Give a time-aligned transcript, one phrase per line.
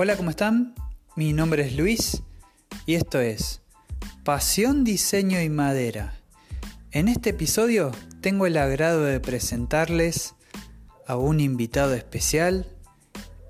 [0.00, 0.76] Hola, ¿cómo están?
[1.16, 2.22] Mi nombre es Luis
[2.86, 3.62] y esto es
[4.22, 6.14] Pasión, Diseño y Madera.
[6.92, 10.36] En este episodio tengo el agrado de presentarles
[11.04, 12.64] a un invitado especial.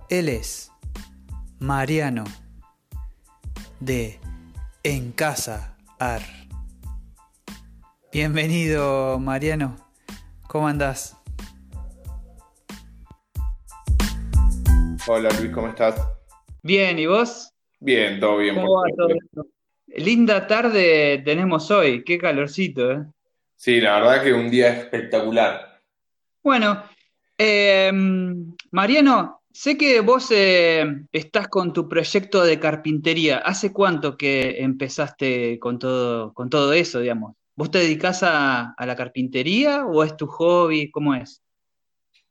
[0.09, 0.73] Él es
[1.59, 2.25] Mariano
[3.81, 4.19] de
[4.85, 6.23] En Casa Ar.
[8.11, 9.77] Bienvenido, Mariano.
[10.47, 11.15] ¿Cómo andás?
[15.07, 16.18] Hola Luis, ¿cómo estás?
[16.63, 17.53] Bien, ¿y vos?
[17.81, 18.55] Bien, todo bien.
[18.57, 19.47] ¿Cómo va todo esto?
[19.87, 23.05] Linda tarde tenemos hoy, qué calorcito, ¿eh?
[23.57, 25.81] Sí, la verdad que un día espectacular.
[26.43, 26.85] Bueno,
[27.37, 27.91] eh,
[28.71, 33.39] Mariano, sé que vos eh, estás con tu proyecto de carpintería.
[33.39, 37.35] ¿Hace cuánto que empezaste con todo, con todo eso, digamos?
[37.57, 40.91] ¿Vos te dedicás a, a la carpintería o es tu hobby?
[40.91, 41.43] ¿Cómo es?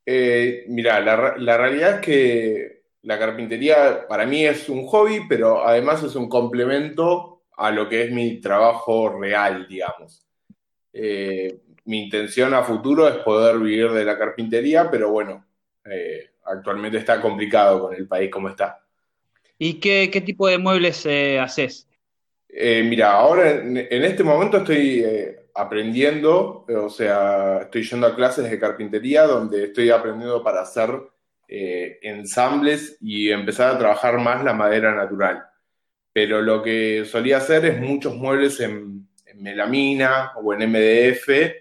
[0.05, 2.77] Eh, mira, la, la realidad es que
[3.08, 8.03] la carpintería para mí es un hobby, pero además es un complemento a lo que
[8.03, 10.27] es mi trabajo real, digamos.
[10.91, 15.45] Eh, mi intención a futuro es poder vivir de la carpintería, pero bueno,
[15.85, 18.83] eh, actualmente está complicado con el país como está.
[19.58, 21.88] ¿Y qué, qué tipo de muebles eh, haces?
[22.50, 25.05] Mira, ahora en, en este momento estoy
[25.55, 30.91] aprendiendo, o sea, estoy yendo a clases de carpintería donde estoy aprendiendo para hacer
[31.48, 35.44] eh, ensambles y empezar a trabajar más la madera natural.
[36.14, 41.56] Pero lo que solía hacer es muchos muebles en, melamina o en MDF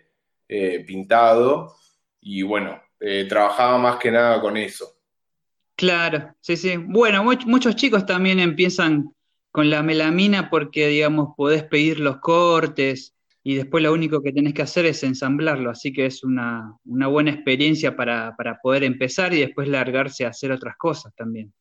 [0.48, 1.76] eh, pintado
[2.20, 4.96] y bueno, eh, trabajaba más que nada con eso.
[5.76, 6.76] Claro, sí, sí.
[6.78, 9.14] Bueno, much- muchos chicos también empiezan
[9.50, 13.14] con la melamina porque, digamos, podés pedir los cortes
[13.48, 15.70] y después lo único que tenés que hacer es ensamblarlo.
[15.70, 20.30] Así que es una, una buena experiencia para, para poder empezar y después largarse a
[20.30, 21.52] hacer otras cosas también.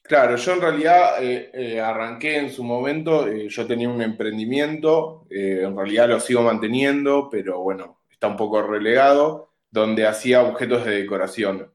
[0.00, 5.26] Claro, yo en realidad eh, eh, arranqué en su momento, eh, yo tenía un emprendimiento,
[5.28, 11.00] en realidad lo sigo manteniendo, pero bueno, está un poco relegado, donde hacía objetos de
[11.00, 11.68] decoración.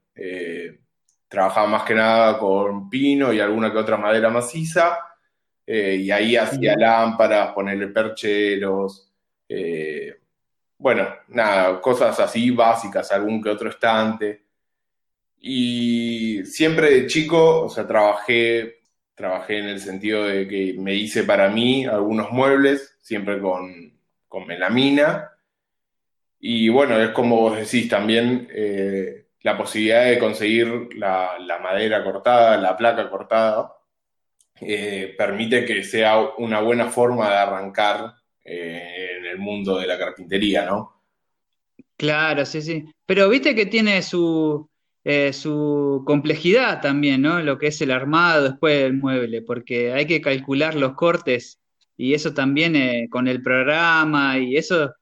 [1.27, 4.99] Trabajaba más que nada con pino y alguna que otra madera maciza,
[5.67, 9.08] y ahí hacía lámparas, ponerle percheros,
[9.49, 10.15] eh,
[10.77, 14.45] bueno, nada, cosas así básicas, algún que otro estante.
[15.41, 18.81] Y siempre de chico, o sea, trabajé,
[19.15, 23.93] trabajé en el sentido de que me hice para mí algunos muebles, siempre con,
[24.27, 25.31] con melamina.
[26.39, 32.57] Y bueno, es como vos decís, también eh, la posibilidad de conseguir la, madera cortada,
[32.57, 33.73] la placa cortada,
[34.61, 38.13] eh, permite que sea una buena forma de arrancar
[39.39, 40.99] mundo de la carpintería, ¿no?
[41.97, 42.85] Claro, sí, sí.
[43.05, 44.69] Pero viste que tiene su,
[45.03, 47.41] eh, su complejidad también, ¿no?
[47.41, 51.59] Lo que es el armado después del mueble, porque hay que calcular los cortes
[51.97, 54.93] y eso también eh, con el programa y eso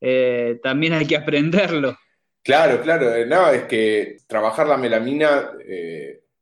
[0.00, 1.96] eh, también hay que aprenderlo.
[2.42, 5.50] Claro, claro, no, es que trabajar la melamina,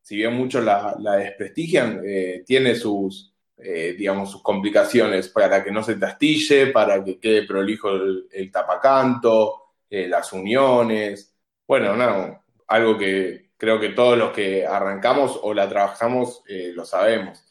[0.03, 2.03] si bien muchos la, la desprestigian,
[2.45, 7.47] tiene sus, eh, digamos, sus complicaciones para que no se te astille, para que quede
[7.47, 11.35] prolijo el, tapacanto, eh, las uniones.
[11.67, 16.85] Bueno, no, algo que creo que todos los que arrancamos o la trabajamos eh, lo
[16.85, 17.43] sabemos.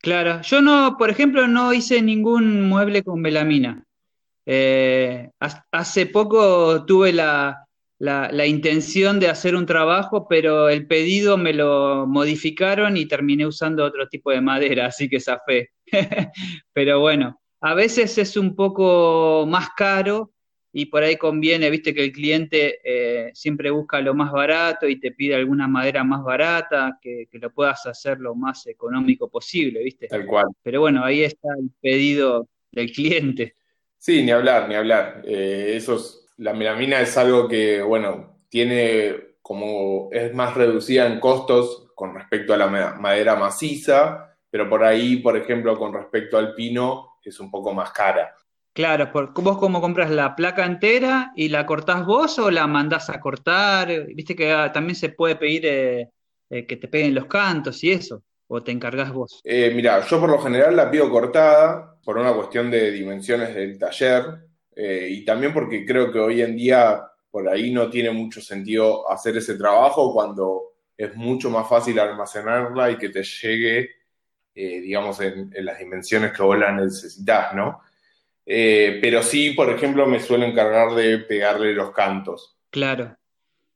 [0.00, 3.84] Claro, yo no, por ejemplo, no hice ningún mueble con melamina.
[4.44, 7.64] Eh, ha- hace poco tuve la,
[8.02, 13.46] la- la intención de hacer un trabajo, pero el pedido me lo modificaron y terminé
[13.46, 15.70] usando otro tipo de madera, así que zafé.
[16.72, 20.32] Pero bueno, a veces es un poco más caro
[20.72, 24.98] y por ahí conviene, viste que el cliente eh, siempre busca lo más barato y
[24.98, 29.80] te pide alguna madera más barata, que, que lo puedas hacer lo más económico posible,
[29.84, 30.08] viste.
[30.08, 30.46] Tal cual.
[30.64, 33.54] Pero bueno, ahí está el pedido del cliente.
[33.96, 35.22] Sí, ni hablar, ni hablar.
[35.24, 41.20] Eh, eso es- la melamina es algo que, bueno, tiene como, es más reducida en
[41.20, 46.38] costos con respecto a la ma- madera maciza, pero por ahí, por ejemplo, con respecto
[46.38, 48.34] al pino, es un poco más cara.
[48.74, 53.20] Claro, ¿vos cómo compras la placa entera y la cortás vos o la mandás a
[53.20, 54.06] cortar?
[54.14, 56.08] Viste que ah, también se puede pedir eh,
[56.48, 59.44] eh, que te peguen los cantos y eso, o te encargás vos.
[59.44, 63.78] Eh, mira, yo por lo general la pido cortada por una cuestión de dimensiones del
[63.78, 64.24] taller
[64.74, 69.10] eh, y también porque creo que hoy en día por ahí no tiene mucho sentido
[69.10, 73.90] hacer ese trabajo cuando es mucho más fácil almacenarla y que te llegue,
[74.54, 77.80] eh, digamos, en, las dimensiones que vos la necesitas, ¿no?
[78.44, 82.56] Eh, pero sí, por ejemplo, me suelo encargar de pegarle los cantos.
[82.70, 83.16] Claro.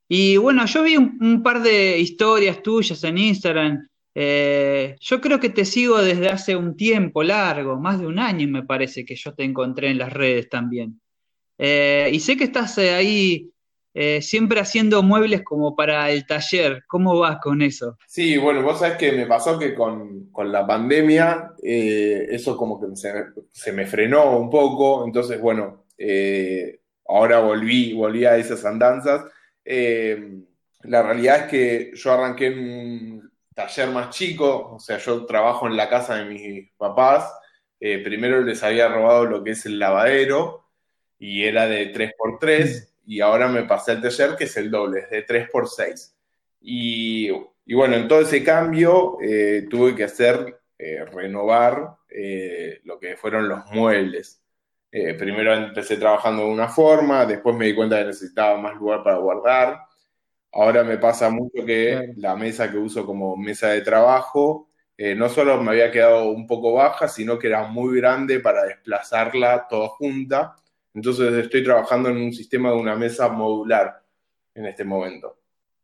[0.08, 3.88] Y bueno, yo vi un par de historias tuyas en Instagram
[4.18, 8.48] Eh, yo creo que te sigo desde hace un tiempo largo, más de un año
[8.48, 11.02] me parece que yo te encontré en las redes también.
[11.58, 13.50] Eh, y sé que estás eh, ahí
[14.20, 16.84] siempre haciendo muebles como para el taller.
[16.86, 17.96] ¿Cómo vas con eso?
[18.06, 23.10] Sí, bueno, vos sabés que me pasó que con, la pandemia eso como que se,
[23.52, 25.86] se, me frenó un poco, entonces bueno,
[27.08, 29.24] ahora volví, volví a esas andanzas.
[29.64, 33.25] la realidad es que yo arranqué en
[33.56, 37.32] taller más chico, o sea, yo trabajo en la casa de mis papás.
[37.80, 40.66] Eh, primero les había robado lo que es el lavadero
[41.18, 45.10] y era de 3x3 y ahora me pasé al taller que es el doble, es
[45.10, 46.12] de 3x6.
[46.60, 47.30] Y,
[47.64, 51.96] y bueno, en todo ese cambio eh, tuve que hacer, eh, renovar
[52.84, 54.42] lo que fueron los muebles.
[54.90, 59.16] primero empecé trabajando de una forma, después me di cuenta que necesitaba más lugar para
[59.16, 59.86] guardar
[60.58, 65.28] Ahora me pasa mucho que la mesa que uso como mesa de trabajo eh, no
[65.28, 69.88] solo me había quedado un poco baja, sino que era muy grande para desplazarla toda
[69.88, 70.56] junta.
[70.94, 74.02] Entonces estoy trabajando en un sistema de una mesa modular
[74.54, 75.36] en este momento.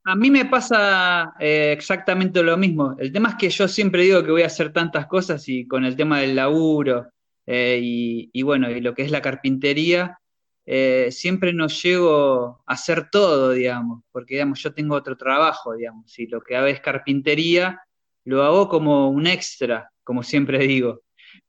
[0.04, 2.96] A mí me pasa eh, exactamente lo mismo.
[2.98, 5.84] El tema es que yo siempre digo que voy a hacer tantas cosas y con
[5.84, 7.12] el tema del laburo
[7.46, 10.18] eh, y, bueno, y lo que es la carpintería,
[10.64, 16.16] eh, siempre no llego a hacer todo, digamos, porque digamos, yo tengo otro trabajo, digamos,
[16.18, 17.82] y lo que hago es carpintería,
[18.24, 21.02] lo hago como un extra, como siempre digo.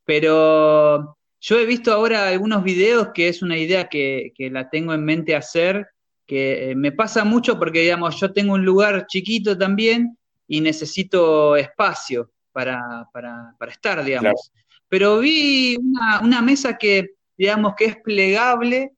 [0.04, 5.06] Pero yo he visto ahora algunos videos que es una idea que, la tengo en
[5.06, 5.88] mente hacer,
[6.26, 10.18] que eh, me pasa mucho porque, digamos, yo tengo un lugar chiquito también
[10.48, 13.08] y necesito espacio para,
[13.70, 14.52] estar, digamos.
[14.90, 18.94] Pero vi una, una mesa que, digamos, que es plegable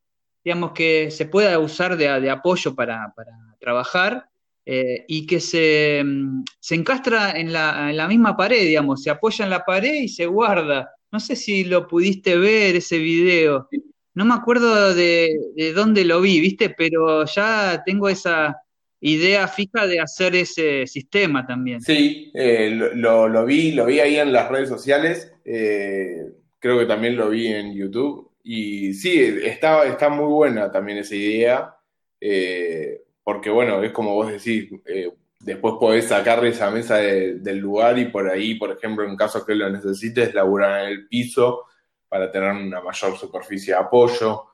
[0.46, 3.12] digamos, que se pueda usar de, apoyo para,
[3.60, 4.30] trabajar
[4.64, 9.50] eh, y que se, mm, se encastra en la, misma pared, digamos, se apoya en
[9.50, 10.92] la pared y se guarda.
[11.12, 13.68] No sé si lo pudiste ver ese video.
[14.14, 15.36] No me acuerdo de,
[15.74, 16.70] dónde lo vi, ¿viste?
[16.70, 18.56] Pero ya tengo esa
[19.02, 21.82] idea fija de hacer ese sistema también.
[21.82, 25.34] Sí, eh, lo, vi, lo vi ahí en las redes sociales.
[25.44, 26.18] Eh,
[26.60, 28.30] creo que también lo vi en YouTube.
[28.48, 31.76] Y sí, está, está muy buena también esa idea,
[32.22, 37.98] eh, porque bueno, es como vos decís, eh, después podés sacarle esa mesa del lugar
[37.98, 41.64] y por ahí, por ejemplo, en caso que lo necesites, laburar en el piso
[42.08, 44.46] para tener una mayor superficie de apoyo.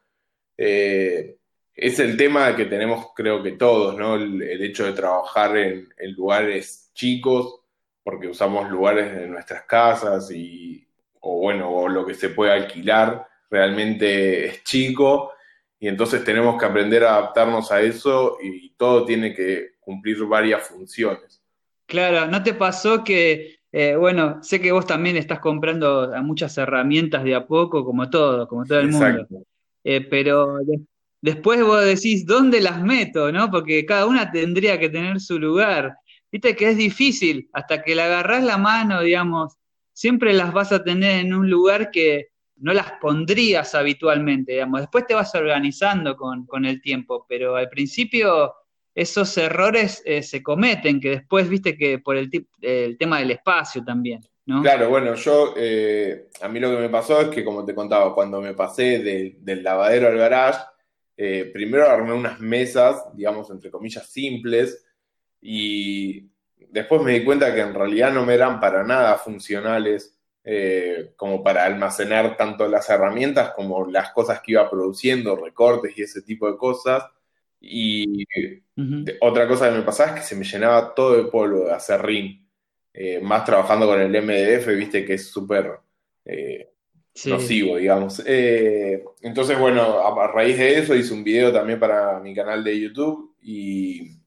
[0.56, 1.36] Eh,
[1.76, 4.16] es el tema que tenemos, creo que todos, ¿no?
[4.16, 7.60] El, hecho de trabajar en, lugares chicos,
[8.06, 10.88] porque usamos lugares de nuestras casas y,
[11.20, 15.34] o bueno, o lo que se puede alquilar realmente es chico
[15.78, 20.68] y entonces tenemos que aprender a adaptarnos a eso y todo tiene que cumplir varias
[20.68, 21.44] funciones.
[21.86, 27.24] Claro, ¿no te pasó que, eh, bueno, sé que vos también estás comprando muchas herramientas
[27.26, 29.28] de a poco, como todo, como todo el mundo,
[29.84, 30.60] eh, pero
[31.20, 33.32] después vos decís, ¿dónde las meto?
[33.32, 33.52] ¿no?
[33.52, 35.98] Porque cada una tendría que tener su lugar.
[36.32, 39.58] Viste que es difícil, hasta que le agarrás la mano, digamos,
[39.92, 42.31] siempre las vas a tener en un lugar que,
[42.62, 44.82] no las pondrías habitualmente, digamos.
[44.82, 48.54] Después te vas organizando con, el tiempo, pero al principio
[48.94, 52.30] esos errores eh, se cometen, que después viste que por el,
[52.62, 54.22] el tema del espacio también.
[54.46, 54.62] ¿no?
[54.62, 58.14] Claro, bueno, yo, eh, a mí lo que me pasó es que, como te contaba,
[58.14, 59.00] cuando me pasé
[59.40, 60.60] del lavadero al garage,
[61.18, 64.86] eh, primero armé unas mesas, digamos, entre comillas, simples,
[65.42, 66.30] y
[66.70, 71.44] después me di cuenta que en realidad no me eran para nada funcionales eh, como
[71.44, 76.52] para almacenar tanto las herramientas como las cosas que iba produciendo, recortes y ese tipo
[76.52, 77.04] de cosas.
[77.60, 78.26] Y
[79.22, 82.48] otra cosa que me pasaba es que se me llenaba todo de polvo de acerrín,
[82.92, 85.80] eh, más trabajando con el MDF, viste que es súper
[86.26, 86.72] eh,
[87.26, 88.24] nocivo, digamos.
[88.26, 93.36] entonces, bueno, a, raíz de eso hice un video también para mi canal de YouTube
[93.44, 94.18] y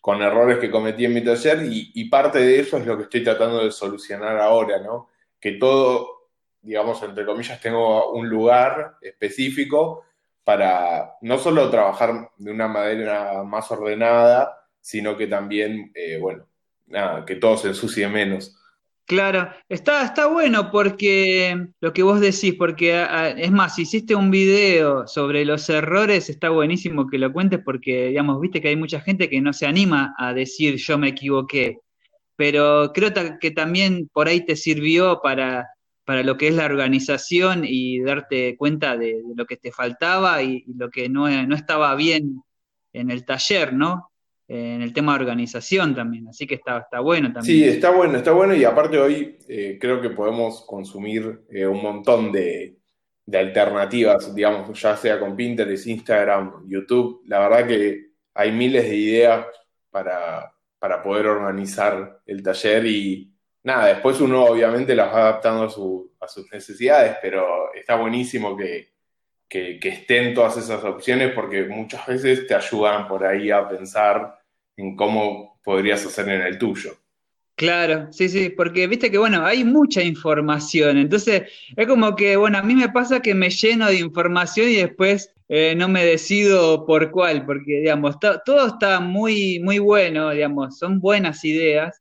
[0.00, 3.22] con errores que cometí en mi taller y parte de eso es lo que estoy
[3.22, 5.11] tratando de solucionar ahora, ¿no?
[5.42, 6.30] Que todo,
[6.62, 10.04] digamos, entre comillas, tengo un lugar específico
[10.44, 16.46] para no solo trabajar de una manera más ordenada, sino que también, eh, bueno,
[16.86, 18.56] nada, que todo se ensucie menos.
[19.04, 23.04] Claro, está, está bueno porque lo que vos decís, porque
[23.36, 28.08] es más, si hiciste un video sobre los errores, está buenísimo que lo cuentes porque,
[28.08, 31.80] digamos, viste que hay mucha gente que no se anima a decir yo me equivoqué
[32.42, 35.68] pero creo que también por ahí te sirvió para,
[36.04, 40.64] para lo que es la organización y darte cuenta de, lo que te faltaba y,
[40.76, 42.42] lo que no, no, estaba bien
[42.92, 44.10] en el taller, ¿no?
[44.48, 47.44] en el tema de organización también, así que está, está bueno también.
[47.44, 51.80] Sí, está bueno, está bueno y aparte hoy eh, creo que podemos consumir eh, un
[51.80, 52.76] montón de,
[53.32, 59.46] alternativas, digamos, ya sea con Pinterest, Instagram, YouTube, la verdad que hay miles de ideas
[59.92, 60.51] para,
[61.02, 66.52] poder organizar el taller y nada, después uno obviamente las va adaptando a, a sus
[66.52, 68.92] necesidades, pero está buenísimo que,
[69.52, 74.40] que, estén todas esas opciones porque muchas veces te ayudan por ahí a pensar
[74.76, 76.96] en cómo podrías hacer en el tuyo.
[77.54, 81.42] Claro, sí, sí, porque viste que, bueno, hay mucha información, entonces
[81.76, 85.30] es como que, bueno, a mí me pasa que me lleno de información y después
[85.48, 90.98] eh, no me decido por cuál, porque, digamos, todo está muy, muy bueno, digamos, son
[90.98, 92.00] buenas ideas,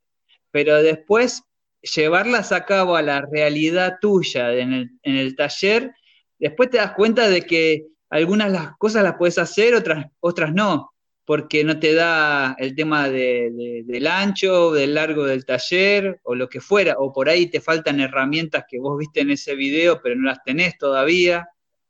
[0.51, 1.43] pero después
[1.81, 5.91] llevarlas a cabo a la realidad tuya en el, en el taller
[6.39, 10.90] después te das cuenta de que algunas las cosas las puedes hacer, otras, otras no,
[11.31, 16.59] porque no te da el tema del ancho, del largo del taller o lo que
[16.59, 20.27] fuera, o por ahí te faltan herramientas que vos viste en ese video pero no
[20.27, 21.47] las tenés todavía.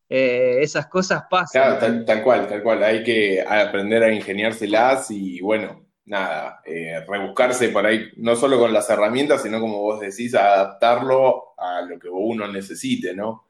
[0.08, 1.80] Eh, esas cosas pasan.
[1.80, 2.84] Claro, tal, cual, tal cual.
[2.84, 8.72] Hay que aprender a ingeniárselas y bueno, nada, eh, rebuscarse por ahí, no solo con
[8.72, 13.48] las herramientas, sino como vos decís, adaptarlo a lo que uno necesite, ¿no?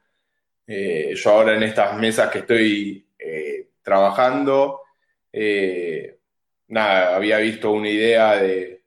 [0.66, 3.06] Eh, yo ahora en estas mesas que estoy
[3.84, 4.82] trabajando,
[5.34, 6.20] eh,
[6.68, 8.84] nada, había visto una idea de,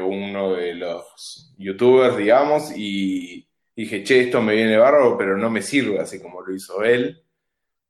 [0.00, 5.62] uno de los youtubers, digamos, y dije, che, esto me viene bárbaro, pero no me
[5.62, 7.22] sirve así como lo hizo él.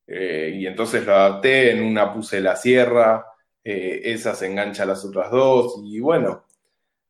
[0.07, 3.27] y entonces lo adapté, en una puse la sierra,
[3.65, 6.45] esa se engancha a las otras dos, y bueno,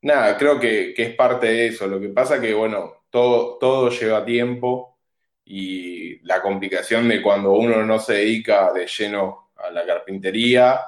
[0.02, 1.87] nada, creo que, que, es parte de eso.
[1.87, 4.99] Lo que pasa que, bueno, todo, todo lleva tiempo
[5.44, 10.81] y la complicación de cuando uno no se dedica de lleno a la carpintería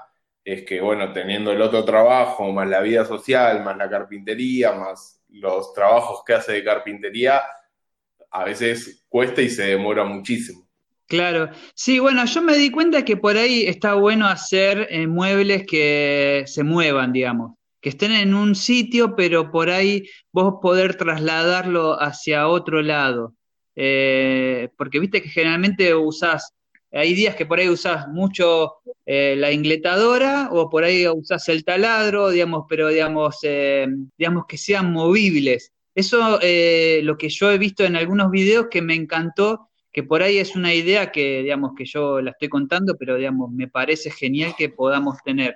[0.44, 5.22] es que, bueno, teniendo el otro trabajo, más la vida social, más la carpintería, más
[5.28, 7.40] los trabajos que hace de carpintería,
[8.30, 10.68] a veces cuesta y se demora muchísimo.
[11.06, 15.64] Claro, sí, bueno, yo me di cuenta que por ahí está bueno hacer eh, muebles
[15.66, 22.00] que se muevan, digamos, que estén en un sitio, pero por ahí vos poder trasladarlo
[22.00, 23.34] hacia otro lado.
[23.76, 26.54] Eh, porque viste que generalmente usás,
[26.94, 28.74] hay días que por ahí usás mucho
[29.04, 33.86] eh, la ingletadora o por ahí usás el taladro, digamos, pero digamos, eh,
[34.16, 35.72] digamos que sean movibles.
[35.94, 40.38] Eso lo que yo he visto en algunos videos que me encantó, que por ahí
[40.38, 44.54] es una idea que, digamos, que yo la estoy contando, pero digamos, me parece genial
[44.58, 45.54] que podamos tener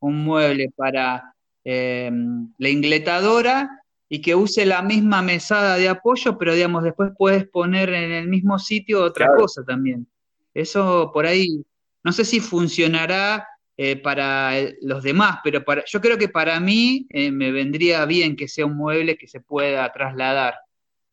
[0.00, 6.84] un mueble para la ingletadora y que use la misma mesada de apoyo, pero digamos,
[6.84, 10.06] después puedes poner en el mismo sitio otra cosa también.
[10.56, 11.62] Eso por ahí,
[12.02, 13.46] no sé si funcionará
[13.76, 18.36] eh, para los demás, pero para, yo creo que para mí eh, me vendría bien
[18.36, 20.54] que sea un mueble que se pueda trasladar.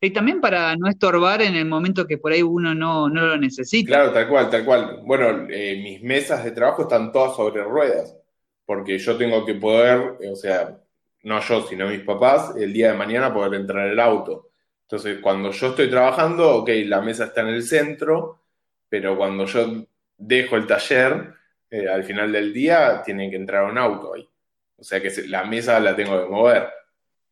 [0.00, 3.36] Y también para no estorbar en el momento que por ahí uno no, no lo
[3.36, 3.88] necesita.
[3.88, 5.00] Claro, tal cual, tal cual.
[5.04, 8.16] Bueno, eh, mis mesas de trabajo están todas sobre ruedas,
[8.64, 10.78] porque yo tengo que poder, o sea,
[11.22, 14.48] no yo, sino mis papás, el día de mañana poder entrar el auto.
[14.82, 18.43] Entonces, cuando yo estoy trabajando, ok, la mesa está en el centro,
[18.94, 19.84] pero cuando yo
[20.16, 21.34] dejo el taller,
[21.68, 24.24] eh, al final del día tiene que entrar un auto ahí.
[24.76, 26.68] O sea que la mesa la tengo que mover.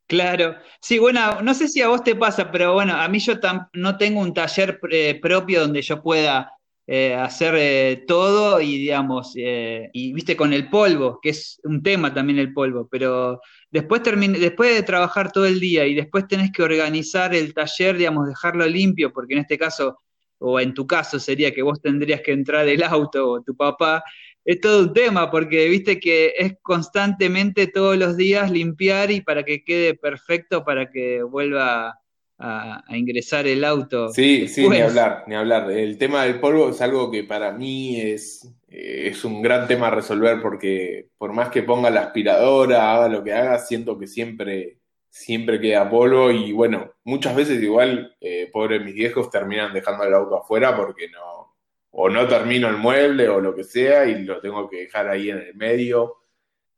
[0.08, 3.34] Claro, sí, bueno, no sé si a vos te pasa, pero bueno, a mí yo
[3.74, 6.50] no tengo un taller eh, propio donde yo pueda
[6.84, 12.40] eh, hacer todo y digamos, y viste con el polvo, que es un tema también
[12.40, 13.40] el polvo, pero
[13.70, 18.26] después, después de trabajar todo el día y después tenés que organizar el taller, digamos,
[18.26, 20.00] dejarlo limpio, porque en este caso,
[20.42, 24.02] o en tu caso sería que vos tendrías que entrar el auto o tu papá,
[24.44, 29.44] es todo un tema, porque viste que es constantemente todos los días limpiar y para
[29.44, 32.00] que quede perfecto, para que vuelva
[32.38, 34.08] a, ingresar el auto.
[34.08, 35.70] Sí, sí, ni hablar, ni hablar.
[35.70, 39.86] El tema del polvo es algo que para mí es, eh, es un gran tema
[39.88, 44.08] a resolver porque por más que ponga la aspiradora, haga lo que haga, siento que
[44.08, 44.78] siempre,
[45.12, 50.14] siempre queda polvo y bueno, muchas veces igual, eh, pobres mis viejos terminan dejando el
[50.14, 51.54] auto afuera porque no,
[51.90, 55.28] o no termino el mueble o lo que sea y lo tengo que dejar ahí
[55.28, 56.22] en el medio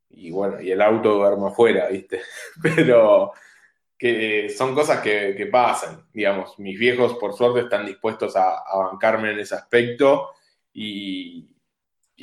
[0.08, 2.22] y bueno, y el auto duerme afuera, ¿viste?
[2.62, 3.32] Pero
[3.96, 6.58] que son cosas que, pasan, digamos.
[6.58, 10.30] Mis viejos, por suerte, están dispuestos a, bancarme en ese aspecto
[10.72, 11.48] y,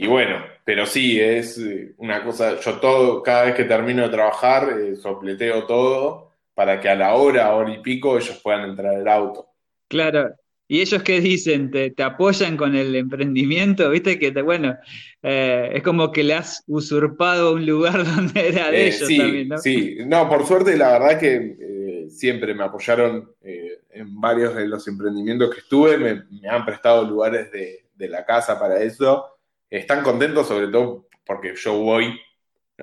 [0.07, 1.59] bueno, pero sí, es
[1.97, 6.89] una cosa, yo todo, cada vez que termino de trabajar, eh, sopleteo todo para que
[6.89, 9.47] a la hora, hora y pico, ellos puedan entrar al auto.
[9.87, 10.35] Claro,
[10.71, 11.69] ¿Y ellos qué dicen?
[11.69, 13.89] ¿Te, apoyan con el emprendimiento?
[13.89, 14.77] ¿Viste que, bueno,
[15.21, 19.17] eh, es como que le has usurpado un lugar donde era de eh, ellos sí,
[19.17, 19.57] también, ¿no?
[19.57, 24.87] Sí, no, por suerte la verdad que eh, siempre me apoyaron en varios de los
[24.87, 29.25] emprendimientos que estuve, me, han prestado lugares de, la casa para eso.
[29.71, 32.19] Están contentos sobre todo porque yo voy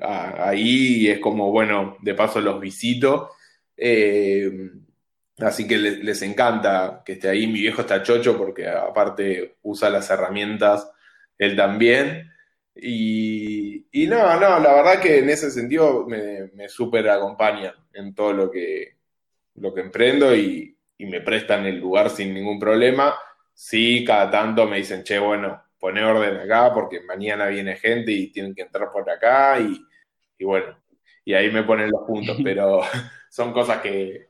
[0.00, 3.30] ahí y es como, bueno, de paso los visito.
[5.40, 7.46] Así que les, encanta que esté ahí.
[7.46, 10.90] Mi viejo está chocho porque aparte usa las herramientas,
[11.38, 12.32] él también.
[12.74, 18.32] Y, no, no, la verdad que en ese sentido me, me súper acompañan en todo
[18.32, 18.96] lo que,
[19.56, 23.14] lo que emprendo y, me prestan el lugar sin ningún problema.
[23.54, 28.32] Sí, cada tanto me dicen, che, bueno, pone orden acá porque mañana viene gente y
[28.32, 29.80] tienen que entrar por acá y,
[30.38, 30.76] y bueno,
[31.24, 32.80] y ahí me ponen los puntos, pero
[33.30, 34.28] son cosas que,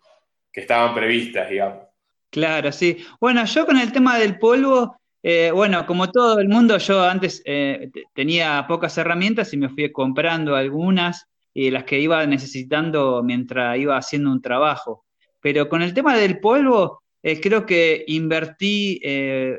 [0.53, 1.87] que estaban previstas, digamos.
[2.31, 2.99] Claro, sí.
[3.21, 7.43] Bueno, yo con el tema del polvo, eh, bueno, como todo el mundo, yo antes
[7.47, 13.79] eh, tenía pocas herramientas y me fui comprando algunas y las que iba necesitando mientras
[13.79, 15.07] iba haciendo un trabajo.
[15.41, 19.01] Pero con el tema del polvo, eh, creo que invertí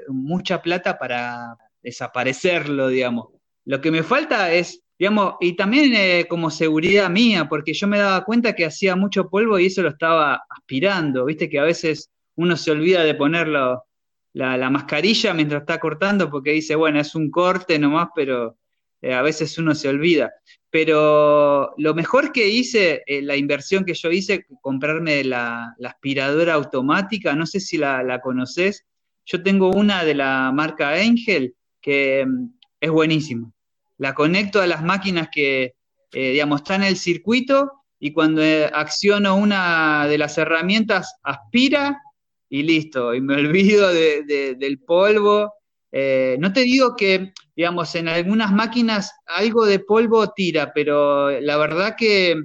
[0.10, 3.30] mucha plata para desaparecerlo, digamos.
[3.66, 7.98] Lo que me falta es Digamos, y también eh, como seguridad mía, porque yo me
[7.98, 12.12] daba cuenta que hacía mucho polvo y eso lo estaba aspirando, viste que a veces
[12.36, 13.86] uno se olvida de ponerlo
[14.34, 18.58] la, mascarilla mientras está cortando porque dice, bueno, es un corte nomás, pero
[19.02, 20.34] eh, a veces uno se olvida.
[20.70, 27.36] Pero lo mejor que hice, eh, la inversión que yo hice, comprarme la, aspiradora automática,
[27.36, 28.86] no sé si la, la conoces,
[29.26, 33.52] yo tengo una de la marca Angel que mm, es buenísima
[34.00, 35.76] la conecto a las máquinas que,
[36.14, 42.02] eh, digamos, están en el circuito y cuando eh, acciono una de las herramientas, aspira
[42.50, 45.54] y listo, y me olvido del polvo.
[45.92, 51.58] Eh, no te digo que, digamos, en algunas máquinas algo de polvo tira, pero la
[51.58, 52.36] verdad que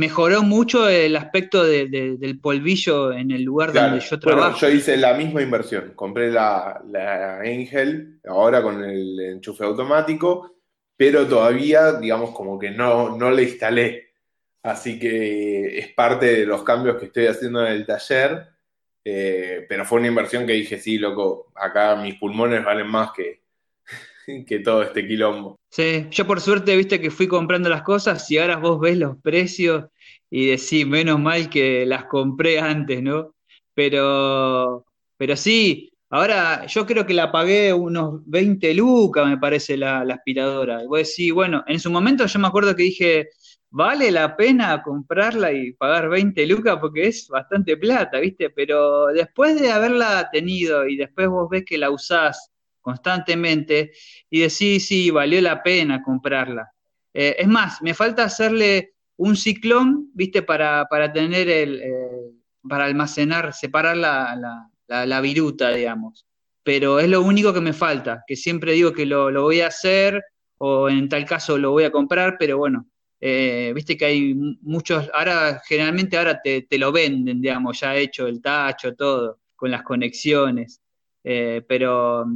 [0.00, 4.58] mejoró mucho el aspecto del polvillo en el lugar donde yo trabajo.
[4.58, 10.56] yo hice la misma inversión, compré la, la Angel ahora con el enchufe automático,
[10.96, 14.08] pero todavía, digamos, como que no, no le instalé.
[14.62, 18.48] Así que es parte de los cambios que estoy haciendo en el taller,
[19.04, 23.39] eh, pero fue una inversión que dije, sí, loco, acá mis pulmones valen más que,
[24.46, 25.58] que todo este quilombo.
[25.68, 29.16] Sí, yo por suerte viste que fui comprando las cosas y ahora vos ves los
[29.18, 29.84] precios
[30.30, 33.34] y decís, menos mal que las compré antes, ¿no?
[33.74, 34.84] Pero,
[35.16, 40.82] pero sí, ahora yo creo que la pagué unos 20 lucas, me parece, la, aspiradora.
[40.82, 43.28] Y vos decís, bueno, en su momento yo me acuerdo que dije,
[43.70, 48.50] vale la pena comprarla y pagar 20 lucas porque es bastante plata, ¿viste?
[48.50, 52.49] Pero después de haberla tenido y después vos ves que la usás
[52.80, 53.92] constantemente
[54.28, 56.72] y decís, sí, valió la pena comprarla.
[57.12, 62.32] Eh, es más, me falta hacerle un ciclón, viste, para, para tener el, eh,
[62.68, 66.26] para almacenar, separar la, la, viruta, digamos.
[66.62, 70.22] Pero es lo único que me falta, que siempre digo que lo, voy a hacer
[70.58, 72.86] o en tal caso lo voy a comprar, pero bueno,
[73.20, 78.26] eh, viste que hay muchos, ahora generalmente ahora te, te, lo venden, digamos, ya hecho
[78.26, 80.80] el tacho, todo, con las conexiones,
[81.22, 82.26] pero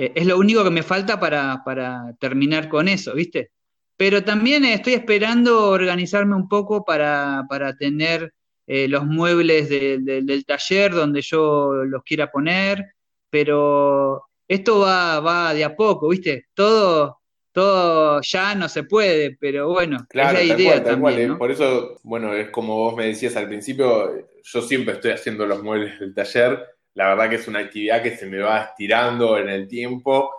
[0.00, 3.50] eh, es lo único que me falta para, terminar con eso, ¿viste?
[3.96, 7.44] Pero también estoy esperando organizarme un poco para,
[7.76, 8.32] tener
[8.68, 12.94] eh, los muebles del taller donde yo los quiera poner,
[13.28, 16.46] pero esto va, va de a poco, ¿viste?
[16.54, 17.18] Todo,
[17.50, 21.36] todo ya no se puede, pero bueno, claro, es la idea también.
[21.36, 25.60] Por eso, bueno, es como vos me decías al principio, yo siempre estoy haciendo los
[25.60, 29.48] muebles del taller la verdad que es una actividad que se me va estirando en
[29.48, 30.32] el tiempo.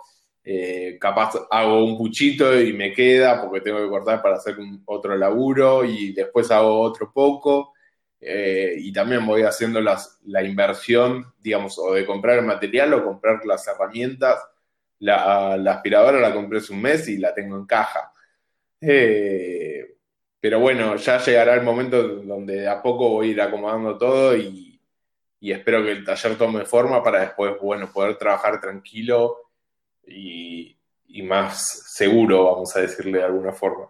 [0.44, 5.16] Eh, capaz hago un puchito y me queda porque tengo que cortar para hacer otro
[5.16, 7.72] laburo y después hago otro poco.
[8.20, 13.40] Eh, y también voy haciendo la inversión, digamos, o de comprar el material o comprar
[13.46, 14.38] las herramientas.
[14.98, 18.12] La, aspiradora la compré hace un mes y la tengo en caja.
[18.82, 19.96] Eh,
[20.38, 24.36] pero bueno, ya llegará el momento donde de a poco voy a ir acomodando todo
[24.36, 24.69] y,
[25.40, 29.38] y espero que el taller tome forma para después, bueno, poder trabajar tranquilo
[30.06, 30.76] y,
[31.24, 33.86] más seguro, vamos a decirle de alguna forma.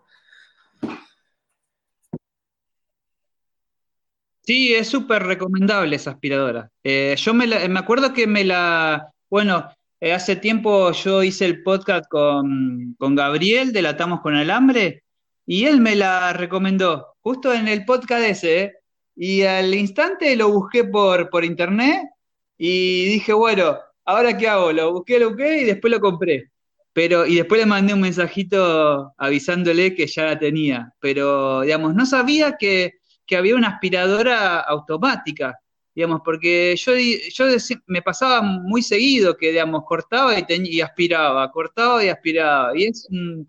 [4.42, 6.70] Sí, es súper recomendable esa aspiradora.
[6.82, 9.68] Eh, yo me, me, acuerdo que me la, bueno,
[10.00, 15.04] eh, hace tiempo yo hice el podcast con, con Gabriel de Latamos con el Hambre
[15.46, 18.79] y él me la recomendó, justo en el podcast ese, ¿eh?
[19.22, 22.08] Y al instante lo busqué por, por internet
[22.56, 24.72] Y dije, bueno, ¿ahora qué hago?
[24.72, 26.50] Lo busqué, lo busqué y después lo compré.
[26.94, 30.94] Pero, y después le mandé un mensajito avisándole que ya la tenía.
[31.00, 32.94] Pero, digamos, no sabía que,
[33.26, 35.60] que había una aspiradora automática
[35.94, 37.44] digamos, porque yo, yo
[37.86, 43.06] me pasaba muy seguido que, digamos, cortaba y, y aspiraba, cortaba y aspiraba, y es
[43.10, 43.46] un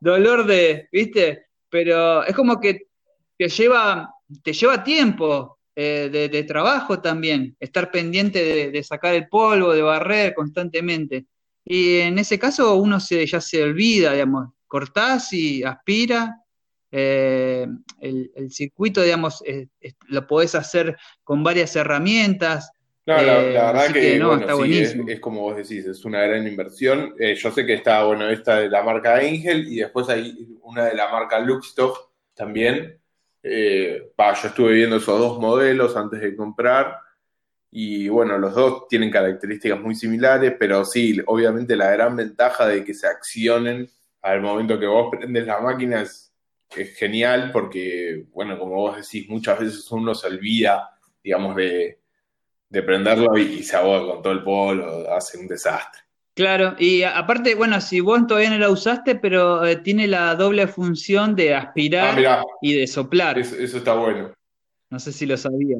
[0.00, 1.46] dolor de, ¿viste?
[1.68, 2.86] Pero es como que
[3.36, 9.28] te lleva, te lleva tiempo eh, de, trabajo también, estar pendiente de, de, sacar el
[9.28, 11.26] polvo, de barrer constantemente.
[11.64, 16.42] Y en ese caso uno se, ya se olvida, digamos, cortás y aspira
[16.90, 17.66] eh,
[18.00, 19.42] el, circuito, digamos,
[20.08, 22.70] lo podés hacer con varias herramientas.
[23.04, 25.04] la, eh, verdad que, no, está buenísimo.
[25.08, 27.14] Es, como vos decís, es una gran inversión.
[27.18, 30.86] Eh, yo sé que está, bueno, esta de la marca Angel y después hay una
[30.86, 32.98] de la marca Luxstock también.
[33.42, 36.98] Yo estuve viendo esos dos modelos antes de comprar
[37.70, 42.84] y bueno, los dos tienen características muy similares, pero sí, obviamente la gran ventaja de
[42.84, 43.88] que se accionen
[44.22, 46.28] al momento que vos prendes la máquina es
[46.76, 50.90] es genial porque, bueno, como vos decís, muchas veces uno se olvida,
[51.22, 51.98] digamos, de,
[52.70, 56.02] prenderlo y, se ahoga con todo el polo, hace un desastre.
[56.38, 60.68] Claro, y aparte, bueno, si vos todavía no la usaste, pero eh, tiene la doble
[60.68, 63.40] función de aspirar ah, y de soplar.
[63.40, 64.32] Eso, está bueno.
[64.88, 65.78] No sé si lo sabía.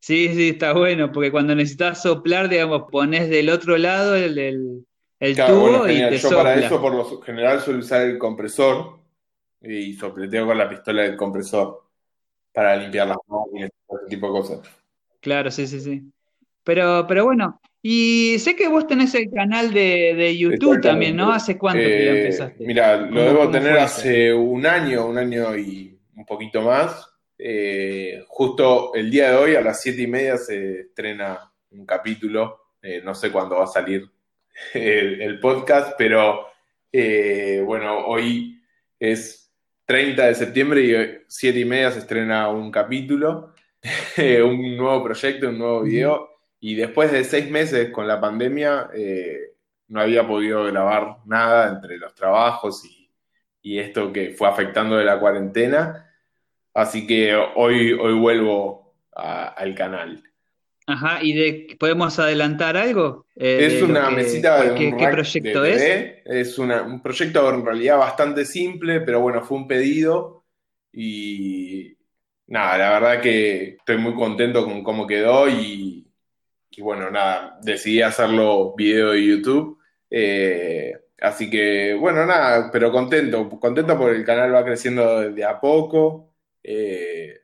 [0.00, 4.36] Sí, sí, está bueno, porque cuando necesitas soplar, digamos, pones del otro lado el,
[5.20, 8.98] el, tubo y te Yo para eso, por lo general, suelo usar el compresor,
[9.60, 11.84] y sopleteo con la pistola del compresor
[12.52, 14.60] para limpiar las máquinas y ese tipo de cosas.
[15.20, 16.02] Claro, sí, sí, sí.
[16.64, 21.32] Pero, pero bueno, y sé que vos tenés el canal de, YouTube también, ¿no?
[21.32, 22.64] ¿Hace cuánto que lo eh, empezaste?
[22.64, 27.08] Mira, lo debo tener hace un año, un año y un poquito más.
[27.38, 32.74] Eh, justo el día de hoy a las siete y media se estrena un capítulo.
[32.82, 34.10] Eh, no sé cuándo va a salir
[34.74, 36.48] el podcast, pero
[36.92, 38.60] bueno, hoy
[38.98, 39.50] es
[39.86, 43.54] 30 de septiembre y 7 y media se estrena un capítulo,
[44.18, 46.39] un nuevo proyecto, un nuevo video.
[46.60, 49.54] Y después de seis meses con la pandemia, eh,
[49.88, 52.98] no había podido grabar nada entre los trabajos y,
[53.62, 56.10] esto que fue afectando de la cuarentena.
[56.72, 60.22] Así que hoy, hoy vuelvo al canal.
[60.86, 63.26] Ajá, ¿y de, podemos adelantar algo?
[63.36, 66.22] Eh, es una mesita de ¿qué, proyecto es?
[66.24, 70.44] Es un proyecto en realidad bastante simple, pero bueno, fue un pedido
[70.92, 71.96] y
[72.46, 76.09] nada, la verdad que estoy muy contento con cómo quedó y,
[76.78, 79.78] bueno, nada, decidí hacerlo video de YouTube.
[80.10, 85.60] Eh, así que bueno, nada, pero contento, contento porque el canal va creciendo de a
[85.60, 86.32] poco.
[86.62, 87.40] Eh,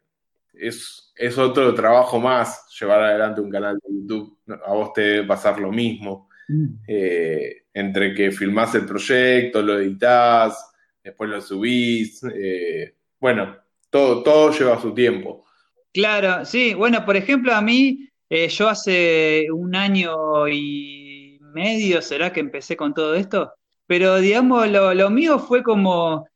[0.54, 4.38] es, es otro trabajo más llevar adelante un canal de YouTube.
[4.64, 6.28] A vos te debe pasar lo mismo.
[6.48, 6.66] Mm.
[6.86, 12.20] Eh, entre que filmás el proyecto, lo editas después lo subís.
[13.20, 13.56] Bueno,
[13.90, 15.44] todo, todo lleva su tiempo.
[15.92, 16.74] Claro, sí.
[16.74, 22.76] Bueno, por ejemplo, a mí, eh, yo hace un año y medio, ¿será que empecé
[22.76, 23.52] con todo esto?
[23.86, 26.26] Pero digamos, lo, lo mío fue como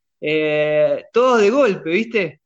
[1.12, 2.40] todo de golpe, ¿viste?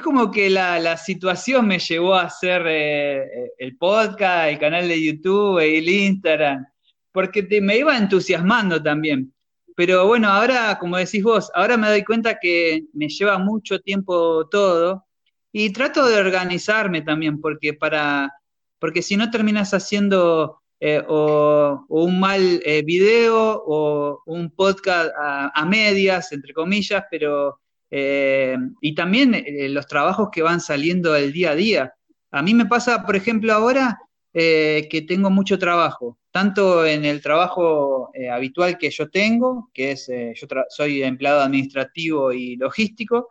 [0.00, 5.04] es como que la, situación me llevó a hacer eh, el podcast, el canal de
[5.04, 6.66] YouTube, el Instagram,
[7.12, 9.32] porque me iba entusiasmando también.
[9.76, 14.48] Pero bueno, ahora, como decís vos, ahora me doy cuenta que me lleva mucho tiempo
[14.48, 15.06] todo
[15.52, 18.32] y trato de organizarme también, porque para,
[18.80, 26.32] porque si no terminas haciendo eh, un mal eh, video o un podcast a medias,
[26.32, 31.94] entre comillas, pero eh, y también los trabajos que van saliendo del día a día.
[32.30, 33.98] A mí me pasa, por ejemplo, ahora
[34.32, 40.46] que tengo mucho trabajo, tanto en el trabajo habitual que yo tengo, que es, yo
[40.68, 43.28] soy empleado administrativo y logístico,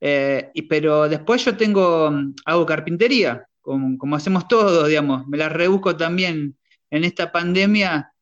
[0.00, 6.56] pero después yo tengo, mm, hago carpintería, como, hacemos todos, digamos, me las rebusco también
[6.90, 8.12] en esta pandemia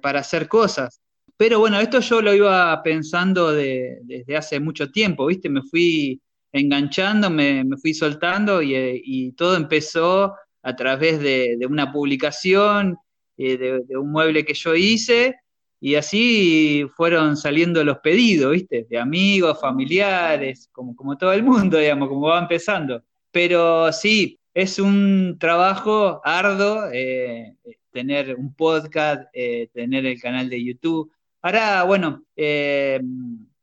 [0.00, 1.02] para hacer cosas.
[1.36, 5.50] Pero bueno, esto yo lo iba pensando desde hace mucho tiempo, ¿viste?
[5.50, 6.22] Me fui
[6.52, 12.96] enganchando, me, fui soltando y, todo empezó a través de, una publicación,
[13.36, 15.34] eh, de, un mueble que yo hice,
[15.80, 18.86] y así fueron saliendo los pedidos, ¿viste?
[18.88, 23.02] De amigos, familiares, como, como todo el mundo, digamos, como va empezando.
[23.32, 27.56] Pero sí, es un trabajo arduo eh,
[27.90, 31.12] tener un podcast, eh, tener el canal de YouTube,
[31.44, 33.00] Ahora, bueno, eh,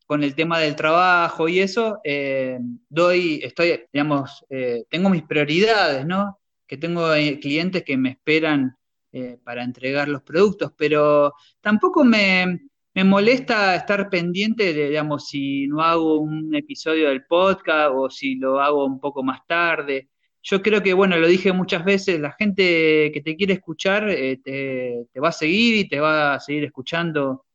[0.06, 6.06] con el tema del trabajo y eso, eh, doy, estoy, digamos, eh, tengo mis prioridades,
[6.06, 6.40] ¿no?
[6.68, 8.78] que tengo eh, clientes que me esperan
[9.14, 12.60] eh, para entregar los productos, pero tampoco me,
[13.06, 18.60] molesta estar pendiente de, digamos, si no hago un episodio del podcast o si lo
[18.60, 20.10] hago un poco más tarde.
[20.42, 25.06] Yo creo que, bueno, lo dije muchas veces, la gente que te quiere escuchar te,
[25.12, 27.46] te, va a seguir y te va a seguir escuchando,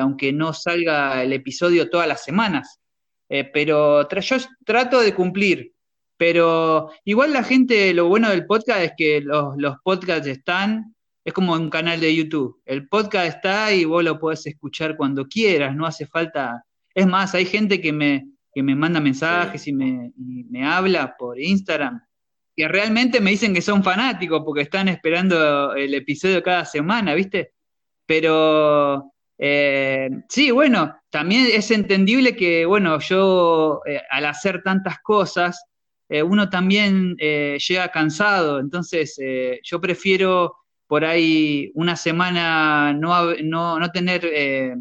[0.00, 2.80] aunque no salga el episodio todas las semanas.
[3.28, 5.72] pero yo trato de cumplir
[6.18, 11.54] pero igual la gente, lo bueno del podcast es que los, podcasts están, es como
[11.54, 12.60] un canal de YouTube.
[12.66, 16.64] El podcast está y vos lo podés escuchar cuando quieras, no hace falta.
[16.92, 21.40] Es más, hay gente que me, que me manda mensajes y, me, me habla por
[21.40, 22.02] Instagram,
[22.58, 27.52] que realmente me dicen que son fanáticos porque están esperando el episodio cada semana, ¿viste?
[28.04, 35.64] Pero eh, sí, bueno, también es entendible que, bueno, yo eh, al hacer tantas cosas,
[36.08, 39.16] eh, uno también eh, llega cansado, entonces
[39.62, 40.56] yo prefiero
[40.88, 44.76] por ahí una semana no, no, tener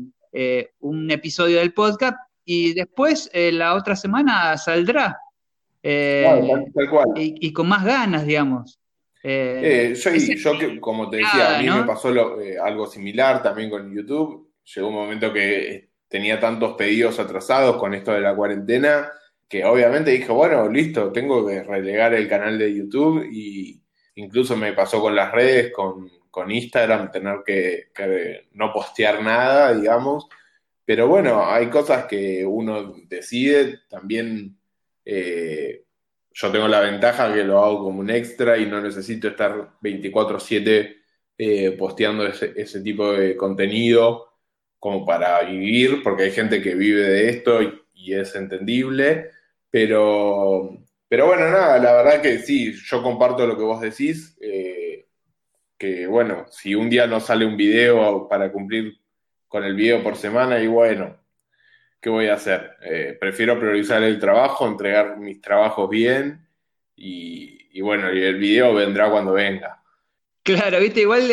[0.80, 5.16] un episodio del podcast y después la otra semana saldrá.
[5.82, 7.08] Tal cual.
[7.16, 8.80] Y, con más ganas, digamos.
[9.24, 12.14] yo, yo como te decía, a mí me pasó
[12.64, 14.52] algo similar también con YouTube.
[14.76, 19.12] Llegó un momento que tenía tantos pedidos atrasados con esto de la cuarentena
[19.48, 23.82] que obviamente dije, bueno, listo, tengo que relegar el canal de YouTube y
[24.16, 26.12] incluso me pasó con las redes, con,
[26.50, 30.28] Instagram, tener que, no postear nada, digamos.
[30.86, 34.57] Pero bueno, hay cosas que uno decide, también
[35.10, 35.86] eh,
[36.34, 40.98] yo tengo la ventaja que lo hago como un extra y no necesito estar 24/7
[41.38, 44.28] eh, posteando ese, tipo de contenido
[44.80, 47.60] como para vivir, porque hay gente que vive de esto
[47.94, 49.32] y es entendible.
[49.70, 55.08] Pero, pero bueno, nada, la verdad que sí, yo comparto lo que vos decís, eh,
[55.78, 59.00] que bueno, si un día no sale un video para cumplir
[59.48, 61.18] con el video por semana, y bueno,
[62.02, 62.78] ¿qué voy a hacer?
[62.82, 66.48] Eh, prefiero priorizar el trabajo, entregar mis trabajos bien
[66.96, 69.82] y, bueno, y el video vendrá cuando venga.
[70.44, 71.24] Claro, viste, igual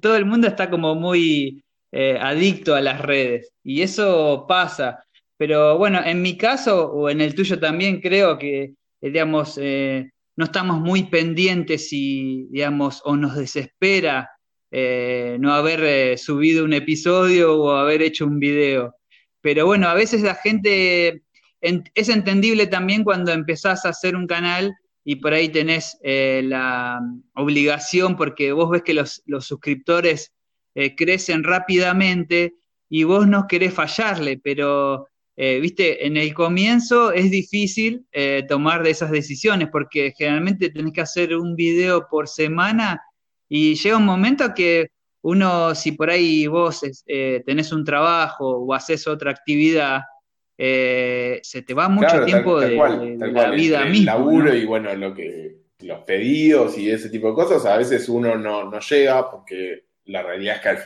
[0.00, 5.04] todo el mundo está como muy eh, adicto a las redes y eso pasa.
[5.36, 10.44] Pero bueno, en mi caso o en el tuyo también creo que, eh, digamos, no
[10.44, 14.30] estamos muy pendientes y, digamos, o nos desespera
[14.72, 18.94] no haber subido un episodio o haber hecho un video.
[19.40, 21.22] Pero bueno, a veces la gente,
[21.60, 24.74] es entendible también cuando empezás a hacer un canal
[25.04, 27.00] y por ahí tenés la
[27.34, 30.32] obligación porque vos ves que los, suscriptores
[30.96, 32.54] crecen rápidamente
[32.88, 35.06] y vos no querés fallarle, pero
[35.42, 40.92] eh, viste, en el comienzo es difícil eh, tomar de esas decisiones porque generalmente tenés
[40.92, 43.00] que hacer un video por semana
[43.48, 44.90] y llega un momento que
[45.22, 50.02] uno, si por ahí vos eh, tenés un trabajo o haces otra actividad,
[50.56, 54.12] se te va mucho tiempo de, la vida el, misma.
[54.12, 58.36] laburo y bueno, lo que, los pedidos y ese tipo de cosas, a veces uno
[58.36, 60.78] no, llega porque la realidad es que al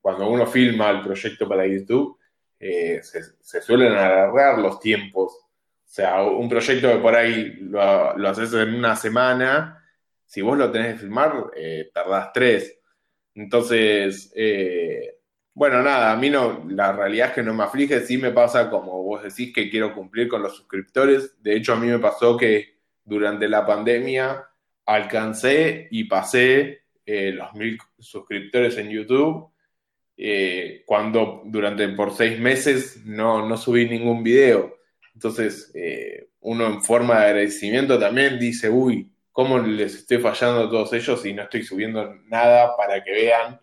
[0.00, 2.18] cuando uno filma el proyecto para YouTube,
[2.60, 5.32] eh, se, suelen alargar los tiempos.
[5.34, 9.84] O sea, un proyecto que por ahí lo, haces en una semana,
[10.24, 12.77] si vos lo tenés que filmar, eh, tardás tres.
[13.38, 15.16] Entonces, eh,
[15.54, 18.70] bueno, nada, a mí no, la realidad es que no me aflige, sí me pasa
[18.70, 21.42] como vos decís que quiero cumplir con los suscriptores.
[21.42, 24.44] De hecho, a mí me pasó que durante la pandemia
[24.86, 29.50] alcancé y pasé los mil suscriptores en YouTube
[30.20, 34.76] eh, cuando durante por seis meses no, subí ningún video.
[35.14, 40.68] Entonces, eh, uno en forma de agradecimiento también dice, uy, ¿cómo les estoy fallando a
[40.68, 43.60] todos ellos y no estoy subiendo nada para que vean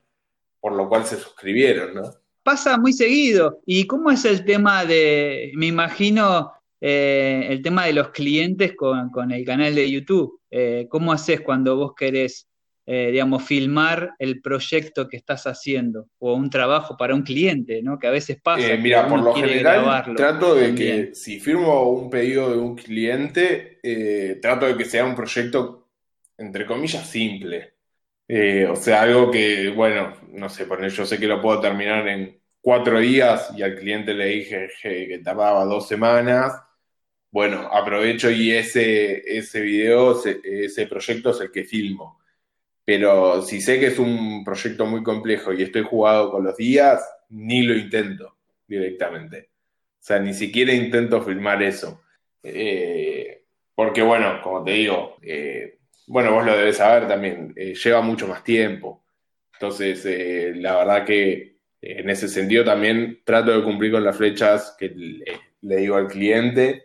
[0.61, 2.13] por lo cual se suscribieron, ¿no?
[2.43, 3.59] Pasa muy seguido.
[3.65, 9.09] ¿Y cómo es el tema de, me imagino, eh, el tema de los clientes con,
[9.09, 10.39] con, el canal de YouTube?
[10.87, 12.47] ¿Cómo haces cuando vos querés
[12.87, 17.97] eh, digamos, filmar el proyecto que estás haciendo o un trabajo para un cliente, ¿no?
[17.97, 18.73] Que a veces pasa.
[18.73, 23.79] Eh, mira, por lo general trato de que si firmo un pedido de un cliente,
[23.81, 25.87] eh, trato de que sea un proyecto,
[26.37, 27.73] entre comillas, simple.
[28.69, 32.39] o sea, algo que, bueno, no sé, por yo sé que lo puedo terminar en
[32.61, 36.53] cuatro días y al cliente le dije que tardaba dos semanas.
[37.31, 42.19] Bueno, aprovecho y ese, ese video, ese proyecto es el que filmo
[42.85, 47.03] pero si sé que es un proyecto muy complejo y estoy jugado con los días,
[47.29, 49.49] ni lo intento directamente.
[49.99, 52.03] O sea, ni siquiera intento filmar eso.
[52.43, 53.41] Eh,
[53.73, 58.27] porque bueno, como te digo, eh, bueno, vos lo debes saber también, eh, lleva mucho
[58.27, 59.03] más tiempo.
[59.53, 60.05] Entonces,
[60.57, 65.75] la verdad que en ese sentido también trato de cumplir con las flechas que le,
[65.77, 66.83] digo al cliente.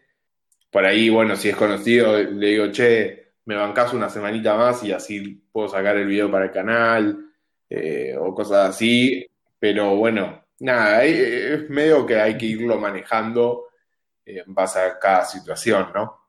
[0.70, 4.92] Por ahí, bueno, si es conocido, le digo, che, me bancas una semanita más y
[4.92, 7.26] así puedo sacar el video para el canal
[8.18, 9.26] o cosas así.
[9.58, 13.64] Pero bueno, nada, es medio que hay que irlo manejando
[14.24, 16.20] en base a cada situación, ¿no?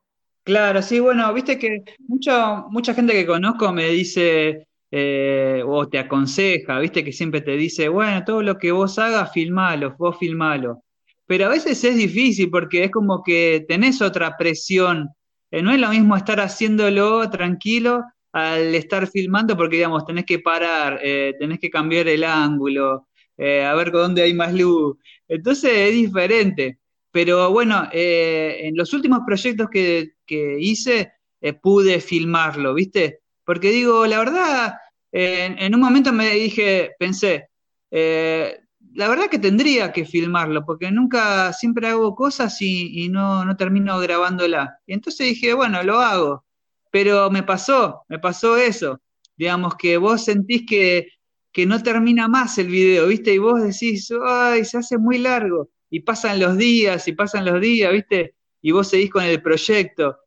[0.43, 5.99] Claro, sí, bueno, viste que mucha mucha gente que conozco me dice eh, o te
[5.99, 10.83] aconseja, viste que siempre te dice, bueno, todo lo que vos hagas, filmalo, vos filmalo.
[11.27, 15.09] Pero a veces es difícil porque es como que tenés otra presión.
[15.51, 20.39] Eh, no es lo mismo estar haciéndolo tranquilo al estar filmando porque, digamos, tenés que
[20.39, 24.97] parar, eh, tenés que cambiar el ángulo, a ver dónde hay más luz.
[25.27, 26.81] Entonces es diferente.
[27.11, 30.13] Pero bueno, eh, en los últimos proyectos que,
[30.59, 31.11] hice
[31.41, 33.19] eh, pude filmarlo, ¿viste?
[33.43, 34.73] Porque digo, la verdad,
[35.11, 37.49] en, un momento me dije, pensé,
[37.91, 38.60] eh,
[38.93, 43.99] la verdad que tendría que filmarlo, porque nunca, siempre hago cosas y, no, no termino
[43.99, 44.79] grabándola.
[44.85, 46.45] Y entonces dije, bueno, lo hago.
[46.91, 49.01] Pero me pasó, me pasó eso.
[49.37, 51.07] Digamos que vos sentís que,
[51.51, 53.33] que no termina más el video, ¿viste?
[53.33, 57.61] Y vos decís, ay, se hace muy largo y pasan los días y pasan los
[57.61, 58.35] días, ¿viste?
[58.61, 60.17] Y vos seguís con el proyecto.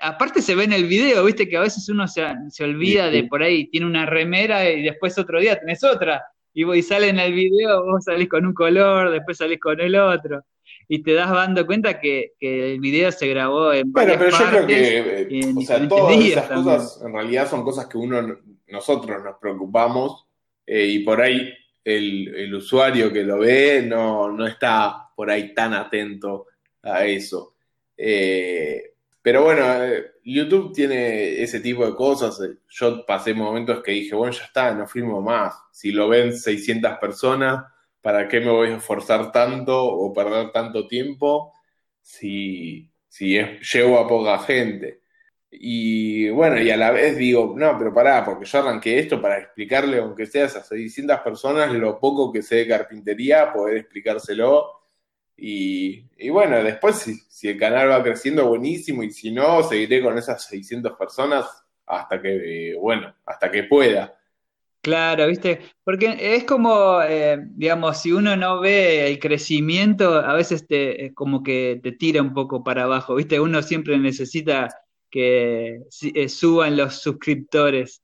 [0.00, 1.48] aparte se ve en el video, ¿viste?
[1.48, 2.24] Que a veces uno se,
[2.62, 6.22] olvida de por ahí, tiene una remera y después otro día tenés otra.
[6.58, 9.80] Y, vos, y sale en el video, vos salís con un color, después salís con
[9.80, 10.42] el otro.
[10.88, 14.66] Y te das dando cuenta que, el video se grabó en bueno, pero yo creo
[14.66, 20.26] que, o sea, todas esas cosas en realidad son cosas que uno, nosotros nos preocupamos
[20.66, 21.48] eh, y por ahí
[21.84, 26.46] el, usuario que lo ve no, no, está por ahí tan atento
[26.82, 27.54] a eso.
[27.96, 28.94] Eh,
[29.28, 32.40] pero bueno, eh, YouTube tiene ese tipo de cosas.
[32.66, 35.54] Yo pasé momentos que dije, bueno, ya está, no filmo más.
[35.70, 37.62] Si lo ven 600 personas,
[38.00, 41.52] ¿para qué me voy a esforzar tanto o perder tanto tiempo
[42.00, 43.38] si, si
[43.70, 45.02] llevo a poca gente?
[45.50, 49.40] Y bueno, y a la vez digo, no, pero pará, porque yo arranqué esto para
[49.40, 54.77] explicarle, aunque sea a esas 600 personas, lo poco que sé de carpintería, poder explicárselo.
[55.40, 60.18] Y, bueno, después si, si, el canal va creciendo, buenísimo, y si no, seguiré con
[60.18, 61.46] esas 600 personas
[61.86, 64.14] hasta que, bueno, hasta que pueda.
[64.80, 70.66] Claro, viste, porque es como, eh, digamos, si uno no ve el crecimiento, a veces
[70.66, 74.68] te, es como que te tira un poco para abajo, viste, uno siempre necesita
[75.10, 75.82] que
[76.14, 78.02] eh, suban los suscriptores.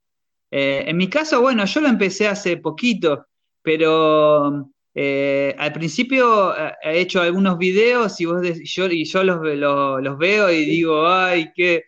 [0.51, 3.27] Eh, en mi caso, bueno, yo lo empecé hace poquito,
[3.63, 10.19] pero eh, al principio he hecho algunos videos y, vos yo, y yo los, los,
[10.19, 11.85] veo y digo, ay, que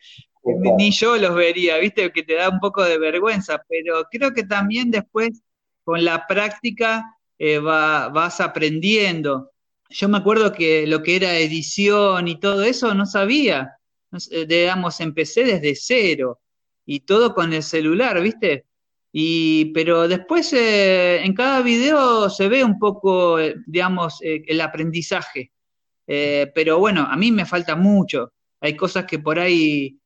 [0.76, 4.44] ni yo los vería, viste, que te da un poco de vergüenza, pero creo que
[4.44, 5.42] también después
[5.84, 7.16] con la práctica
[7.62, 9.52] vas aprendiendo.
[9.88, 13.76] Yo me acuerdo que lo que era edición y todo eso no sabía.
[14.30, 16.40] Eh, digamos, empecé desde cero
[16.84, 18.65] y todo con el celular, ¿viste?
[19.18, 25.52] Y, pero después eh, en cada video se ve un poco, eh, digamos, el aprendizaje.
[26.06, 28.34] pero bueno, a mí me falta mucho.
[28.60, 29.98] Hay cosas que por ahí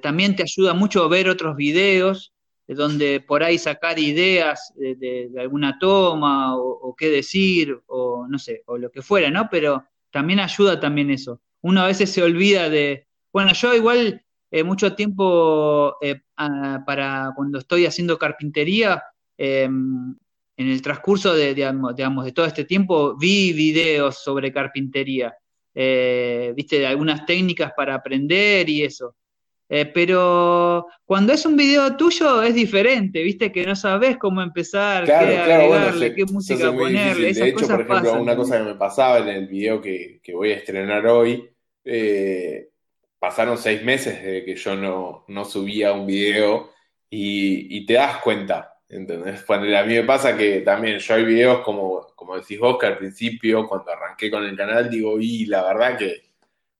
[0.00, 2.32] también te ayuda mucho ver otros videos,
[2.68, 8.62] donde por ahí sacar ideas de, alguna toma o, o, qué decir, o no sé,
[8.66, 9.48] o lo que fuera, ¿no?
[9.50, 11.40] Pero también ayuda también eso.
[11.62, 16.20] Uno a veces se olvida de, bueno, yo igual eh, mucho tiempo eh,
[16.86, 19.02] para cuando estoy haciendo carpintería,
[19.36, 20.14] em,
[20.56, 25.36] en el transcurso de, digamos, de todo este tiempo vi videos sobre carpintería,
[25.74, 29.14] eh, viste, de algunas técnicas para aprender y eso.
[29.68, 35.12] pero cuando es un video tuyo es diferente, viste que no sabes cómo empezar, qué
[35.12, 37.34] agregarle, qué música ponerle.
[37.34, 40.52] de hecho, por ejemplo, una cosa que me pasaba en el video que, que voy
[40.52, 41.50] a estrenar hoy,
[41.84, 42.68] eh,
[43.18, 46.70] pasaron seis meses desde que yo no, subía un video
[47.10, 48.74] y, te das cuenta.
[48.88, 49.44] ¿entendés?
[49.48, 52.98] a mí me pasa que también yo hay videos como, como decís vos, que al
[52.98, 56.28] principio, cuando arranqué con el canal, digo, y la verdad que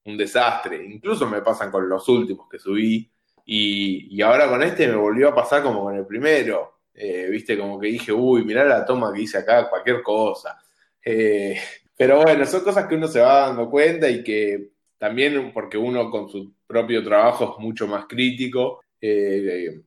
[0.08, 0.84] un desastre.
[0.84, 3.10] Incluso me pasan con los últimos que subí.
[3.44, 6.80] Y, ahora con este me volvió a pasar como con el primero.
[6.94, 10.58] Eh, viste, como que dije, uy, mirá la toma que hice acá, cualquier cosa.
[11.04, 11.58] Eh,
[11.96, 16.10] pero bueno, son cosas que uno se va dando cuenta y que también porque uno
[16.10, 18.82] con su propio trabajo es mucho más crítico.
[19.00, 19.80] Eh,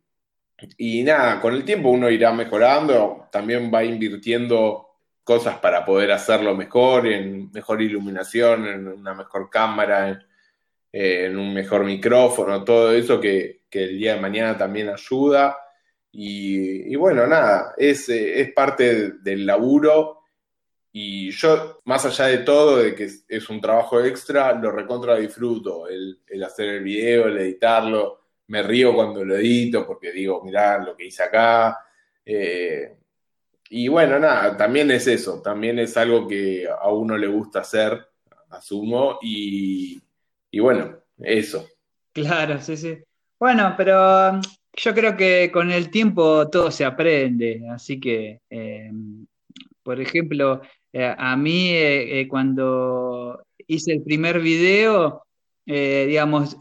[0.77, 4.87] y nada, con el tiempo uno irá mejorando, también va invirtiendo
[5.23, 10.19] cosas para poder hacerlo mejor, en mejor iluminación, en una mejor cámara,
[10.91, 15.57] en un mejor micrófono, todo eso que, el día de mañana también ayuda.
[16.11, 20.20] Y, bueno, nada, es, eh, es parte del laburo
[20.93, 25.87] y yo, más allá de todo, de que es, un trabajo extra, lo recontra disfruto,
[25.87, 30.95] el, hacer el video, el editarlo, me río cuando lo edito porque digo, mirá lo
[30.97, 31.79] que hice acá.
[32.25, 32.97] Eh,
[33.69, 38.05] y bueno, nada, también es eso, también es algo que a uno le gusta hacer,
[38.49, 40.01] asumo, y,
[40.51, 41.69] y bueno, eso.
[42.11, 42.97] Claro, sí, sí.
[43.39, 44.41] Bueno, pero um,
[44.73, 48.91] yo creo que con el tiempo todo se aprende, así que, eh,
[49.81, 50.61] por ejemplo,
[50.93, 55.23] eh, a mí eh, cuando hice el primer video,
[55.65, 56.57] digamos,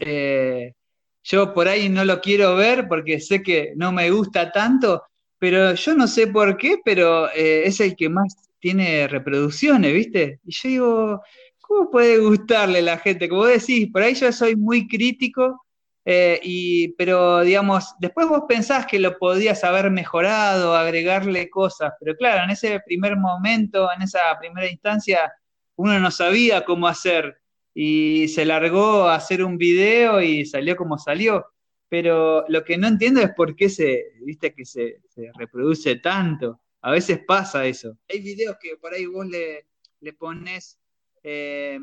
[1.23, 5.03] yo por ahí no lo quiero ver porque sé que no me gusta tanto,
[5.37, 10.39] pero yo no sé por qué, pero es el que más tiene reproducciones, ¿viste?
[10.45, 11.21] Y yo digo,
[11.59, 13.27] ¿cómo puede gustarle a la gente?
[13.27, 15.65] Como decís, por ahí yo soy muy crítico,
[16.03, 22.15] eh, y, pero digamos, después vos pensás que lo podías haber mejorado, agregarle cosas, pero
[22.15, 25.31] claro, en ese primer momento, en esa primera instancia,
[25.75, 27.41] uno no sabía cómo hacer
[27.73, 31.45] y se largó a hacer un video y salió como salió.
[31.89, 35.01] Pero lo que no entiendo es por qué se, viste, que se,
[35.37, 36.61] reproduce tanto.
[36.81, 37.97] A veces pasa eso.
[38.09, 39.67] Hay videos que por ahí vos le,
[40.13, 40.79] pones
[41.23, 41.79] eh,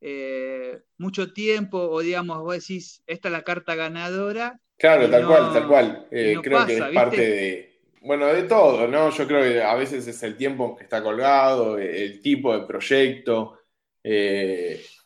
[0.00, 4.60] eh, mucho tiempo, o digamos, vos decís, esta es la carta ganadora.
[4.76, 6.06] Claro, tal cual, tal cual.
[6.10, 9.10] Eh, creo que es parte de, bueno, de todo, ¿no?
[9.10, 13.58] Yo creo que a veces es el tiempo que está colgado, el tipo de proyecto,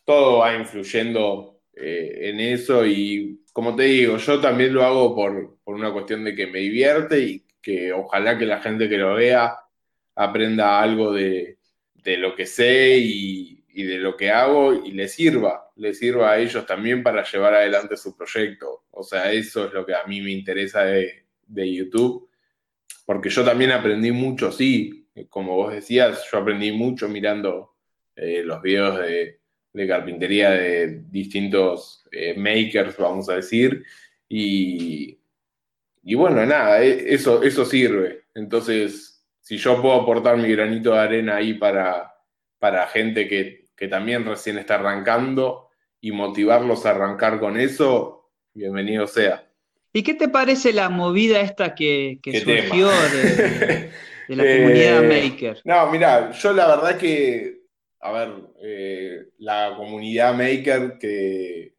[0.05, 5.74] todo va influyendo en eso y como te digo, yo también lo hago por, por
[5.74, 9.57] una cuestión de que me divierte y que ojalá que la gente que lo vea
[10.14, 11.59] aprenda algo de,
[11.95, 16.39] de lo que sé y, de lo que hago y le sirva, le sirva a
[16.39, 18.85] ellos también para llevar adelante su proyecto.
[18.91, 22.29] O sea, eso es lo que a mí me interesa de, YouTube,
[23.05, 27.75] porque yo también aprendí mucho, sí, como vos decías, yo aprendí mucho mirando
[28.16, 29.39] eh, los videos de,
[29.87, 33.85] carpintería de distintos eh, makers, vamos a decir,
[34.29, 35.18] y,
[36.03, 38.25] y bueno, nada, e, eso, eso sirve.
[38.35, 42.14] Entonces, si yo puedo aportar mi granito de arena ahí para,
[42.59, 45.68] para gente que, también recién está arrancando
[46.01, 49.49] y motivarlos a arrancar con eso, bienvenido sea.
[49.93, 53.91] ¿Y qué te parece la movida esta que, surgió de,
[54.28, 55.61] la comunidad eh, maker?
[55.64, 57.61] No, mira, yo la verdad que,
[58.01, 61.74] a ver, eh, la comunidad maker que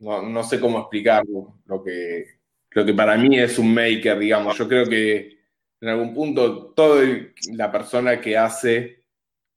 [0.00, 2.26] no, sé cómo explicarlo, lo que,
[2.70, 5.36] lo que para mí es un maker, digamos, yo creo que
[5.80, 7.04] en algún punto, toda
[7.52, 8.95] la persona que hace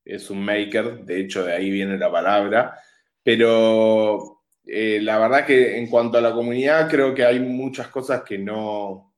[0.10, 2.80] es un maker, de hecho de ahí viene la palabra,
[3.24, 8.24] pero eh, la verdad que en cuanto a la comunidad creo que hay muchas cosas
[8.24, 9.14] que no,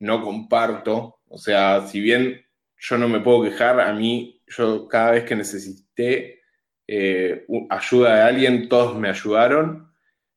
[0.00, 2.44] no comparto, o sea, si bien
[2.76, 6.40] yo no me puedo quejar, a mí yo cada vez que necesité
[6.86, 9.92] eh, ayuda de alguien, todos me ayudaron,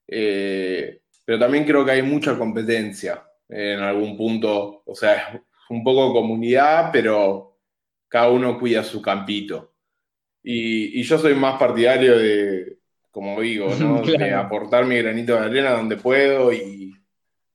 [0.07, 6.13] eh, pero también creo que hay mucha competencia en algún punto, o sea, un poco
[6.13, 7.57] comunidad, pero
[8.07, 9.74] cada uno cuida su campito.
[10.47, 12.77] Y, yo soy más partidario de,
[13.09, 13.67] como digo,
[14.05, 16.93] de aportar mi granito de arena donde puedo y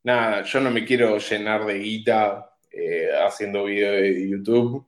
[0.03, 4.85] nada, yo no me quiero llenar de guita eh, haciendo video de YouTube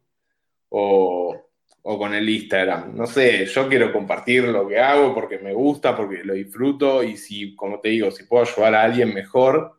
[0.71, 1.37] o,
[1.83, 2.97] o, con el Instagram.
[2.97, 7.17] No sé, yo quiero compartir lo que hago porque me gusta, porque lo disfruto y
[7.17, 9.79] si, como te digo, si puedo ayudar a alguien mejor,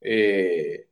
[0.00, 0.88] eh,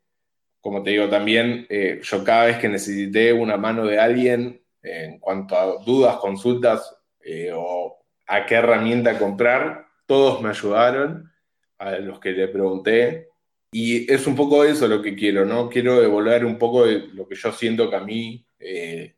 [0.60, 5.18] como te digo también, eh, yo cada vez que necesité una mano de alguien en
[5.18, 11.30] cuanto a dudas, consultas eh, o a qué herramienta comprar, todos me ayudaron,
[11.78, 13.28] a los que le pregunté.
[13.72, 15.68] Y es un poco eso lo que quiero, ¿no?
[15.68, 19.14] Quiero devolver un poco de lo que yo siento que a mí eh,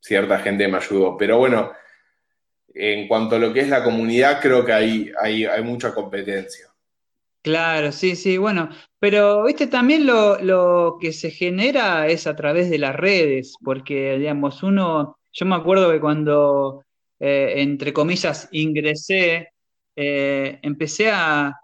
[0.00, 1.16] cierta gente me ayudó.
[1.16, 1.72] Pero bueno,
[2.74, 6.71] en cuanto a lo que es la comunidad, creo que hay, hay, hay mucha competencia.
[7.42, 8.68] Claro, sí, sí, bueno,
[9.00, 14.62] pero viste, también lo, que se genera es a través de las redes, porque, digamos,
[14.62, 16.84] uno, yo me acuerdo que cuando,
[17.18, 19.48] eh, entre comillas, ingresé,
[19.96, 21.58] eh, empecé a,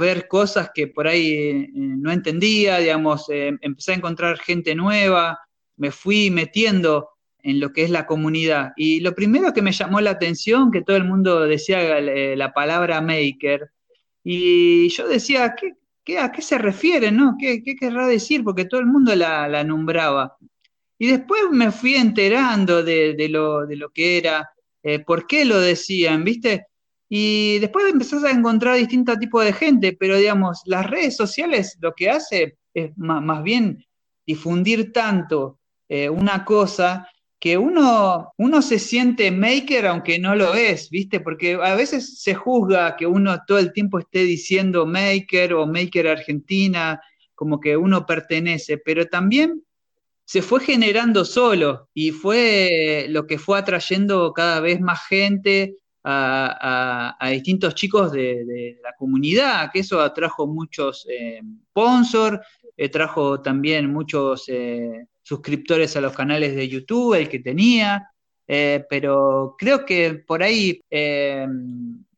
[0.00, 5.38] ver cosas que por ahí eh, no entendía, digamos, empecé a encontrar gente nueva,
[5.76, 7.10] me fui metiendo
[7.42, 8.72] en lo que es la comunidad.
[8.76, 13.00] Y lo primero que me llamó la atención, que todo el mundo decía la palabra
[13.00, 13.70] maker,
[14.24, 15.54] y yo decía,
[16.02, 17.12] ¿qué, a qué se refiere?
[17.12, 17.36] No?
[17.38, 18.42] ¿Qué, querrá decir?
[18.42, 20.36] Porque todo el mundo la, nombraba.
[20.98, 24.50] Y después me fui enterando de, lo, que era,
[24.82, 26.66] eh, por qué lo decían, ¿viste?
[27.08, 31.92] y después empezás a encontrar distintos tipos de gente, pero digamos, las redes sociales lo
[31.92, 33.84] que hace es más, bien
[34.26, 37.06] difundir tanto eh, una cosa
[37.44, 41.20] que uno, uno se siente maker aunque no lo es, ¿viste?
[41.20, 46.08] Porque a veces se juzga que uno todo el tiempo esté diciendo maker o maker
[46.08, 46.98] argentina,
[47.34, 49.62] como que uno pertenece, pero también
[50.24, 57.28] se fue generando solo y fue lo que fue atrayendo cada vez más gente a,
[57.30, 62.38] distintos chicos de, la comunidad, que eso atrajo muchos eh, sponsors,
[62.74, 68.08] eh, trajo también muchos eh, suscriptores a los canales de YouTube, el que tenía,
[68.46, 70.80] pero creo que por ahí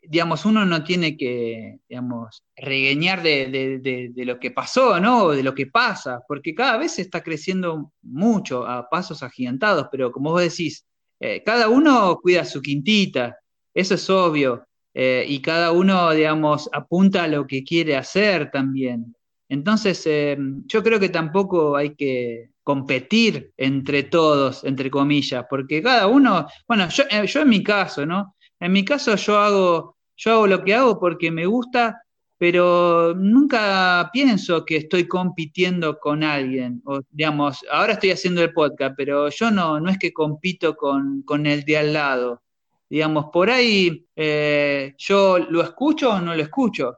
[0.08, 5.30] digamos, uno no tiene que, digamos, regueñar de, lo que pasó, ¿no?
[5.30, 10.30] De lo que pasa, porque cada vez está creciendo mucho a pasos agigantados, pero como
[10.30, 10.84] vos decís,
[11.20, 13.36] eh, cada uno cuida su quintita,
[13.74, 19.14] eso es obvio, eh, y cada uno, digamos, apunta a lo que quiere hacer también.
[19.48, 20.36] Entonces, eh,
[20.66, 26.88] yo creo que tampoco hay que competir entre todos, entre comillas, porque cada uno, bueno,
[26.88, 28.34] yo, yo en mi caso, ¿no?
[28.58, 32.02] En mi caso yo hago yo hago lo que hago porque me gusta,
[32.38, 36.82] pero nunca pienso que estoy compitiendo con alguien.
[36.84, 41.46] O, digamos, ahora estoy haciendo el podcast, pero yo no, no es que compito con,
[41.46, 42.42] el de al lado.
[42.88, 46.94] Digamos, por ahí eh, yo lo escucho o no lo escucho,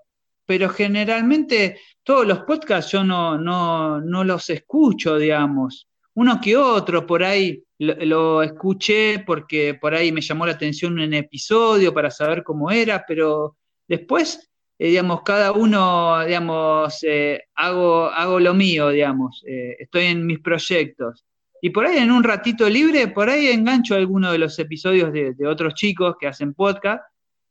[0.48, 5.86] pero generalmente todos los podcasts yo no, no, no los escucho, digamos.
[6.14, 11.12] Uno que otro por ahí lo, escuché porque por ahí me llamó la atención un
[11.12, 18.40] episodio para saber cómo era, pero después, eh, digamos, cada uno, digamos, eh, hago, hago
[18.40, 21.26] lo mío, digamos, eh, estoy en mis proyectos.
[21.60, 25.46] Y por ahí en un ratito libre, por ahí engancho alguno de los episodios de,
[25.46, 27.02] otros chicos que hacen podcast,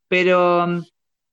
[0.08, 0.82] pero mm,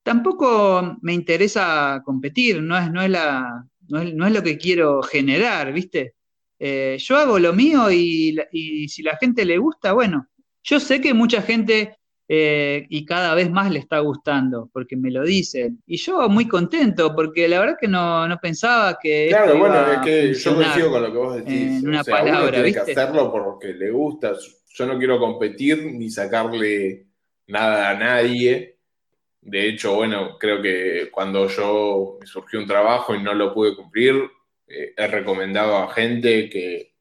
[0.04, 4.56] tampoco me interesa competir, no es, no es, la, no es, no es lo que
[4.56, 6.14] quiero generar, ¿viste?
[6.58, 8.38] Eh, yo hago lo mío y,
[8.88, 10.28] si la gente le gusta, bueno,
[10.62, 11.96] yo sé que mucha gente
[12.28, 15.82] eh, y cada vez más le está gustando, porque me lo dicen.
[15.86, 19.26] Y yo muy contento, porque la verdad que no, pensaba que...
[19.30, 21.82] Claro, bueno, es que yo coincido con lo que vos decís.
[21.82, 24.34] En una palabra, tiene que hacerlo porque le gusta.
[24.74, 27.06] Yo no quiero competir ni sacarle
[27.46, 28.73] nada a nadie.
[29.44, 33.76] De hecho, bueno, creo que cuando yo me surgió un trabajo y no lo pude
[33.76, 34.14] cumplir,
[34.66, 36.94] eh, he recomendado a gente que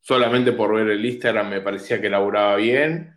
[0.00, 3.14] solamente por ver el Instagram me parecía que laburaba bien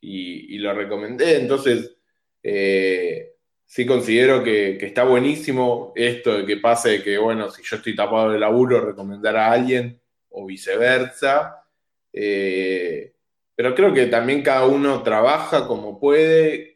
[0.00, 1.36] y, lo recomendé.
[1.36, 1.96] Entonces,
[2.44, 3.32] eh,
[3.66, 8.30] sí considero que, está buenísimo esto de que pase que, bueno, si yo estoy tapado
[8.30, 10.00] de laburo, recomendar a alguien
[10.30, 11.64] o viceversa.
[12.12, 13.14] Eh,
[13.56, 16.71] pero creo que también cada uno trabaja como puede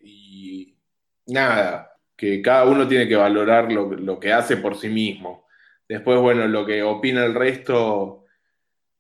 [1.27, 5.47] nada, que cada uno tiene que valorar lo que hace por sí mismo.
[5.89, 8.25] Después, bueno, lo que opina el resto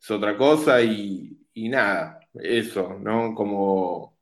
[0.01, 3.35] es otra cosa y, nada, eso, ¿no?
[3.35, 4.18] Como,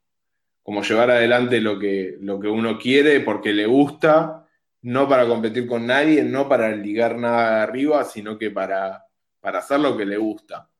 [0.62, 4.46] como llevar adelante lo que, lo que uno quiere porque le gusta,
[4.82, 9.04] no para competir con nadie, no para ligar nada arriba, sino que para,
[9.40, 10.70] para hacer lo que le gusta.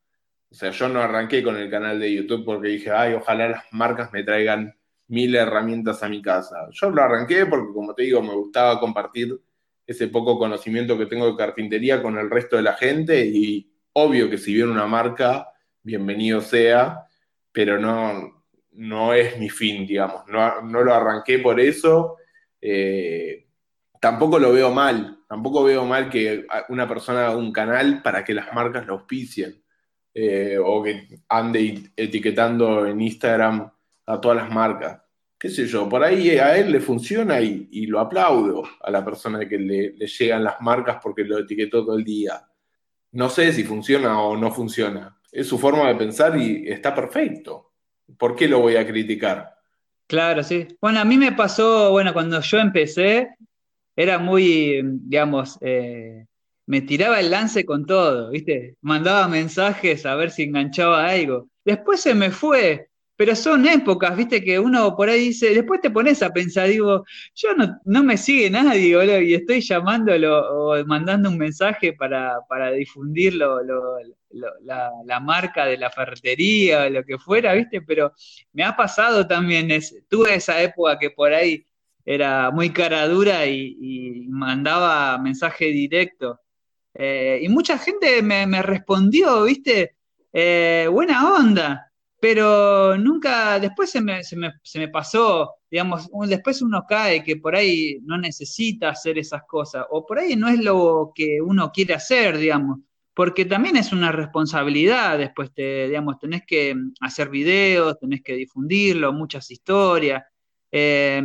[0.51, 3.64] O sea, yo no arranqué con el canal de YouTube porque dije, ay, ojalá las
[3.72, 4.75] marcas me traigan
[5.09, 6.68] mil herramientas a mi casa.
[6.72, 9.38] Yo lo arranqué porque, como te digo, me gustaba compartir
[9.86, 14.30] ese poco conocimiento que tengo de carpintería con el resto de la gente y obvio
[14.30, 15.48] que si viene una marca,
[15.82, 17.07] bienvenido sea,
[17.52, 22.16] pero no, no es mi fin, digamos, no, lo arranqué por eso,
[22.61, 23.46] eh,
[24.00, 28.34] tampoco lo veo mal, tampoco veo mal que una persona haga un canal para que
[28.34, 29.62] las marcas lo auspicien.
[30.16, 33.68] Eh, o que ande etiquetando en Instagram
[34.07, 35.05] a todas las marcas
[35.44, 39.46] qué sé yo, por ahí a él le funciona y, lo aplaudo a la persona
[39.46, 42.48] que le, llegan las marcas porque lo etiquetó todo el día.
[43.12, 45.20] No sé si funciona o no funciona.
[45.30, 47.72] Es su forma de pensar y está perfecto.
[48.16, 49.55] ¿Por qué lo voy a criticar?
[50.07, 50.66] Claro, sí.
[50.80, 53.28] Bueno, a mí me pasó, bueno, cuando yo empecé,
[53.94, 56.24] era muy, digamos, eh,
[56.64, 58.78] me tiraba el lance con todo, ¿viste?
[58.80, 61.50] Mandaba mensajes a ver si enganchaba algo.
[61.66, 65.91] Después se me fue, pero son épocas, viste, que uno por ahí dice, después te
[65.91, 67.05] pones a pensar, digo,
[67.35, 67.51] yo
[67.85, 75.21] no, me sigue nadie, y estoy llamándolo o mandando un mensaje para, para difundir la,
[75.21, 78.12] marca de la ferretería o lo que fuera, viste, pero
[78.53, 81.65] me ha pasado también, es, tuve esa época que por ahí
[82.05, 86.41] era muy cara dura y, mandaba mensaje directo.
[86.95, 89.97] Eh, y mucha gente me, respondió, viste,
[90.33, 91.84] eh, buena onda
[92.25, 97.99] pero nunca, después se me, se me, pasó, digamos, después uno cae que por ahí
[98.03, 102.39] no necesita hacer esas cosas, o por ahí no es lo que uno quiere hacer,
[102.39, 102.79] digamos,
[103.12, 109.12] porque también es una responsabilidad, después te, digamos, tenés que hacer videos, tenés que difundirlo,
[109.12, 110.25] muchas historias,
[110.72, 111.22] eh,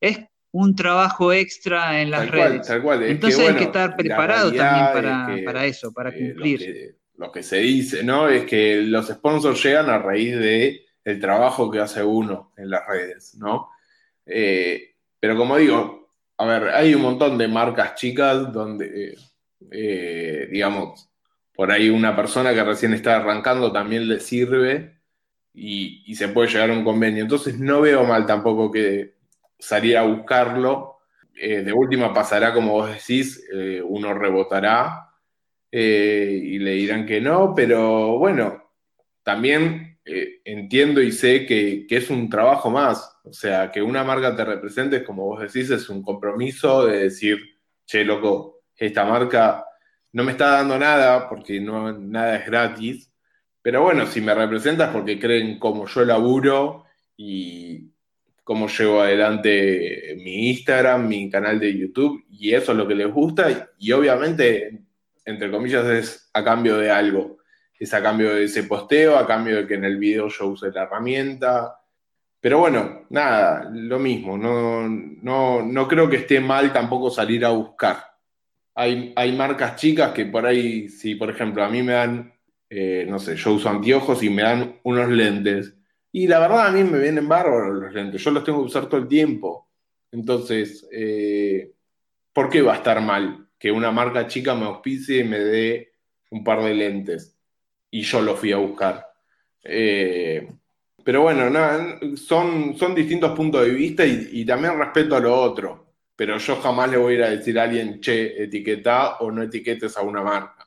[0.00, 0.20] es
[0.52, 2.66] un trabajo extra en las redes.
[2.70, 8.02] Entonces hay que estar preparado también para, eso, para eh, cumplir lo que se dice,
[8.02, 8.28] ¿no?
[8.28, 10.86] Es que los sponsors llegan a raíz de
[11.20, 13.68] trabajo que hace uno en las redes, ¿no?
[14.24, 16.08] Eh, pero como digo,
[16.38, 19.18] a ver, hay un montón de marcas chicas donde,
[19.70, 21.10] eh, digamos,
[21.54, 24.98] por ahí una persona que recién está arrancando también le sirve
[25.52, 27.22] y, se puede llegar a un convenio.
[27.22, 29.16] Entonces no veo mal tampoco que
[29.58, 31.00] salir a buscarlo.
[31.34, 33.46] Eh, de última pasará, como vos decís,
[33.84, 35.09] uno rebotará
[35.72, 38.70] eh, y le dirán que no, pero bueno,
[39.22, 44.34] también eh, entiendo y sé que, es un trabajo más, o sea, que una marca
[44.34, 47.38] te represente, como vos decís, es un compromiso de decir,
[47.86, 49.64] che, loco, esta marca
[50.12, 53.12] no me está dando nada porque no, nada es gratis,
[53.62, 57.90] pero bueno, si me representas porque creen como yo laburo y
[58.42, 63.12] cómo llevo adelante mi Instagram, mi canal de YouTube, y eso es lo que les
[63.12, 64.80] gusta, y obviamente
[65.24, 67.38] entre comillas, es a cambio de algo.
[67.78, 70.70] Es a cambio de ese posteo, a cambio de que en el video yo use
[70.70, 71.80] la herramienta.
[72.40, 74.36] Pero bueno, nada, lo mismo.
[74.38, 74.88] No,
[75.62, 78.04] no, creo que esté mal tampoco salir a buscar.
[78.74, 82.32] Hay, hay, marcas chicas que por ahí, si por ejemplo a mí me dan,
[82.70, 85.74] eh, no sé, yo uso anteojos y me dan unos lentes.
[86.12, 88.86] Y la verdad a mí me vienen bárbaros los lentes, yo los tengo que usar
[88.86, 89.68] todo el tiempo.
[90.10, 91.72] Entonces, eh,
[92.32, 93.49] ¿por qué va a estar mal?
[93.60, 95.92] Que una marca chica me auspicie y me dé
[96.30, 97.36] un par de lentes.
[97.90, 99.06] Y yo lo fui a buscar.
[99.62, 100.48] Eh,
[101.04, 101.44] pero bueno,
[102.16, 105.92] son, son distintos puntos de vista y, también respeto a lo otro.
[106.16, 109.42] Pero yo jamás le voy a ir a decir a alguien, che, etiqueta o no
[109.42, 110.66] etiquetes a una marca.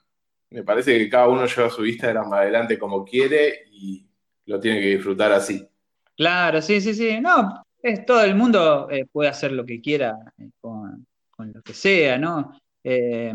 [0.52, 4.06] Me parece que cada uno lleva su Instagram adelante como quiere y
[4.46, 5.68] lo tiene que disfrutar así.
[6.16, 7.20] Claro, sí, sí, sí.
[7.20, 11.62] No, es, todo el mundo eh, puede hacer lo que quiera eh, con, con, lo
[11.64, 12.56] que sea, ¿no?
[12.84, 13.34] Eh,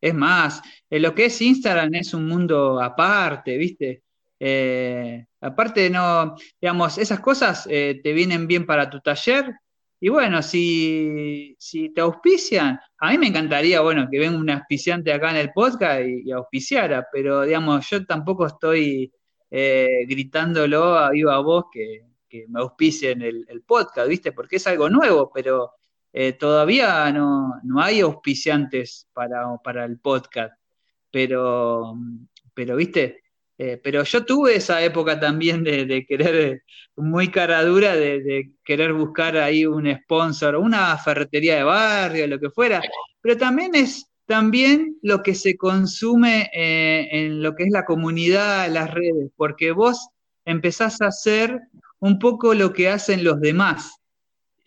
[0.00, 4.04] es más, lo que es Instagram es un mundo aparte, ¿viste?
[4.38, 9.52] Eh, aparte, no, digamos, esas cosas eh, te vienen bien para tu taller.
[10.00, 15.12] Y bueno, si, si, te auspician, a mí me encantaría, bueno, que venga un auspiciante
[15.12, 19.12] acá en el podcast y, auspiciara, pero digamos, yo tampoco estoy
[19.50, 22.04] gritándolo a viva voz que,
[22.48, 24.32] me auspicien el, el podcast, ¿viste?
[24.32, 25.77] Porque es algo nuevo, pero
[26.12, 30.54] eh, todavía no, hay auspiciantes para, el podcast,
[31.10, 31.94] pero,
[32.54, 33.22] pero viste,
[33.58, 36.62] eh, pero yo tuve esa época también de, querer,
[36.96, 42.50] muy cara dura, de, querer buscar ahí un sponsor, una ferretería de barrio, lo que
[42.50, 42.80] fuera,
[43.20, 48.68] pero también es también lo que se consume eh, en lo que es la comunidad,
[48.70, 50.10] las redes, porque vos
[50.44, 51.58] empezás a hacer
[51.98, 53.97] un poco lo que hacen los demás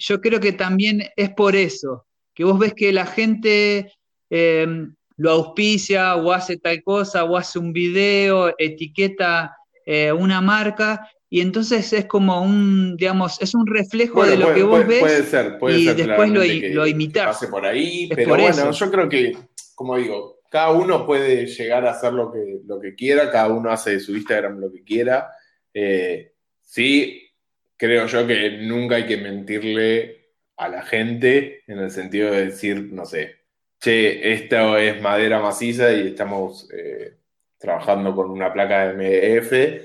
[0.02, 3.94] yo creo que también es por eso, que vos ves que la gente
[4.30, 4.68] eh,
[5.18, 11.42] lo auspicia o hace tal cosa o hace un video, etiqueta eh, una marca y
[11.42, 15.58] entonces es como un, digamos, es un reflejo de lo que vos ves puede ser,
[15.60, 17.28] puede y ser después lo, lo imitás.
[17.28, 19.38] Pase por ahí, pero bueno, yo creo que,
[19.76, 23.72] como digo, cada uno puede llegar a hacer lo que, lo que quiera, cada uno
[23.72, 25.32] hace de su Instagram lo que quiera.
[25.74, 27.21] Eh, sí,
[27.82, 32.94] creo yo que nunca hay que mentirle a la gente en el sentido de decir,
[32.94, 33.38] no sé,
[33.80, 37.16] che, esto es madera maciza y estamos eh,
[37.58, 39.84] trabajando con una placa de MDF,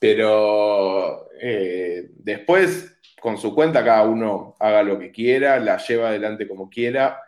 [0.00, 6.48] pero eh, después, con su cuenta, cada uno haga lo que quiera, la lleva adelante
[6.48, 7.22] como quiera.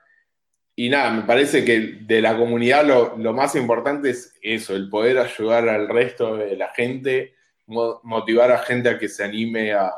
[0.74, 4.88] Y nada, me parece que de la comunidad lo, lo más importante es eso, el
[4.90, 9.92] poder ayudar al resto de la gente, motivar a gente a que se anime a,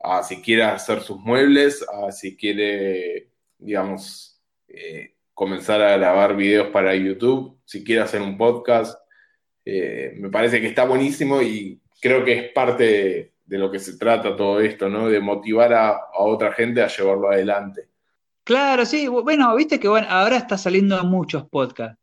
[0.00, 6.68] a si quiere hacer sus muebles, a si quiere, digamos, eh, comenzar a grabar videos
[6.68, 8.98] para YouTube, si quiere hacer un podcast.
[9.64, 13.98] Eh, me parece que está buenísimo y creo que es parte de, lo que se
[13.98, 15.08] trata todo esto, ¿no?
[15.08, 17.88] De motivar a, otra gente a llevarlo adelante.
[18.44, 19.08] Claro, sí.
[19.08, 21.98] Bueno, viste que bueno, ahora está saliendo muchos podcasts.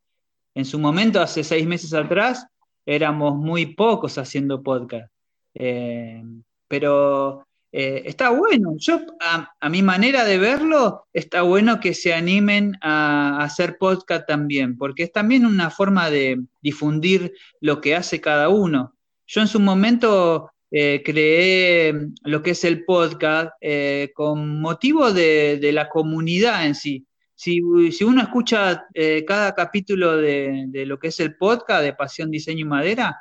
[0.54, 2.46] En su momento, hace seis meses atrás,
[2.86, 5.12] éramos muy pocos haciendo podcast.
[5.56, 6.22] Eh,
[6.68, 8.76] pero eh, está bueno.
[8.78, 14.78] Yo, a, mi manera de verlo, está bueno que se animen a, hacer podcast también,
[14.78, 18.96] porque es también una forma de difundir lo que hace cada uno.
[19.26, 25.72] yo en su momento eh, creé lo que es el podcast eh, con motivo de,
[25.74, 27.08] la comunidad en sí.
[27.34, 28.86] Si, uno escucha
[29.26, 33.18] cada capítulo de, lo que es el podcast de Pasión, Diseño y Madera,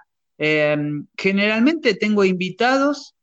[1.16, 3.14] generalmente tengo invitados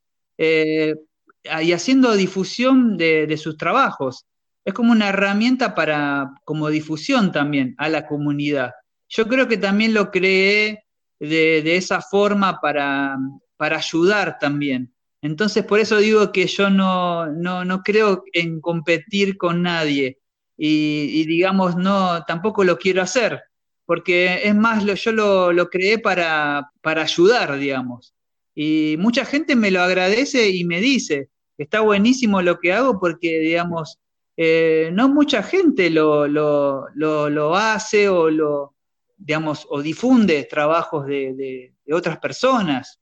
[1.44, 4.26] y haciendo difusión de, sus trabajos.
[4.66, 8.72] Es como una herramienta para, como difusión también a la comunidad.
[9.08, 10.84] Yo creo que también lo creé
[11.20, 13.18] de, esa forma para,
[13.58, 14.94] para, ayudar también.
[15.22, 20.20] Entonces, por eso digo que yo no, no, creo en competir con nadie
[20.56, 23.42] y, digamos, no, tampoco lo quiero hacer,
[23.86, 28.14] porque es más, lo, yo lo, lo creé para, para ayudar, digamos.
[28.62, 33.40] Y mucha gente me lo agradece y me dice, está buenísimo lo que hago porque,
[33.40, 34.00] digamos,
[34.36, 38.76] eh, no mucha gente lo, lo, hace o lo,
[39.16, 43.00] digamos, o difunde trabajos de, otras personas.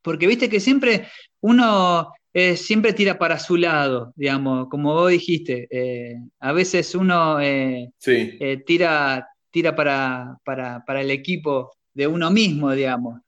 [0.00, 1.06] Porque viste que siempre
[1.42, 5.68] uno eh, siempre tira para su lado, digamos, como vos dijiste.
[5.70, 7.40] Eh, a veces uno
[8.64, 13.20] tira, tira para, para, para el equipo de uno mismo, digamos.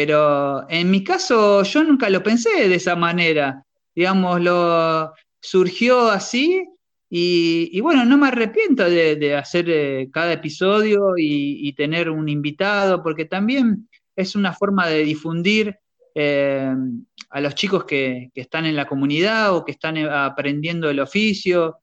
[0.00, 3.64] Pero en mi caso yo nunca lo pensé de esa manera.
[3.96, 6.64] Digamos, lo surgió así
[7.10, 13.24] y, bueno, no me arrepiento de, hacer eh, cada episodio y, tener un invitado, porque
[13.24, 15.76] también es una forma de difundir
[16.14, 16.72] eh,
[17.30, 21.78] a los chicos que, están en la comunidad o que están eh, aprendiendo el oficio.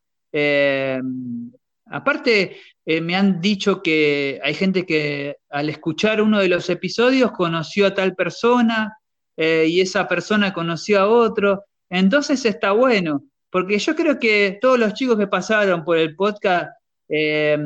[1.86, 7.88] Aparte, me han dicho que hay gente que al escuchar uno de los episodios conoció
[7.88, 8.98] a tal persona
[9.38, 11.64] y esa persona conoció a otro.
[11.90, 13.24] Entonces está bueno
[13.56, 16.72] porque yo creo que todos los chicos que pasaron por el podcast
[17.08, 17.58] eh,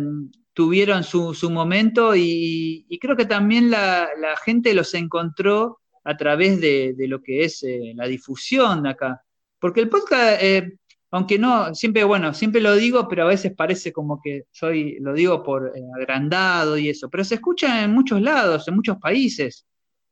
[0.54, 4.08] tuvieron su, momento y, creo que también la,
[4.46, 9.24] gente los encontró a través de, lo que es eh, la difusión de acá.
[9.58, 10.78] Porque el podcast, eh,
[11.12, 15.14] aunque no, siempre, bueno, siempre lo digo, pero a veces parece como que soy, lo
[15.14, 19.66] digo por agrandado y eso, pero se escucha en muchos lados, en muchos países.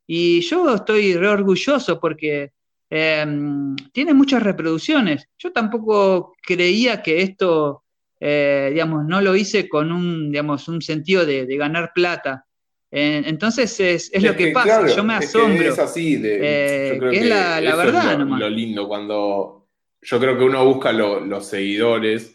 [0.07, 2.51] Y yo estoy re orgulloso porque
[2.89, 5.27] Em, tiene muchas reproducciones.
[5.37, 7.83] Yo tampoco creía que esto,
[8.19, 12.45] eh, digamos, no lo hice con un, digamos, un sentido de, ganar plata.
[12.89, 15.73] entonces es, lo que, pasa, yo me asombro.
[15.73, 18.17] Es, así, eh, es la, verdad.
[18.17, 19.66] lo, lindo cuando
[20.01, 22.33] yo creo que uno busca los seguidores.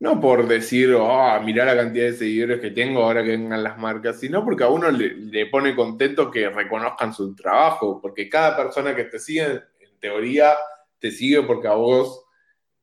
[0.00, 3.78] No por decir, oh, mirá la cantidad de seguidores que tengo ahora que vengan las
[3.78, 8.56] marcas, sino porque a uno le, le pone contento que reconozcan su trabajo, porque cada
[8.56, 9.60] persona que te sigue
[9.98, 10.54] teoría
[10.98, 12.24] te sigue porque a vos,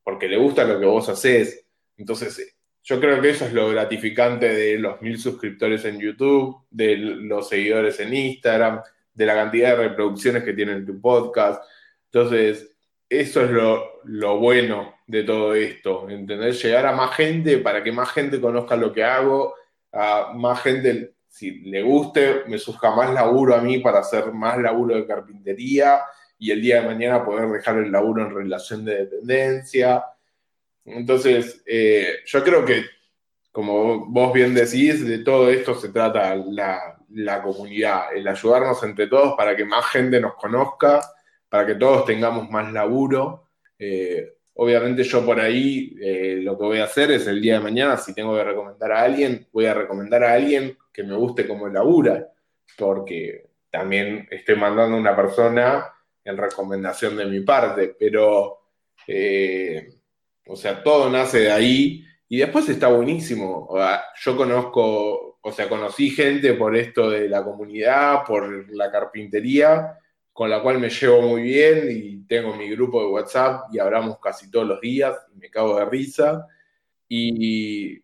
[0.04, 1.66] porque le gusta lo que vos haces.
[1.98, 6.98] Entonces, yo creo que eso es lo gratificante de los mil suscriptores en YouTube, de
[6.98, 8.82] los seguidores en Instagram,
[9.14, 11.64] de la cantidad de reproducciones que tiene tu podcast.
[12.12, 12.75] Entonces,
[13.10, 18.12] eso es lo, bueno de todo esto, entender Llegar a más gente para que más
[18.12, 19.54] gente conozca lo que hago,
[19.92, 24.58] a más gente, si le guste, me surja más laburo a mí para hacer más
[24.58, 26.02] laburo de carpintería
[26.38, 30.04] y el día de mañana poder dejar el laburo en relación de dependencia.
[30.84, 32.86] Entonces, eh, yo creo que,
[33.52, 39.08] como vos bien decís, de todo esto se trata la, la, comunidad, el ayudarnos entre
[39.08, 41.02] todos para que más gente nos conozca,
[41.56, 43.48] para que todos tengamos más laburo.
[43.80, 47.60] Eh, obviamente yo por ahí eh, lo que voy a hacer es el día de
[47.62, 51.48] mañana, si tengo que recomendar a alguien, voy a recomendar a alguien que me guste
[51.48, 52.28] como labura,
[52.78, 55.94] porque también estoy mandando a una persona
[56.26, 58.58] en recomendación de mi parte, pero,
[59.08, 59.94] eh,
[60.48, 63.70] o sea, todo nace de ahí y después está buenísimo.
[64.22, 70.00] yo conozco, o sea, conocí gente por esto de la comunidad, por la carpintería,
[70.36, 74.20] con la cual me llevo muy bien y tengo mi grupo de WhatsApp y hablamos
[74.20, 76.46] casi todos los días y me cago de risa.
[77.08, 78.04] Y,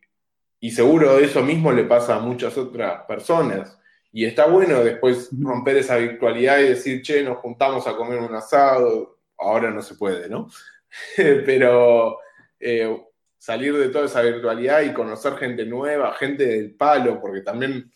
[0.62, 3.78] y seguro eso mismo le pasa a muchas otras personas.
[4.14, 8.34] Y está bueno después romper esa virtualidad y decir, che, nos juntamos a comer un
[8.34, 9.20] asado.
[9.38, 10.48] Ahora no se puede, ¿no?
[11.18, 12.18] Pero
[12.62, 12.98] eh,
[13.38, 17.92] salir de toda esa virtualidad y conocer gente nueva, gente del palo, porque también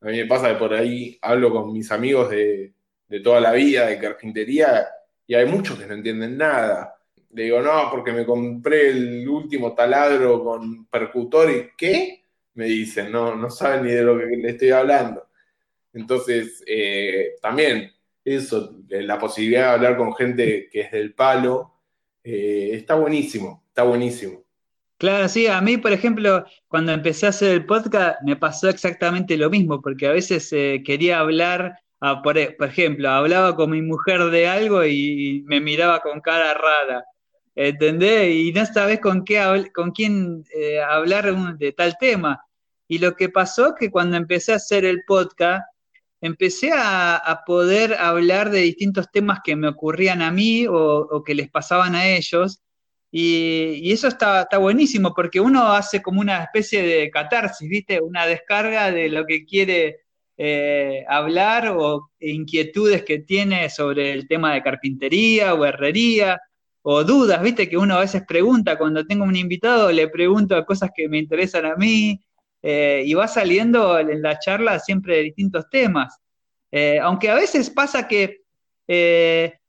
[0.00, 2.72] a mí me pasa que por ahí hablo con mis amigos de,
[3.08, 4.86] de toda la vida, de carpintería,
[5.26, 6.96] y hay muchos que no entienden nada.
[7.30, 12.24] Le digo, no, porque me compré el último taladro con percutor y ¿qué?
[12.54, 15.26] Me dicen, no, no saben ni de lo que le estoy hablando.
[15.92, 17.92] Entonces, eh, también
[18.24, 21.74] eso, la posibilidad de hablar con gente que es del palo,
[22.22, 24.44] eh, está buenísimo, está buenísimo.
[24.96, 29.36] Claro, sí, a mí, por ejemplo, cuando empecé a hacer el podcast me pasó exactamente
[29.36, 31.80] lo mismo, porque a veces eh, quería hablar
[32.22, 37.04] por, ejemplo, hablaba con mi mujer de algo y me miraba con cara rara.
[37.54, 38.34] ¿Entendés?
[38.34, 42.44] Y no sabes con, qué, con quién eh, hablar de tal tema.
[42.88, 45.64] Y lo que pasó es que cuando empecé a hacer el podcast,
[46.20, 51.50] empecé a, poder hablar de distintos temas que me ocurrían a mí o, que les
[51.50, 52.60] pasaban a ellos.
[53.10, 58.00] Y, eso está, está, buenísimo porque uno hace como una especie de catarsis, ¿viste?
[58.00, 60.03] Una descarga de lo que quiere
[60.36, 66.40] eh, hablar o inquietudes que tiene sobre el tema de carpintería o herrería
[66.82, 67.68] o dudas, ¿viste?
[67.68, 71.18] Que uno a veces pregunta, cuando tengo un invitado le pregunto a cosas que me
[71.18, 72.20] interesan a mí
[72.62, 76.18] eh, y va saliendo en la charla siempre de distintos temas.
[76.72, 78.40] Eh, aunque a veces pasa que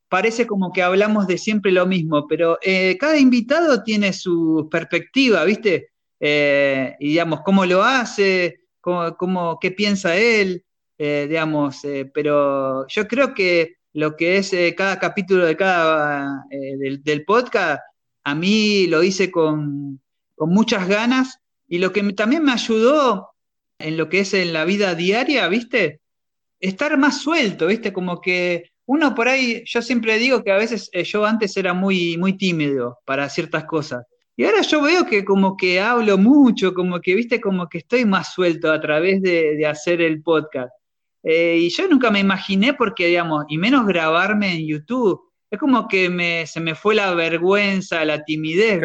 [0.10, 2.58] parece como que hablamos de siempre lo mismo, pero
[3.00, 5.90] cada invitado tiene su perspectiva, ¿viste?
[6.20, 10.64] y digamos, cómo lo hace, cómo, qué piensa él,
[10.98, 16.46] eh, digamos, eh, pero yo creo que lo que es eh, cada capítulo de cada
[16.50, 17.82] del, podcast,
[18.24, 20.02] a mí lo hice con,
[20.38, 23.30] muchas ganas y lo que también me ayudó
[23.80, 26.02] en lo que es en la vida diaria, ¿viste?
[26.60, 27.94] Estar más suelto, ¿viste?
[27.94, 32.18] Como que uno por ahí, yo siempre digo que a veces yo antes era muy,
[32.18, 34.06] muy tímido para ciertas cosas.
[34.38, 38.06] Y ahora yo veo que como que hablo mucho, como que, viste, como que estoy
[38.06, 40.74] más suelto a través de, hacer el podcast.
[41.24, 45.22] Eh, y yo nunca me imaginé porque, digamos, y menos grabarme en YouTube.
[45.50, 48.82] Es como que me, se me fue la vergüenza, la timidez.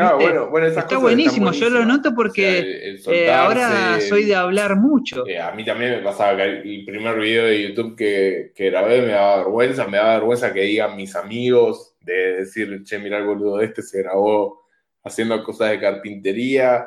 [0.76, 5.26] Está buenísimo, yo lo noto porque eh, ahora soy de hablar mucho.
[5.26, 9.03] Eh, a mí también me pasaba que el primer video de YouTube que, que grabé
[9.03, 13.24] me daba vergüenza, me daba vergüenza que digan mis amigos, de decir, che, mira el
[13.24, 14.59] boludo este se grabó
[15.03, 16.86] haciendo cosas de carpintería.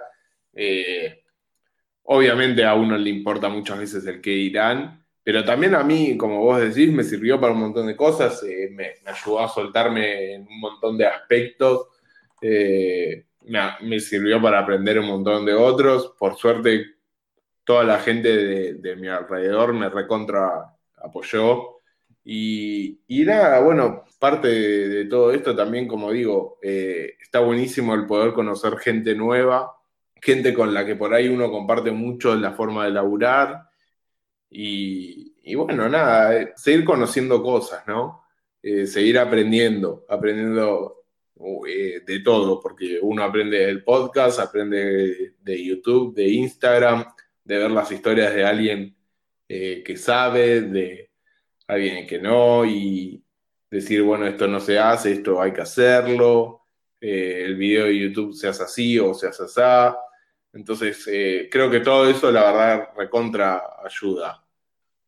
[0.54, 1.24] Eh,
[2.04, 6.40] obviamente a uno le importa muchas veces el que dirán, pero también a mí, como
[6.40, 10.48] vos decís, me sirvió para un montón de cosas, eh, me, ayudó a soltarme en
[10.48, 11.88] un montón de aspectos,
[12.42, 13.26] eh,
[13.82, 16.14] me, sirvió para aprender un montón de otros.
[16.20, 16.86] Por suerte,
[17.64, 21.73] toda la gente de, de mi alrededor me recontra apoyó.
[22.26, 28.34] Y, nada, bueno, parte de, todo esto también, como digo, eh, está buenísimo el poder
[28.34, 29.76] conocer gente nueva,
[30.22, 33.70] gente con la que por ahí uno comparte mucho la forma de laburar.
[34.50, 38.24] Y, bueno, nada, eh, seguir conociendo cosas, ¿no?
[38.62, 41.00] Eh, seguir aprendiendo, aprendiendo
[41.36, 47.06] de todo, porque uno aprende del podcast, aprende de YouTube, de Instagram,
[47.44, 48.96] de ver las historias de alguien
[49.48, 51.13] que sabe, de
[51.74, 53.22] alguien que no, y
[53.70, 56.62] decir, bueno, esto no se hace, esto hay que hacerlo,
[57.02, 59.96] eh, el video de YouTube se hace así o se hace así.
[60.54, 64.44] Entonces, eh, creo que todo eso, la verdad, recontra ayuda.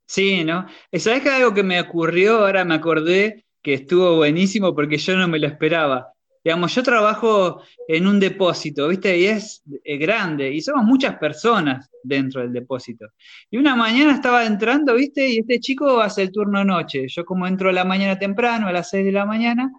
[0.07, 0.68] Sí, ¿no?
[0.93, 2.39] ¿Sabes que algo que me ocurrió?
[2.39, 6.14] Ahora me acordé que estuvo buenísimo porque yo no me lo esperaba.
[6.46, 9.18] Digamos, yo trabajo en un depósito, ¿viste?
[9.18, 13.08] Y es grande, y somos muchas personas dentro del depósito.
[13.50, 15.28] Y una mañana estaba entrando, ¿viste?
[15.28, 17.08] Y este chico hace el turno noche.
[17.08, 19.72] Yo como entro a la mañana temprano, a las 6 de la mañana,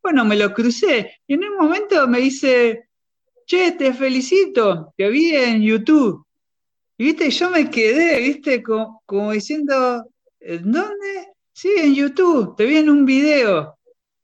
[0.00, 1.20] bueno, me lo crucé.
[1.26, 2.90] Y en un momento me dice,
[3.44, 6.24] che, te felicito, te vi en YouTube.
[6.96, 10.06] Y viste, yo me quedé, viste, como, como diciendo,
[10.40, 11.32] ¿dónde?
[11.52, 13.76] Sí, en YouTube, te vi en un video.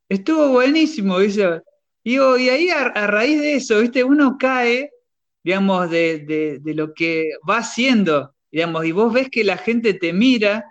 [0.08, 1.62] Estuvo buenísimo, dice.
[2.02, 4.04] Y ahí a, raíz de eso, ¿viste?
[4.04, 4.90] Uno cae,
[5.44, 10.64] digamos, de, lo que va haciendo, digamos, y vos ves que la gente te mira,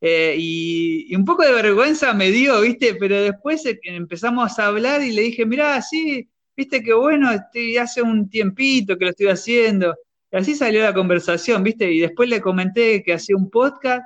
[0.00, 2.94] eh, y, un poco de vergüenza me dio, ¿viste?
[2.94, 7.76] Pero después eh, empezamos a hablar y le dije, mirá, sí, viste que bueno, estoy,
[7.78, 9.94] hace un tiempito que lo estoy haciendo.
[10.30, 11.90] Y así salió la conversación, ¿viste?
[11.90, 14.04] Y después le comenté que hacía un podcast,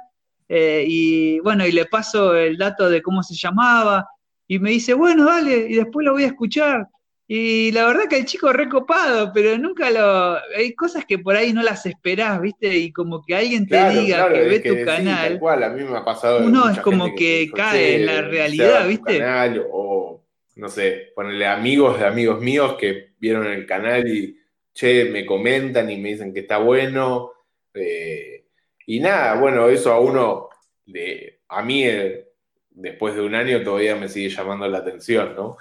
[0.49, 4.07] eh, y bueno, y le paso el dato de cómo se llamaba,
[4.51, 6.89] y me dice, bueno, dale, y después lo voy a escuchar.
[7.29, 10.39] Y la verdad que el chico recopado, pero nunca lo.
[10.57, 12.77] Hay cosas que por ahí no las esperás, ¿viste?
[12.77, 15.41] Y como que alguien te diga que ve tu canal.
[15.41, 16.45] a mí me ha pasado.
[16.45, 19.23] Uno es como que, cae en la realidad, ¿viste?
[19.71, 20.21] o,
[20.57, 24.37] no sé, ponerle amigos de amigos míos que vieron el canal y,
[24.75, 27.31] che, me comentan y me dicen que está bueno.
[27.73, 28.47] Eh,
[28.85, 30.49] y nada, bueno, eso a uno,
[30.87, 32.30] de, a mí, eh,
[32.71, 35.57] después de un año todavía me sigue llamando la atención, ¿no?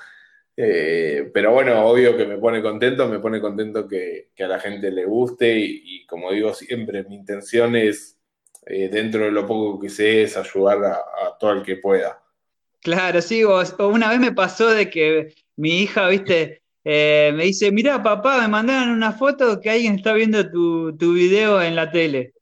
[0.61, 4.91] Eh, pero bueno, obvio que me pone contento, me pone contento que, a la gente
[4.91, 8.17] le guste y, como digo siempre, mi intención es,
[8.65, 12.21] eh, dentro de lo poco que sé, es ayudar a, todo el que pueda.
[12.81, 18.03] Claro, sí, una vez me pasó de que mi hija, viste, eh, me dice, mira
[18.03, 22.33] papá, me mandaron una foto que alguien está viendo tu, tu video en la tele.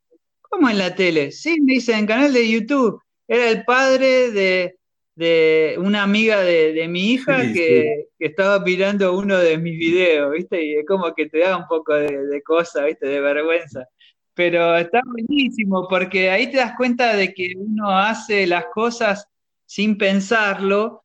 [0.42, 1.32] ¿Cómo en la tele?
[1.32, 3.00] Sí, me dice, en canal de YouTube.
[3.28, 9.78] Era el padre de, una amiga de, mi hija que, estaba mirando uno de mis
[9.78, 10.64] videos, ¿viste?
[10.64, 13.08] Y es como que te da un poco de, de cosa, ¿viste?
[13.08, 13.86] De vergüenza.
[14.34, 19.28] Pero está buenísimo porque ahí te das cuenta de que uno hace las cosas
[19.66, 21.04] sin pensarlo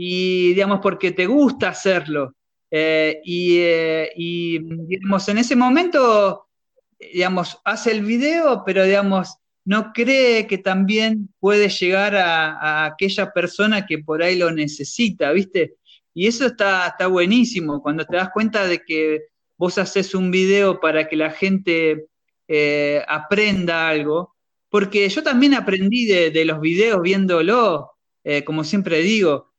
[0.00, 2.32] y, digamos, porque te gusta hacerlo.
[2.70, 6.46] Eh, eh, y, digamos, en ese momento,
[6.98, 9.38] digamos, hace el video, pero, digamos,
[9.68, 15.74] no cree que también puede llegar a, aquella persona que por ahí lo necesita, ¿viste?
[16.14, 19.24] Y eso está, está buenísimo, cuando te das cuenta de que
[19.58, 22.06] vos haces un video para que la gente
[22.48, 24.34] eh, aprenda algo,
[24.70, 27.90] porque yo también aprendí de, los videos viéndolo,
[28.46, 29.52] como siempre digo,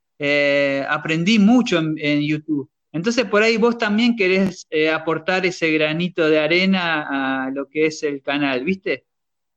[0.89, 2.67] aprendí mucho en YouTube.
[2.91, 8.01] Entonces por ahí vos también querés aportar ese granito de arena a lo que es
[8.01, 9.05] el canal, ¿viste?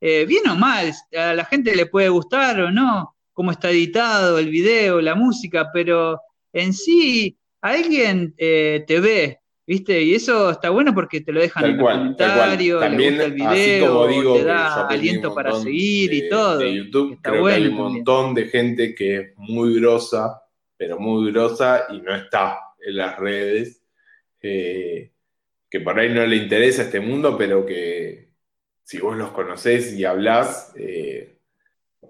[0.05, 4.37] Eh, bien o mal, a la gente le puede gustar o no, cómo está editado
[4.41, 6.21] el video, la música, pero
[6.53, 10.03] en sí alguien eh, te ve, ¿viste?
[10.03, 14.43] Y eso está bueno porque te lo dejan en el comentario, También, el video, te
[14.43, 16.59] da aliento para seguir y todo.
[16.59, 20.43] De YouTube creo que hay un montón de gente que es muy grosa,
[20.77, 23.85] pero muy grosa y no está en las redes,
[24.41, 25.13] eh,
[25.71, 28.32] que por ahí no le interesa este mundo, pero que
[28.93, 31.39] si vos los conocés y hablás, eh,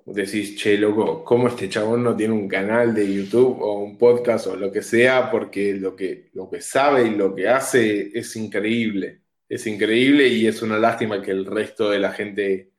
[0.05, 4.49] decís, che, loco, ¿cómo este chabón no tiene un canal de YouTube o un podcast
[4.49, 5.31] o lo que sea?
[5.31, 9.21] Porque lo que, lo que sabe y lo que hace es increíble.
[9.49, 12.73] Es increíble y es una lástima que el resto de la gente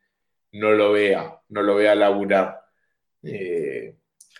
[0.52, 2.60] no lo vea, no lo vea laburar.
[3.24, 3.96] Eh,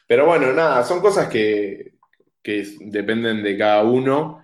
[0.06, 1.94] pero bueno, nada, son cosas que,
[2.82, 4.44] dependen de cada uno.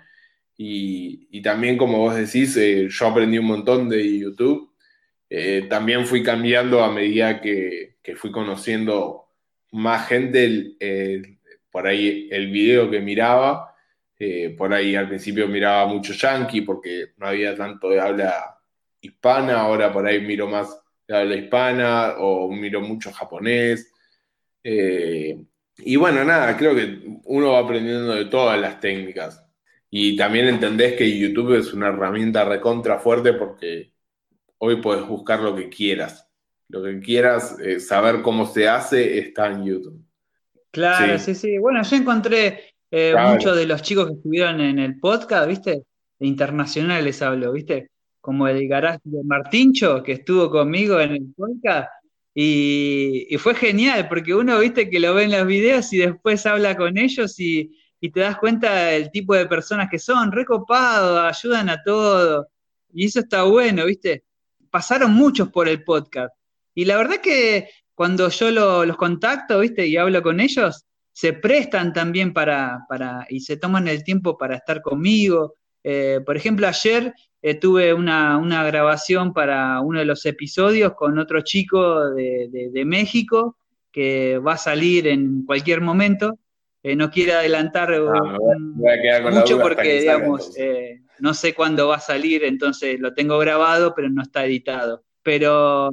[0.55, 4.68] Y, también, como vos decís, eh, yo aprendí un montón de YouTube
[5.29, 9.27] eh, también fui cambiando a medida que, fui conociendo
[9.71, 10.75] más gente,
[11.71, 13.69] por ahí el video que miraba,
[14.21, 18.59] eh, por ahí al principio miraba mucho yankee porque no había tanto de habla
[18.99, 20.77] hispana, ahora por ahí miro más
[21.07, 23.93] de habla hispana o miro mucho japonés.
[24.63, 25.39] Eh,
[25.77, 29.43] y bueno, nada, creo que uno va aprendiendo de todas las técnicas.
[29.89, 33.93] Y también entendés que YouTube es una herramienta recontra fuerte porque
[34.59, 36.27] hoy puedes buscar lo que quieras.
[36.67, 40.05] Lo que quieras, eh, saber cómo se hace, está en YouTube.
[40.71, 41.57] Claro, sí, sí.
[41.57, 45.83] Bueno, yo encontré eh, muchos de los chicos que estuvieron en el podcast, ¿viste?
[46.19, 47.89] De internacionales hablo, ¿viste?
[48.21, 51.89] Como el garage de Martincho, que estuvo conmigo en el podcast.
[52.35, 56.77] Y, fue genial, porque uno, viste, que lo ve en los videos y después habla
[56.77, 61.69] con ellos y, y te das cuenta del tipo de personas que son, recopados, ayudan
[61.69, 62.47] a todo.
[62.93, 64.23] Y eso está bueno, viste
[64.69, 66.33] pasaron muchos por el podcast.
[66.73, 69.87] Y la verdad que cuando yo los contacto, ¿viste?
[69.87, 74.55] Y hablo con ellos, se prestan también para, para y se toman el tiempo para
[74.55, 75.55] estar conmigo.
[75.83, 81.41] Eh, por ejemplo, ayer eh, tuve una, grabación para uno de los episodios con otro
[81.41, 83.57] chico de, México
[83.91, 86.37] que va a salir en cualquier momento.
[86.81, 90.51] Eh, no quiero adelantar ah, mucho porque, digamos,
[91.19, 95.03] no sé cuándo va a salir, entonces lo tengo grabado, pero no está editado.
[95.21, 95.91] Pero,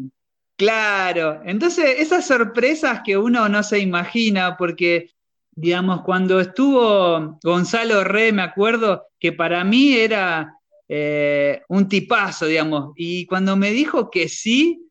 [0.57, 5.11] claro, entonces esas sorpresas que uno no se imagina, porque,
[5.55, 10.55] digamos, cuando estuvo Gonzalo Re, me acuerdo que para mí era
[10.89, 14.83] eh, un tipazo, digamos, y cuando me dijo que sí,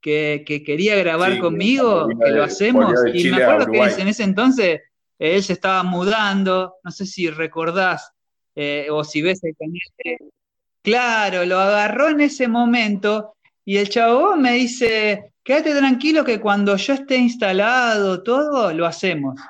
[0.00, 4.80] que, quería grabar conmigo, que, lo hacemos, y me acuerdo que en ese entonces
[5.18, 8.12] él se estaba mudando, no sé si recordás,
[8.54, 10.32] eh, o si ves el canal.
[10.82, 16.76] Claro, lo agarró en ese momento y el chavo me dice, quédate tranquilo que cuando
[16.76, 19.40] yo esté instalado todo, lo hacemos.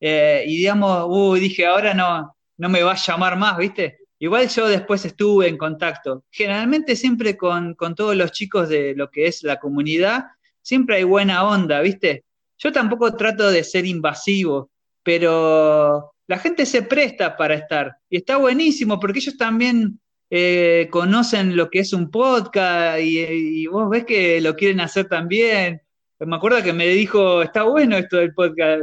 [0.00, 3.98] Eh, y digamos, uy, dije, ahora no, no me va a llamar más, ¿viste?
[4.18, 6.24] Igual yo después estuve en contacto.
[6.30, 10.24] Generalmente siempre con, con todos los chicos de lo que es la comunidad,
[10.60, 12.24] siempre hay buena onda, ¿viste?
[12.58, 14.69] Yo tampoco trato de ser invasivo,
[15.02, 17.96] pero la gente se presta para estar.
[18.08, 23.90] Y está buenísimo porque ellos también eh, conocen lo que es un podcast y, vos
[23.90, 25.82] ves que lo quieren hacer también.
[26.20, 28.82] Me acuerdo que me dijo, está bueno esto del podcast,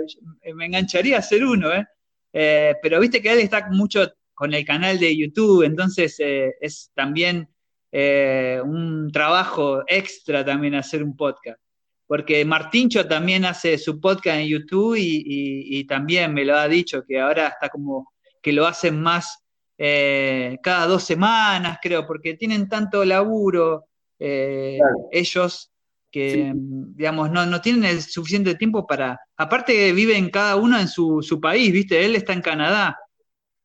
[0.56, 1.86] me engancharía a hacer uno, ¿eh?
[2.34, 2.76] ¿eh?
[2.82, 7.48] pero viste que él está mucho con el canal de YouTube, entonces es también
[7.92, 11.60] un trabajo extra también hacer un podcast
[12.08, 17.20] porque Martincho también hace su podcast en YouTube y, también me lo ha dicho que
[17.20, 19.44] ahora está como que lo hacen más
[19.78, 23.86] eh, cada dos semanas, creo, porque tienen tanto laburo
[24.20, 24.80] eh,
[25.12, 25.72] ellos
[26.10, 31.22] que digamos, no, no, tienen el suficiente tiempo para, aparte viven cada uno en su,
[31.22, 32.04] su país, ¿viste?
[32.04, 32.98] Él está en Canadá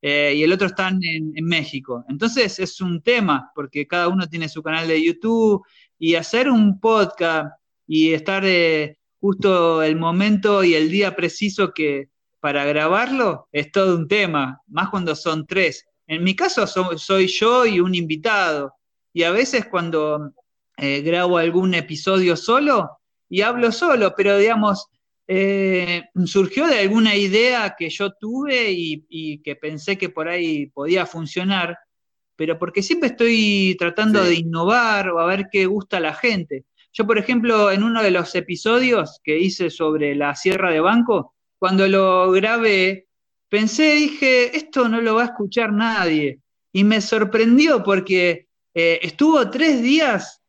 [0.02, 2.04] eh, y el otro está en, en, México.
[2.08, 5.64] Entonces es un tema, porque cada uno tiene su canal de YouTube
[5.98, 7.61] y hacer un podcast
[7.94, 12.08] y estar eh, justo el momento y el día preciso que
[12.40, 15.84] para grabarlo es todo un tema, más cuando son tres.
[16.06, 18.72] En mi caso soy yo y un invitado,
[19.12, 20.32] y a veces cuando
[20.78, 24.86] eh, grabo algún episodio solo y hablo solo, pero digamos,
[25.28, 31.04] eh, surgió de alguna idea que yo tuve y, que pensé que por ahí podía
[31.04, 31.76] funcionar,
[32.36, 36.64] pero porque siempre estoy tratando de innovar o a ver qué gusta a la gente.
[36.92, 41.34] Yo, por ejemplo, en uno de los episodios que hice sobre la Sierra de Banco,
[41.58, 43.06] cuando lo grabé,
[43.48, 46.40] pensé, dije, esto no lo va a escuchar nadie.
[46.72, 50.42] Y me sorprendió porque eh, estuvo tres días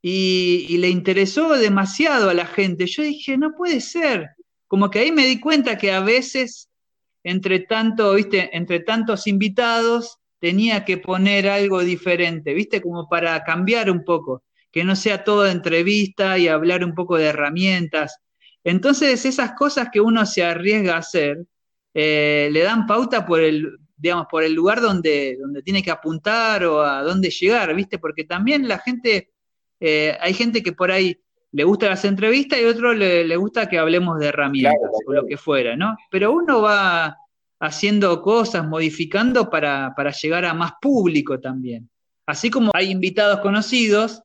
[0.00, 2.86] y, le interesó demasiado a la gente.
[2.86, 4.30] Yo dije, no puede ser.
[4.68, 6.70] Como que ahí me di cuenta que a veces,
[7.22, 13.90] entre tanto, viste, entre tantos invitados, tenía que poner algo diferente, viste, como para cambiar
[13.90, 18.18] un poco que no sea todo entrevista y hablar un poco de herramientas.
[18.64, 21.44] Entonces, esas cosas que uno se arriesga a hacer,
[21.94, 26.64] eh, le dan pauta por el, digamos, por el lugar donde, donde tiene que apuntar
[26.64, 27.98] o a dónde llegar, ¿viste?
[27.98, 29.30] Porque también la gente,
[29.78, 31.20] eh, hay gente que por ahí
[31.50, 35.26] le gusta las entrevistas y otro le, le gusta que hablemos de herramientas o lo
[35.26, 35.96] que fuera, ¿no?
[36.10, 37.18] Pero uno va
[37.60, 41.90] haciendo cosas, modificando para, para llegar a más público también.
[42.26, 44.22] Así como hay invitados conocidos,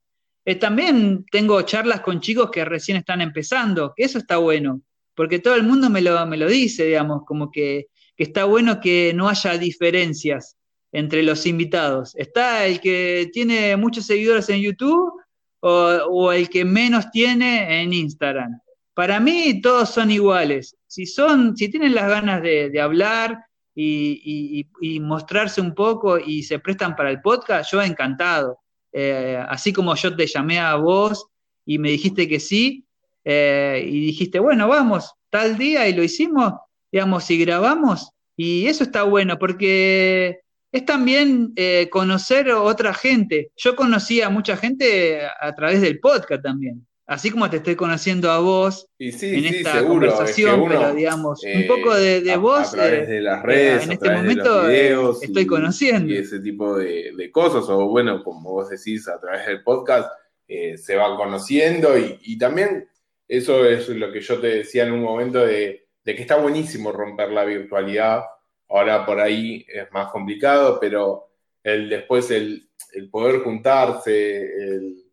[0.48, 4.82] eh, también tengo charlas con chicos que recién están empezando, que eso está bueno,
[5.14, 9.12] porque todo el mundo me lo, me lo dice, digamos, como que, está bueno que
[9.14, 10.56] no haya diferencias
[10.94, 12.16] entre los invitados.
[12.16, 15.12] Está el que tiene muchos seguidores en YouTube
[15.60, 18.58] o, el que menos tiene en Instagram.
[18.94, 20.78] Para mí todos son iguales.
[20.88, 23.38] Si, son, si tienen las ganas de, hablar
[23.76, 24.66] y,
[25.02, 28.62] mostrarse un poco y se prestan para el podcast, yo encantado.
[28.92, 31.28] Eh, así como yo te llamé a vos
[31.66, 32.86] y me dijiste que sí,
[33.24, 36.54] eh, y dijiste, bueno, vamos, tal día y lo hicimos,
[36.92, 40.40] digamos, y grabamos, y eso está bueno, porque
[40.72, 43.52] es también eh, conocer otra gente.
[43.58, 48.30] Yo conocí a mucha gente a través del podcast también así como te estoy conociendo
[48.30, 52.68] a vos en esta conversación, pero digamos, un poco de, de vos.
[52.68, 56.14] A través de las redes, en este momento estoy conociendo.
[56.14, 60.10] Y ese tipo de, cosas, o bueno, como vos decís, a través del podcast
[60.48, 62.88] eh, se va conociendo y, también
[63.28, 66.92] eso es lo que yo te decía en un momento de, de que está buenísimo
[66.92, 68.24] romper la virtualidad.
[68.70, 71.30] Ahora por ahí es más complicado, pero
[71.64, 75.07] el después el, el poder juntarse, el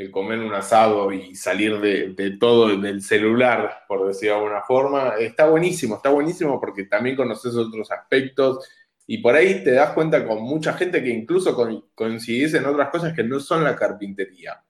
[0.00, 5.14] el comer un asado y salir de, todo del celular, por decir de alguna forma,
[5.18, 8.66] está buenísimo, está buenísimo porque también conoces otros aspectos
[9.06, 11.54] y por ahí te das cuenta con mucha gente que incluso
[11.94, 14.62] coincidís en otras cosas que no son la carpintería.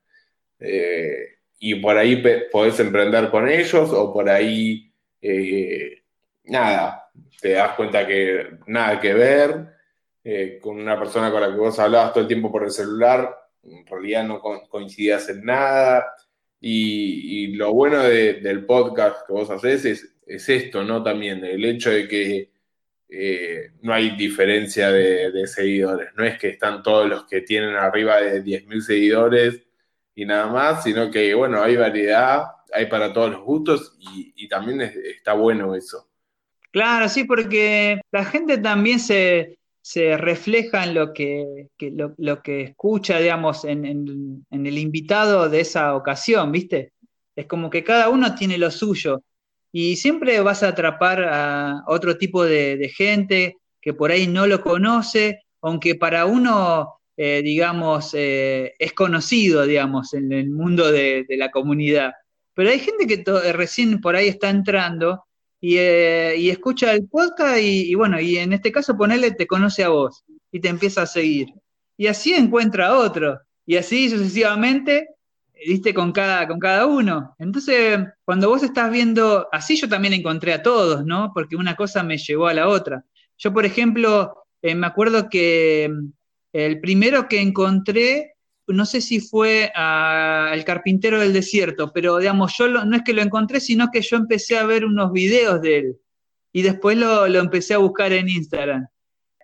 [0.58, 6.02] Eh, y por ahí podés emprender con ellos o por ahí, eh,
[6.44, 7.08] nada,
[7.40, 9.66] te das cuenta que nada que ver.
[10.22, 13.39] Eh, con una persona con la que vos hablabas todo el tiempo por el celular,
[13.62, 16.06] en realidad no coincidías en nada.
[16.60, 19.84] Y, lo bueno del podcast que vos haces
[20.26, 21.02] es, esto, ¿no?
[21.02, 22.50] También el hecho de que
[23.08, 26.10] eh, no hay diferencia de, seguidores.
[26.16, 29.62] No es que están todos los que tienen arriba de 10.000 seguidores
[30.14, 34.80] y nada más, sino que, bueno, hay variedad, hay para todos los gustos y, también
[34.80, 36.08] está bueno eso.
[36.72, 43.18] Claro, sí, porque la gente también se, se refleja en lo que, lo, que escucha,
[43.18, 43.84] digamos, en,
[44.50, 46.92] el invitado de esa ocasión, ¿viste?
[47.34, 49.22] Es como que cada uno tiene lo suyo
[49.72, 54.60] y siempre vas a atrapar a otro tipo de, gente que por ahí no lo
[54.60, 61.50] conoce, aunque para uno, eh, digamos, eh, es conocido, digamos, en el mundo de, la
[61.50, 62.12] comunidad.
[62.54, 65.24] Pero hay gente que recién por ahí está entrando
[65.62, 69.90] eh, y, escucha el podcast y, bueno, y en este caso ponerle te conoce a
[69.90, 71.48] vos y te empieza a seguir.
[71.96, 73.38] Y así encuentra a otro.
[73.66, 75.08] Y así sucesivamente,
[75.66, 77.34] viste, con cada, con cada uno.
[77.38, 81.32] Entonces, cuando vos estás viendo, así yo también encontré a todos, ¿no?
[81.34, 83.04] Porque una cosa me llevó a la otra.
[83.36, 86.12] Yo, por ejemplo, eh, me acuerdo que mm,
[86.52, 88.34] el primero que encontré
[88.72, 93.22] no sé si fue al carpintero del desierto, pero digamos, yo no es que lo
[93.22, 95.96] encontré, sino que yo empecé a ver unos videos de él
[96.52, 98.86] y después lo, empecé a buscar en Instagram.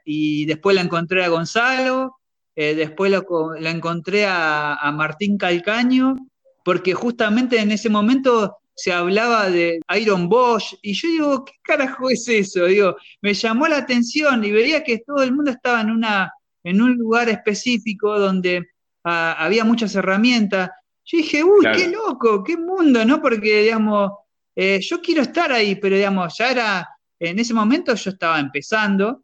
[0.04, 2.16] Y después lo encontré a Gonzalo,
[2.54, 6.16] eh, después lo, encontré a, Martín Calcaño
[6.64, 12.10] porque justamente en ese momento se hablaba de Iron Bosch, y yo digo, ¿qué carajo
[12.10, 12.66] es eso?
[12.66, 16.32] Digo, me llamó la atención y veía que todo el mundo estaba en, una,
[16.62, 18.66] en un lugar específico donde
[19.06, 20.70] había muchas herramientas.
[21.04, 23.22] Yo dije, uy, qué loco, qué mundo, ¿no?
[23.22, 24.12] Porque, digamos,
[24.54, 26.88] eh, yo quiero estar ahí, pero, digamos, ya era,
[27.20, 29.22] en ese momento yo estaba empezando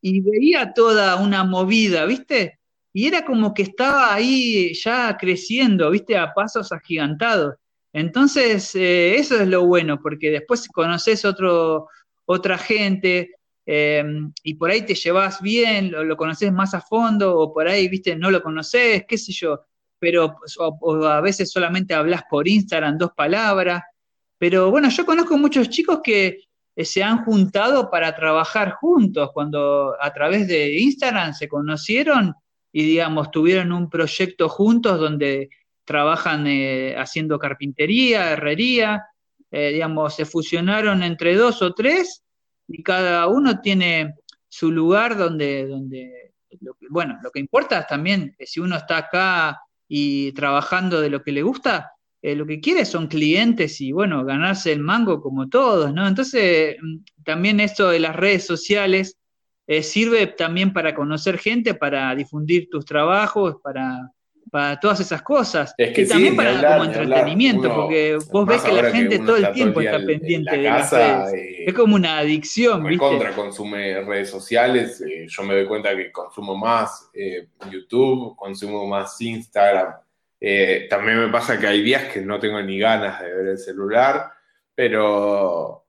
[0.00, 2.60] y veía toda una movida, ¿viste?
[2.92, 6.16] Y era como que estaba ahí ya creciendo, ¿viste?
[6.16, 7.56] A pasos agigantados.
[7.92, 11.88] Entonces, eh, eso es lo bueno, porque después conoces otro,
[12.26, 13.37] otra gente
[13.70, 14.02] eh,
[14.44, 18.16] y por ahí te llevas bien, lo, conoces más a fondo, o por ahí, viste,
[18.16, 19.60] no lo conoces, qué sé yo,
[19.98, 20.36] pero
[21.06, 23.82] a veces solamente hablas por Instagram dos palabras.
[24.38, 26.44] Pero bueno, yo conozco muchos chicos que
[26.76, 32.34] eh, se han juntado para trabajar juntos, cuando a través de Instagram se conocieron
[32.72, 35.50] y, digamos, tuvieron un proyecto juntos donde
[35.84, 39.04] trabajan eh, haciendo carpintería, herrería,
[39.50, 42.22] eh, digamos, se fusionaron entre dos o tres
[42.68, 44.14] y cada uno tiene
[44.48, 46.32] su lugar donde, donde
[46.90, 51.32] bueno, lo que importa también es si uno está acá y trabajando de lo que
[51.32, 51.92] le gusta,
[52.22, 56.06] eh, lo que quiere son clientes y bueno, ganarse el mango como todos, ¿no?
[56.06, 59.16] Entonces, mm, también esto de las redes sociales
[59.82, 64.10] sirve también para conocer gente, para difundir tus trabajos, para
[64.50, 65.74] para todas esas cosas.
[65.76, 69.52] Es que y también para como entretenimiento, porque vos ves que la gente todo el
[69.52, 71.34] tiempo está pendiente de las redes.
[71.34, 72.98] Eh, es como una adicción, ¿viste?
[72.98, 78.86] contra consume redes sociales, eh, yo me doy cuenta que consumo más eh, YouTube, consumo
[78.86, 79.94] más Instagram.
[80.88, 84.30] también me pasa que hay días que no tengo ni ganas de ver el celular,
[84.74, 85.84] pero,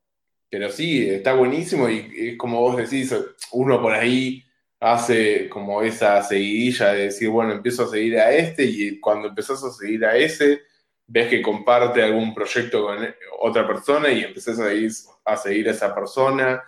[0.50, 3.16] pero sí, está buenísimo y es como vos decís,
[3.52, 4.49] uno por ahí
[4.80, 9.64] hace como esa seguidilla de decir, bueno, empiezo a seguir a este y cuando empezás
[9.64, 10.62] a seguir a ese,
[11.08, 12.98] ves que comparte algún proyecto con
[13.40, 14.92] otra persona y empezás a, ir,
[15.26, 16.64] a seguir a esa persona.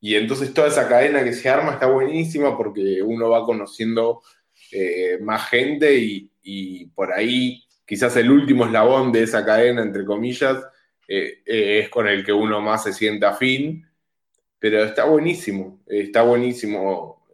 [0.00, 4.22] Y entonces toda esa cadena que se arma está buenísima porque uno va conociendo
[4.70, 10.04] eh, más gente y, y, por ahí quizás el último eslabón de esa cadena, entre
[10.04, 10.58] comillas,
[11.08, 13.86] eh, eh, es con el que uno más se sienta afín.
[14.58, 17.25] Pero está buenísimo, está buenísimo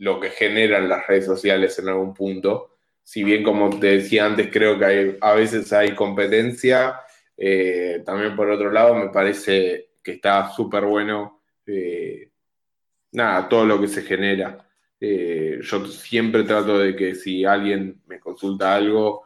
[0.00, 2.76] lo que generan las redes sociales en algún punto.
[3.02, 7.00] Si bien, como te decía antes, creo que a veces hay competencia,
[7.36, 12.30] eh, también por otro lado me parece que está súper bueno, eh,
[13.12, 14.66] nada, todo lo que se genera.
[15.00, 19.24] Eh, yo siempre trato de que si alguien me consulta algo,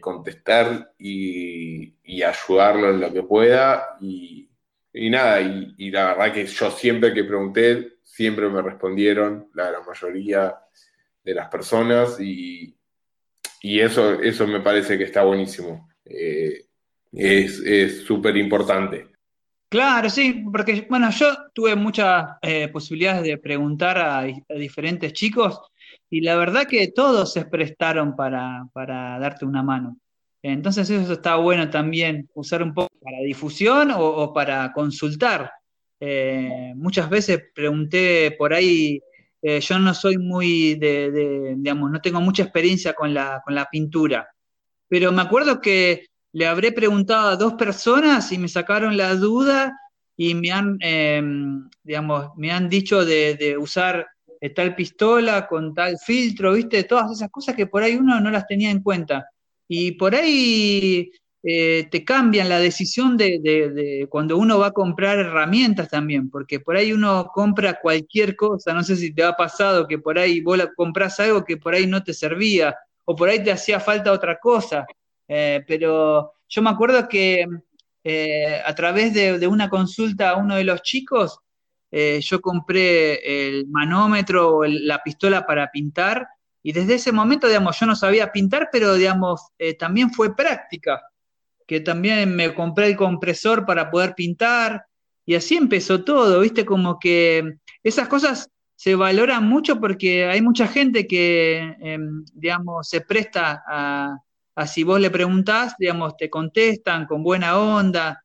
[0.00, 1.94] contestar y,
[2.24, 3.96] ayudarlo en lo que pueda.
[4.00, 4.45] Y,
[5.10, 10.54] nada, y, y, la verdad que yo siempre que pregunté, siempre me respondieron la mayoría
[11.22, 12.72] de las personas y,
[13.62, 15.88] eso, eso me parece que está buenísimo.
[16.04, 16.66] Eh,
[17.12, 19.08] es súper importante.
[19.68, 24.24] Claro, sí, porque bueno, yo tuve muchas eh, posibilidades de preguntar a,
[24.56, 25.60] diferentes chicos
[26.08, 29.98] y la verdad que todos se prestaron para, darte una mano.
[30.52, 35.50] Entonces eso está bueno también, usar un poco para difusión o para consultar.
[35.98, 39.00] Eh, muchas veces pregunté por ahí,
[39.40, 43.66] eh, yo no soy muy de, digamos, no tengo mucha experiencia con la, con la
[43.70, 44.28] pintura,
[44.88, 49.72] pero me acuerdo que le habré preguntado a dos personas y me sacaron la duda
[50.16, 54.06] y me han, em, digamos, me han dicho de, usar
[54.40, 56.84] eh, tal pistola con tal filtro, ¿viste?
[56.84, 59.26] Todas esas cosas que por ahí uno no las tenía en cuenta.
[59.68, 61.10] Y por ahí
[61.48, 66.76] eh, te cambian la decisión de, cuando uno va a comprar herramientas también, porque por
[66.76, 70.58] ahí uno compra cualquier cosa, no sé si te ha pasado que por ahí vos
[70.74, 74.40] compras algo que por ahí no te servía, o por ahí te hacía falta otra
[74.40, 74.86] cosa,
[75.28, 77.46] eh, pero yo me acuerdo que
[78.02, 81.38] eh, a través de, una consulta a uno de los chicos,
[82.20, 86.26] yo compré el manómetro o la pistola para pintar,
[86.66, 89.40] y desde ese momento, digamos, yo no sabía pintar, pero, digamos,
[89.78, 91.00] también fue práctica
[91.64, 94.86] que también me compré el compresor para poder pintar,
[95.24, 96.64] y así empezó todo, ¿viste?
[96.64, 103.00] Como que esas cosas se valoran mucho porque hay mucha gente que, em, digamos, se
[103.00, 104.18] presta a,
[104.56, 108.24] a, si vos le preguntás, digamos, te contestan con buena onda,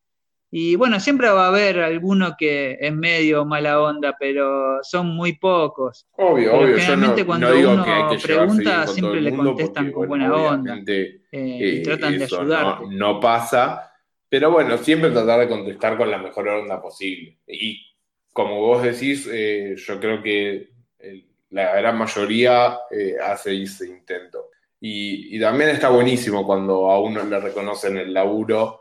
[0.53, 5.37] y bueno, siempre va a haber alguno que es medio mala onda, pero son muy
[5.37, 6.05] pocos.
[6.17, 6.75] Obvio, obvio.
[6.75, 7.85] Generalmente cuando uno
[8.21, 10.77] pregunta, siempre le contestan con buena onda.
[10.85, 12.81] Eh, y eh, tratan de ayudar.
[12.89, 13.93] No, pasa,
[14.27, 17.37] pero bueno, siempre tratar de contestar con la mejor onda posible.
[17.47, 17.81] Y
[18.33, 20.69] como vos decís, eh, yo creo que
[21.51, 22.77] la gran mayoría
[23.23, 24.49] hace ese intento.
[24.81, 28.80] Y, también está buenísimo cuando a uno le reconocen el laburo,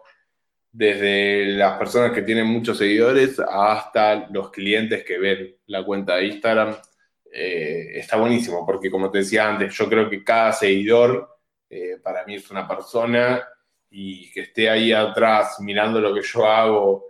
[0.73, 6.27] desde las personas que tienen muchos seguidores hasta los clientes que ven la cuenta de
[6.27, 6.77] Instagram.
[7.33, 11.39] Eh, está buenísimo, porque como te decía antes, yo creo que cada seguidor
[11.69, 13.43] eh, para mí es una persona
[13.91, 17.07] y que esté ahí atrás mirando lo que yo hago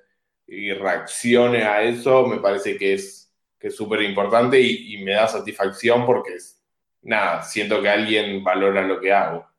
[0.47, 5.29] y reaccione a eso, me parece que es que súper importante y, y, me da
[5.29, 6.63] satisfacción porque es,
[7.03, 9.50] nada, siento que alguien valora lo que hago.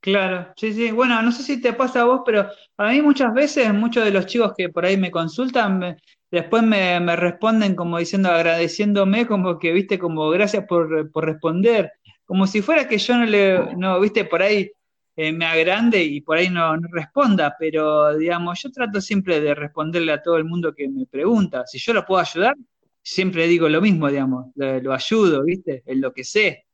[0.00, 0.90] Claro, sí, sí.
[0.92, 4.12] Bueno, no sé si te pasa a vos, pero a mí muchas veces, muchos de
[4.12, 5.96] los chicos que por ahí me consultan,
[6.30, 11.90] después me, responden como diciendo, agradeciéndome, como que, viste, como gracias por, responder,
[12.24, 14.70] como si fuera que yo no le, no, viste, por ahí
[15.16, 19.54] eh, me agrande y por ahí no, no, responda, pero digamos, yo trato siempre de
[19.54, 21.64] responderle a todo el mundo que me pregunta.
[21.66, 22.54] Si yo lo puedo ayudar,
[23.02, 26.65] siempre digo lo mismo, digamos, lo, ayudo, viste, en lo que sé.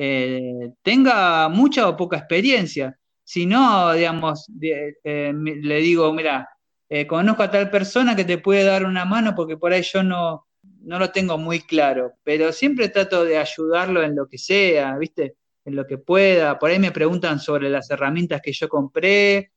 [0.00, 2.96] Eh, tenga mucha o poca experiencia.
[3.24, 6.48] Si no, digamos, eh, le digo, mira,
[6.88, 10.02] eh, conozco a tal persona que te puede dar una mano porque por ahí yo
[10.04, 10.46] no,
[10.82, 15.34] no lo tengo muy claro, pero siempre trato de ayudarlo en lo que sea, ¿viste?
[15.64, 16.58] En lo que pueda.
[16.58, 19.50] Por ahí me preguntan sobre las herramientas que yo compré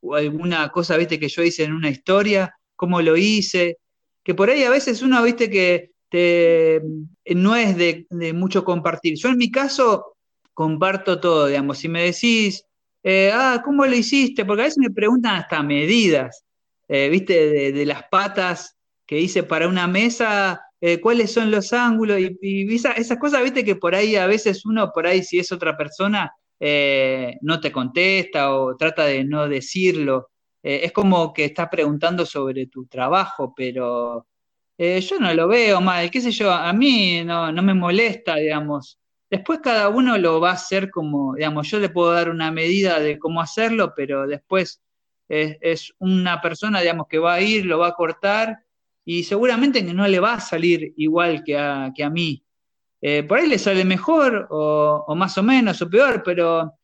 [0.00, 1.18] o alguna cosa, ¿viste?
[1.18, 3.78] Que yo hice en una historia, cómo lo hice.
[4.22, 5.50] Que por ahí a veces uno, ¿viste?
[5.50, 6.82] Que te,
[7.34, 9.16] no es de, mucho compartir.
[9.16, 10.16] Yo en mi caso
[10.54, 11.78] comparto todo, digamos.
[11.78, 12.64] Si me decís,
[13.02, 14.44] eh, ah, ¿cómo lo hiciste?
[14.44, 16.44] Porque a veces me preguntan hasta medidas,
[16.88, 17.72] eh, ¿viste?
[17.72, 18.76] De, las patas
[19.06, 23.64] que hice para una mesa, eh, cuáles son los ángulos y, esas cosas, ¿viste?
[23.64, 26.32] Que por ahí a veces uno, por ahí si es otra persona,
[27.42, 30.30] no te contesta o trata de no decirlo.
[30.62, 34.26] es como que está preguntando sobre tu trabajo, pero
[34.78, 38.98] eh, yo no lo veo mal, qué sé yo, a mí no, me molesta, digamos.
[39.30, 43.00] Después cada uno lo va a hacer como, digamos, yo le puedo dar una medida
[43.00, 44.82] de cómo hacerlo, pero después
[45.28, 48.64] es, una persona, digamos, que va a ir, lo va a cortar
[49.04, 52.44] y seguramente que no le va a salir igual que a, que a mí.
[53.00, 56.74] Eh, por ahí le sale mejor o, o, más o menos o peor, pero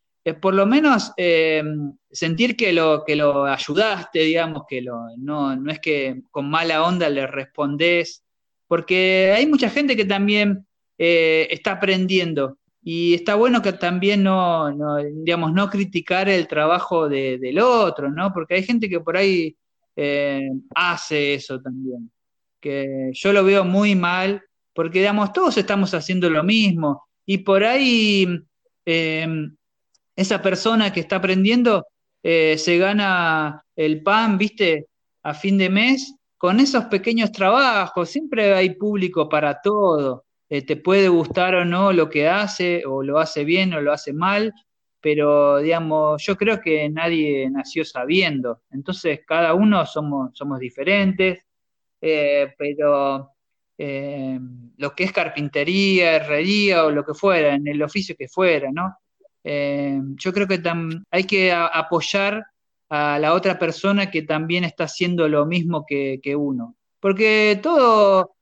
[0.41, 1.63] por lo menos eh,
[2.11, 6.85] sentir que lo, que lo ayudaste, digamos, que lo, no, no es que con mala
[6.85, 8.25] onda le respondés,
[8.69, 10.67] porque hay mucha gente que también
[10.97, 14.71] eh, está aprendiendo y está bueno que también no,
[15.13, 18.33] digamos, no criticar el trabajo del otro, ¿no?
[18.33, 19.57] Porque hay gente que por ahí
[19.97, 22.11] eh, hace eso también,
[22.61, 24.43] que yo lo veo muy mal,
[24.75, 28.27] porque, digamos, todos estamos haciendo lo mismo y por ahí
[30.17, 31.87] esa persona que está aprendiendo
[32.23, 34.87] eh, se gana el pan, viste,
[35.23, 38.11] a fin de mes con esos pequeños trabajos.
[38.11, 40.25] Siempre hay público para todo.
[40.49, 43.93] Eh, te puede gustar o no lo que hace, o lo hace bien o lo
[43.93, 44.53] hace mal,
[45.01, 48.63] pero digamos, yo creo que nadie nació sabiendo.
[48.71, 51.45] Entonces, cada uno somos, somos diferentes,
[52.01, 53.31] eh, pero
[54.77, 58.97] lo que es carpintería, herrería o lo que fuera, en el oficio que fuera, ¿no?
[59.45, 60.63] Eh, yo creo que
[61.11, 62.45] hay que apoyar
[62.89, 66.77] a la otra persona que también está haciendo lo mismo que, uno.
[67.01, 68.35] Porque todo,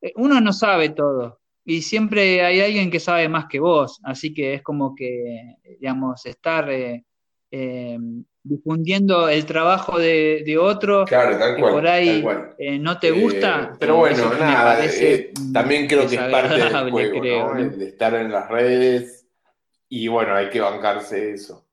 [0.00, 1.40] eh, uno no sabe todo.
[1.64, 4.00] Y siempre hay alguien que sabe más que vos.
[4.02, 7.98] Así que es como que, digamos, estar eh,
[8.42, 12.24] difundiendo el trabajo de, otro claro, tal que por ahí
[12.80, 13.76] no te gusta.
[13.78, 14.78] pero bueno, nada,
[15.52, 19.21] también creo que es parte del juego, de estar en las redes
[19.94, 21.66] y bueno, hay que bancarse eso.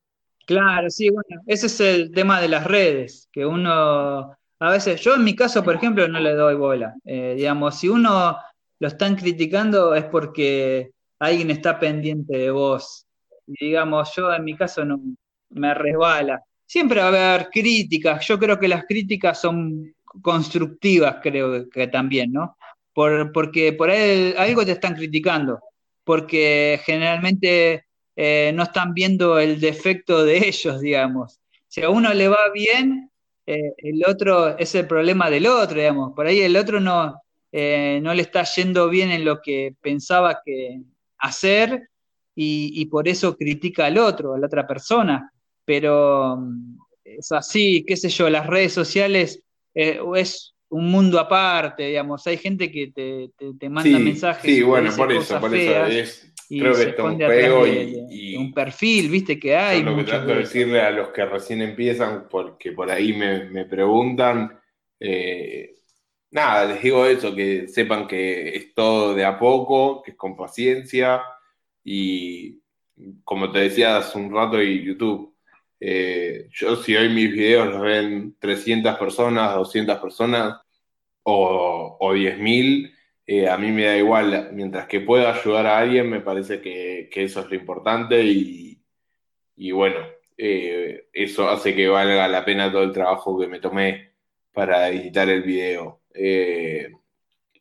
[0.46, 5.16] Claro, sí, bueno, ese es el tema de las redes, que uno, a veces, yo
[5.16, 6.96] en mi caso, por ejemplo, no le doy bola.
[7.06, 8.36] Eh, digamos, si uno
[8.78, 13.06] lo están criticando es porque alguien está pendiente de vos.
[13.48, 15.00] Y digamos, yo en mi caso no
[15.52, 16.44] me resbala.
[16.66, 22.34] Siempre va a haber críticas, yo creo que las críticas son constructivas, creo que también,
[22.34, 22.58] ¿no?
[22.94, 25.62] Por, porque por ahí algo te están criticando,
[26.04, 27.86] porque generalmente
[28.22, 31.40] eh, no están viendo el defecto de ellos, digamos.
[31.70, 33.10] Si a uno le va bien,
[33.46, 36.12] eh, el otro es el problema del otro, digamos.
[36.14, 37.22] Por ahí el otro no,
[37.54, 40.82] eh, no le está yendo bien en lo que pensaba que
[41.18, 41.88] hacer
[42.36, 45.32] y, por eso critica al otro, a la otra persona.
[45.64, 49.42] Pero mm, es así, qué sé yo, las redes sociales
[49.74, 52.28] es un mundo aparte, digamos.
[52.28, 54.44] Hay gente que te, manda mensajes.
[54.44, 59.10] Sí, bueno, por eso, por eso es creo que está un juego y, un perfil,
[59.10, 59.84] viste que hay.
[59.84, 64.60] Lo que trato de decirle a los que recién empiezan, porque por ahí me, preguntan,
[65.00, 65.76] eh,
[66.32, 70.36] nada, les digo eso, que sepan que es todo de a poco, que es con
[70.36, 71.22] paciencia
[71.84, 72.60] y,
[73.24, 75.36] como te decía hace un rato, y YouTube.
[75.80, 80.60] Eh, yo si hoy mis videos los ven 300 personas, 200 personas
[81.24, 82.92] o, o 10.000,
[83.32, 84.50] eh, a mí me da igual.
[84.54, 88.82] Mientras que pueda ayudar a alguien, me parece que, eso es lo importante y,
[89.58, 90.00] y bueno,
[90.38, 94.14] eh, eso hace que valga la pena todo el trabajo que me tomé
[94.52, 96.02] para editar el video.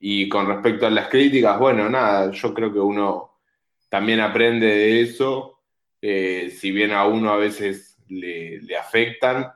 [0.01, 3.39] y con respecto a las críticas, bueno, nada, yo creo que uno
[3.90, 5.61] también aprende de eso,
[6.01, 9.53] si bien a uno a veces le, afectan.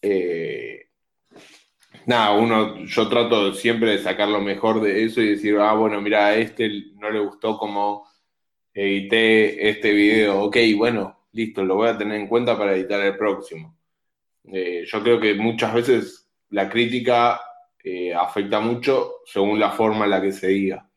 [0.00, 0.87] Eh,
[2.08, 6.00] nada, uno, yo trato siempre de sacar lo mejor de eso y decir, ah, bueno,
[6.00, 8.06] mira, a este no le gustó como
[8.74, 13.16] edité este video, ok, bueno, listo, lo voy a tener en cuenta para editar el
[13.16, 13.76] próximo.
[14.44, 17.40] Eh, yo creo que muchas veces la crítica
[17.84, 20.88] eh, afecta mucho según la forma en la que se diga.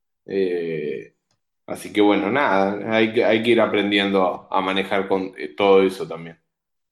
[1.66, 6.08] así que bueno, nada, hay que, hay que ir aprendiendo a manejar con todo eso
[6.08, 6.42] también.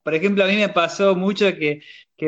[0.03, 1.81] Por ejemplo, a mí me pasó mucho que,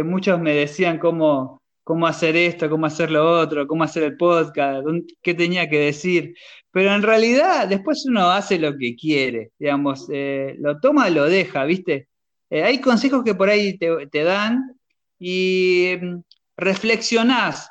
[0.03, 1.60] muchos me decían cómo,
[1.91, 4.87] cómo hacer esto, cómo hacer lo otro, cómo hacer el podcast,
[5.21, 6.33] qué tenía que decir.
[6.71, 11.65] Pero en realidad después uno hace lo que quiere, digamos, eh, lo toma, lo deja,
[11.65, 12.07] ¿viste?
[12.49, 14.79] Eh, hay consejos que por ahí te, dan
[15.19, 16.21] y mm,
[16.55, 17.69] reflexionás.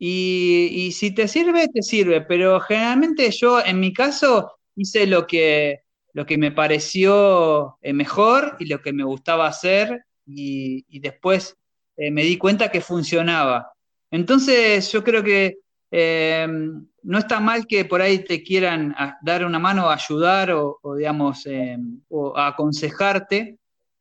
[0.00, 2.22] Y, y, si te sirve, te sirve.
[2.22, 5.82] Pero generalmente yo, en mi caso, hice lo que,
[6.12, 11.56] lo que me pareció eh, mejor y lo que me gustaba hacer y, después
[12.00, 13.72] eh, me di cuenta que funcionaba.
[14.10, 15.58] Entonces yo creo que
[15.90, 16.46] eh,
[17.02, 21.44] no está mal que por ahí te quieran dar una mano, ayudar o, digamos,
[22.08, 23.58] o aconsejarte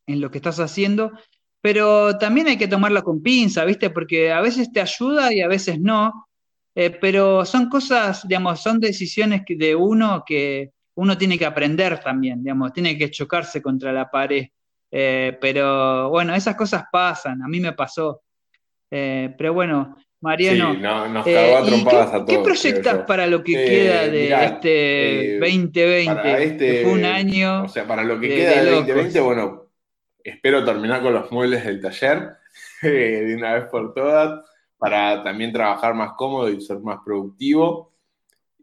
[0.08, 1.12] en lo que estás haciendo,
[1.62, 3.90] pero también hay que tomarla con pinza, ¿viste?
[3.90, 6.28] Porque a veces te ayuda y a veces no,
[6.74, 12.74] pero son cosas, digamos, son decisiones de uno que, uno tiene que aprender también, digamos,
[12.74, 14.48] tiene que chocarse contra la pared.
[14.92, 18.22] Eh, pero bueno, esas cosas pasan, a mí me pasó.
[18.90, 20.74] Eh, pero bueno, Mariano,
[21.24, 26.44] sí, eh, a todos, ¿qué proyectas para lo que queda de este 2020?
[26.44, 27.64] Este, fue un año.
[27.64, 29.68] O sea, para lo que queda del 2020, bueno,
[30.24, 32.34] espero terminar con los muebles del taller
[32.82, 34.46] de una vez por todas,
[34.78, 37.90] para también trabajar más cómodo y ser más productivo.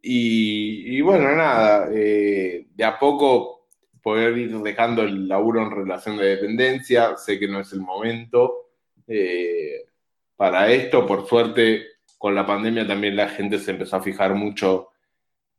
[0.09, 3.56] Y, bueno, nada, eh, de a poco
[4.07, 7.16] poder ir dejando el laburo en relación de dependencia.
[7.16, 8.69] Sé que no es el momento
[9.09, 9.85] eh,
[10.37, 11.05] para esto.
[11.05, 14.91] Por suerte, con la pandemia también la gente se empezó a fijar mucho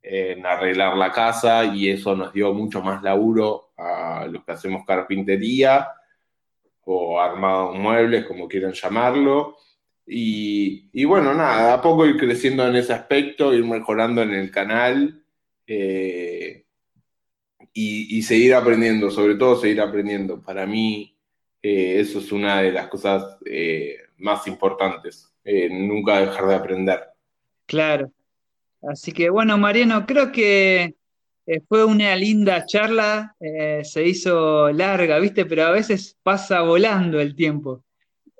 [0.02, 4.86] en arreglar la casa y eso nos dio mucho más laburo a los que hacemos
[4.86, 5.90] carpintería
[6.86, 9.58] o armado muebles, como quieran llamarlo.
[10.06, 15.22] Y, bueno, nada, a poco ir creciendo en ese aspecto, ir mejorando en el canal
[15.68, 16.67] eh,
[17.80, 20.42] y, seguir aprendiendo, sobre todo seguir aprendiendo.
[20.42, 21.16] Para mí
[21.62, 25.32] eh, eso es una de las cosas eh, más importantes,
[25.70, 27.04] nunca dejar de aprender.
[27.68, 28.12] Claro.
[28.82, 30.96] Así que bueno, Mariano, creo que
[31.70, 35.46] fue una linda charla, se hizo larga, ¿viste?
[35.46, 37.84] Pero a veces pasa volando el tiempo.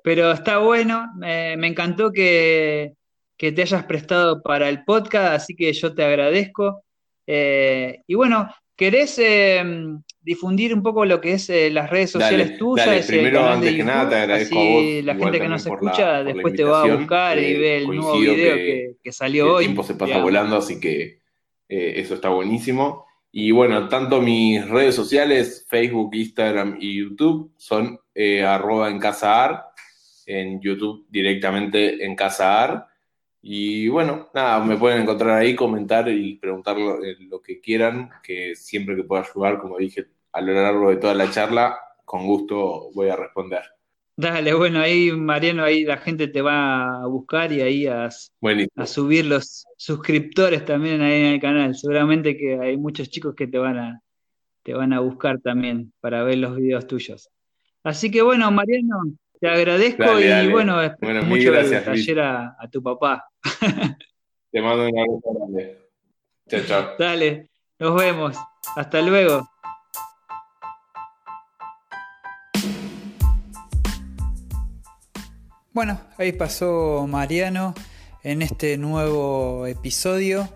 [0.02, 2.94] Pero está bueno, me encantó que,
[3.36, 6.82] te hayas prestado para el podcast, así que yo te agradezco.
[7.30, 8.48] Eh, y bueno,
[8.78, 13.06] ¿querés em, difundir un poco lo que es eh, las redes sociales tuyas?
[13.06, 14.84] primero, antes que nada, te agradezco a vos.
[15.04, 18.56] La gente que nos escucha después te va a buscar y ve el nuevo video
[19.02, 19.64] que, salió hoy.
[19.64, 21.20] El tiempo se pasa volando, así que
[21.68, 23.04] eh, eso está buenísimo.
[23.30, 28.00] Y bueno, tanto mis redes sociales, Facebook, Instagram y YouTube, son
[28.42, 29.68] arroba en casa
[30.28, 32.87] en YouTube directamente en Casa.
[33.40, 38.54] Y bueno, nada, me pueden encontrar ahí, comentar y preguntar eh, lo, que quieran, que
[38.56, 42.90] siempre que pueda ayudar, como dije a lo largo de toda la charla, con gusto
[42.94, 43.62] voy a responder.
[44.16, 48.86] Dale, bueno, ahí Mariano, ahí la gente te va a buscar y ahí a, a
[48.86, 51.76] subir los suscriptores también ahí en el canal.
[51.76, 54.02] Seguramente que hay muchos chicos que te van a,
[54.64, 57.30] te van a buscar también para ver los videos tuyos.
[57.84, 59.04] Así que bueno, Mariano,
[59.40, 63.28] te agradezco y bueno, bueno mucho gracias, taller a, tu papá.
[64.50, 65.90] Te mando un abrazo grande.
[66.48, 66.90] Chao, chao.
[66.98, 68.36] Dale, nos vemos.
[68.76, 69.46] Hasta luego.
[75.72, 77.74] Bueno, ahí pasó Mariano
[78.24, 80.48] en este nuevo episodio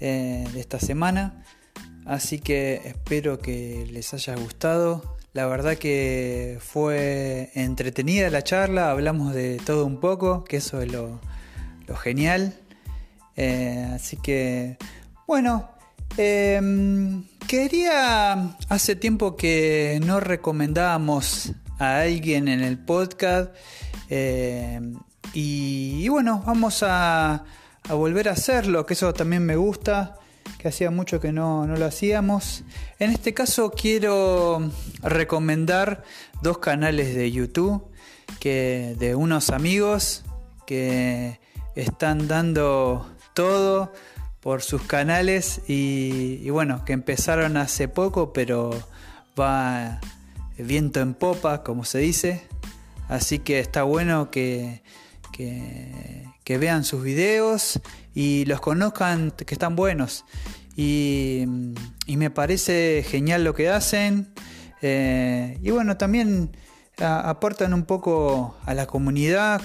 [0.00, 1.44] eh, de esta semana.
[2.06, 5.15] Así que espero que les haya gustado.
[5.36, 10.90] La verdad que fue entretenida la charla, hablamos de todo un poco, que eso es
[10.90, 11.20] lo,
[11.94, 12.54] genial.
[13.36, 14.78] Eh, así que,
[15.26, 15.68] bueno,
[16.16, 23.54] em, quería, hace tiempo que no recomendábamos a alguien en el podcast
[24.08, 24.80] eh,
[25.34, 27.44] y, bueno, vamos a,
[27.90, 30.16] volver a hacerlo, que eso también me gusta,
[30.66, 32.64] que hacía mucho que no, no lo hacíamos.
[32.98, 34.68] En este caso quiero
[35.00, 36.02] recomendar
[36.42, 37.84] dos canales de YouTube
[38.40, 40.24] que de unos amigos
[40.66, 41.38] que
[41.76, 43.92] están dando todo
[44.40, 48.70] por sus canales y, bueno, que empezaron hace poco, pero
[49.38, 50.00] va
[50.58, 52.42] viento en popa, como se dice.
[53.06, 54.82] Así que está bueno que,
[55.36, 57.80] que, vean sus videos
[58.14, 60.24] y los conozcan, que están buenos.
[60.76, 61.44] Y,
[62.06, 64.32] me parece genial lo que hacen.
[64.82, 66.56] Eh, y bueno, también
[66.98, 69.62] aportan un poco a la comunidad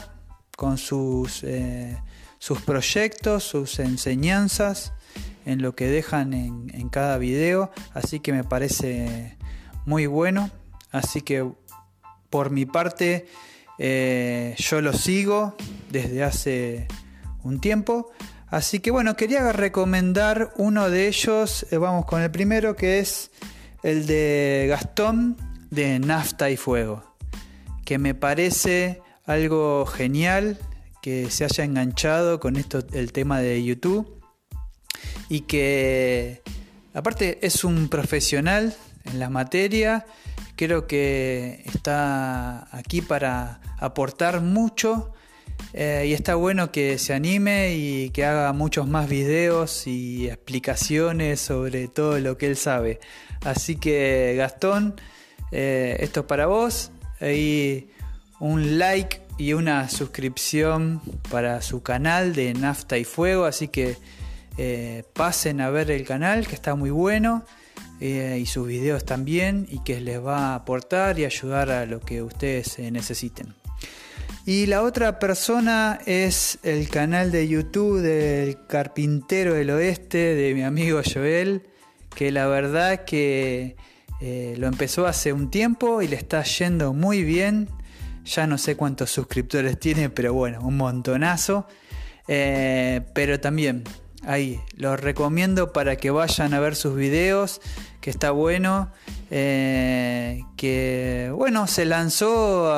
[0.56, 1.44] con sus...
[1.44, 1.98] Eh,
[2.42, 4.94] sus proyectos, sus enseñanzas
[5.46, 9.38] en lo que dejan en, cada video, así que me parece
[9.86, 10.50] muy bueno,
[10.92, 11.48] así que
[12.32, 13.28] por mi parte
[13.78, 15.56] eh, yo lo sigo
[15.92, 16.88] desde hace
[17.44, 18.10] un tiempo,
[18.52, 23.32] así que bueno, quería recomendar uno de ellos, eh, vamos con el primero que es
[23.82, 25.38] el de Gastón
[25.72, 27.16] de Nafta y Fuego,
[27.86, 30.60] que me parece algo genial,
[31.02, 34.22] que se haya enganchado con esto, el tema de YouTube
[35.30, 36.42] y que
[36.94, 38.76] aparte es un profesional
[39.06, 40.06] en la materia,
[40.56, 45.14] creo que está aquí para aportar mucho
[45.74, 51.40] eh, y está bueno que se anime y que haga muchos más videos y explicaciones
[51.40, 53.00] sobre todo lo que él sabe.
[53.44, 54.96] Así que Gastón,
[55.52, 56.92] eh, esto es para vos.
[57.20, 57.90] Ahí
[58.40, 63.98] un like y una suscripción para su canal de Nafta y Fuego, así que
[64.58, 67.46] eh, pasen a ver el canal que está muy bueno
[68.04, 72.24] y sus videos también y que les va a aportar y ayudar a lo que
[72.24, 73.61] ustedes necesiten.
[74.46, 80.64] Y la otra persona es el canal de YouTube del Carpintero del Oeste de mi
[80.64, 81.68] amigo Joel,
[82.16, 83.76] que la verdad que
[84.58, 87.70] lo empezó hace un tiempo y le está yendo muy bien
[88.26, 91.68] ya no sé cuántos suscriptores tiene, pero bueno, un montonazo.
[92.28, 93.84] Eh, pero también
[94.24, 97.62] ahí los recomiendo para que vayan a ver sus videos,
[98.00, 98.92] que está bueno.
[99.32, 102.74] Eh, que bueno, se lanzó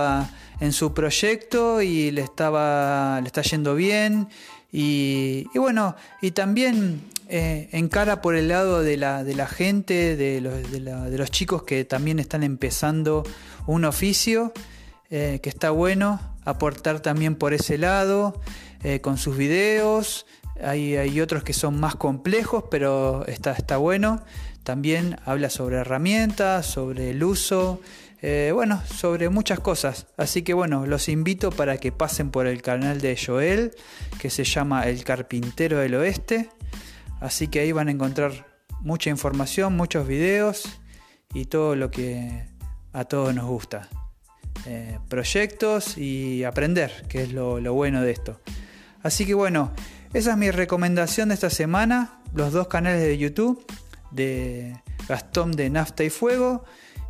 [0.64, 4.30] en su proyecto y le estaba le está yendo bien.
[4.72, 10.42] Y, bueno, y también eh, encara por el lado de la, de la gente, de
[10.42, 13.24] los, de los chicos que también están empezando
[13.68, 14.54] un oficio.
[15.16, 18.42] Eh, que está bueno aportar también por ese lado,
[18.84, 20.26] eh, con sus videos.
[20.60, 24.24] Hay, hay, otros que son más complejos, pero está, está bueno.
[24.64, 27.80] También habla sobre herramientas, sobre el uso,
[28.26, 30.08] eh, bueno, sobre muchas cosas.
[30.16, 33.74] Así que bueno, los invito para que pasen por el canal de Joel,
[34.18, 36.50] que se llama El Carpintero del Oeste.
[37.20, 38.48] Así que ahí van a encontrar
[38.80, 40.80] mucha información, muchos videos
[41.34, 42.48] y todo lo que
[42.94, 43.90] a todos nos gusta.
[44.68, 48.40] Eh, proyectos y aprender, que es lo, bueno de esto.
[49.02, 49.74] Así que bueno,
[50.14, 53.66] esa es mi recomendación de esta semana, los dos canales de YouTube
[54.12, 56.64] de Gastón de Nafta y Fuego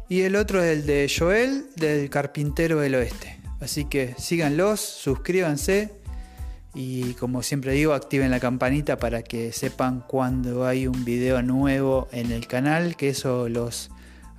[0.10, 3.40] y el otro es el de Joel del Carpintero del Oeste.
[3.60, 5.92] Así que síganlos, suscríbanse
[6.74, 12.08] y como siempre digo, activen la campanita para que sepan cuando hay un video nuevo
[12.12, 13.92] en el canal, que eso los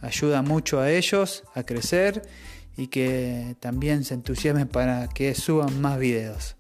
[0.03, 2.23] ayuda mucho a ellos a crecer
[2.77, 6.57] y que también se entusiasmen para que suban más videos.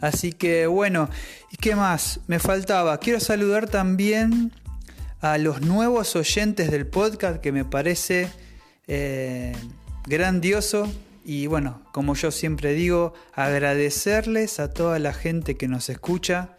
[0.00, 1.08] Así que bueno,
[1.50, 2.20] ¿y qué más?
[2.26, 2.98] Me faltaba.
[2.98, 4.52] Quiero saludar también
[5.32, 8.28] a los nuevos oyentes del podcast que me parece
[8.86, 9.54] eh,
[10.06, 10.92] grandioso.
[11.24, 16.56] Y bueno, como yo siempre digo, agradecerles a toda la gente que nos escucha,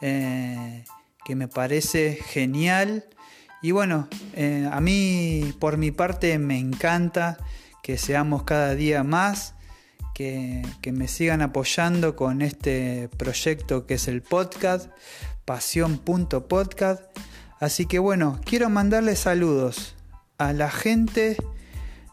[0.00, 0.84] eh,
[1.24, 3.04] que me parece genial.
[3.62, 7.38] Y bueno, eh, a mí por mi parte me encanta
[7.82, 9.54] que seamos cada día más,
[10.14, 10.62] que,
[10.92, 14.90] me sigan apoyando con este proyecto que es el podcast,
[15.44, 17.02] pasión.podcast.
[17.60, 19.94] Así que bueno, quiero mandarles saludos
[20.38, 21.36] a la gente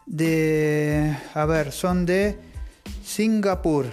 [0.06, 2.38] de, a ver, son de
[3.04, 3.86] Singapur,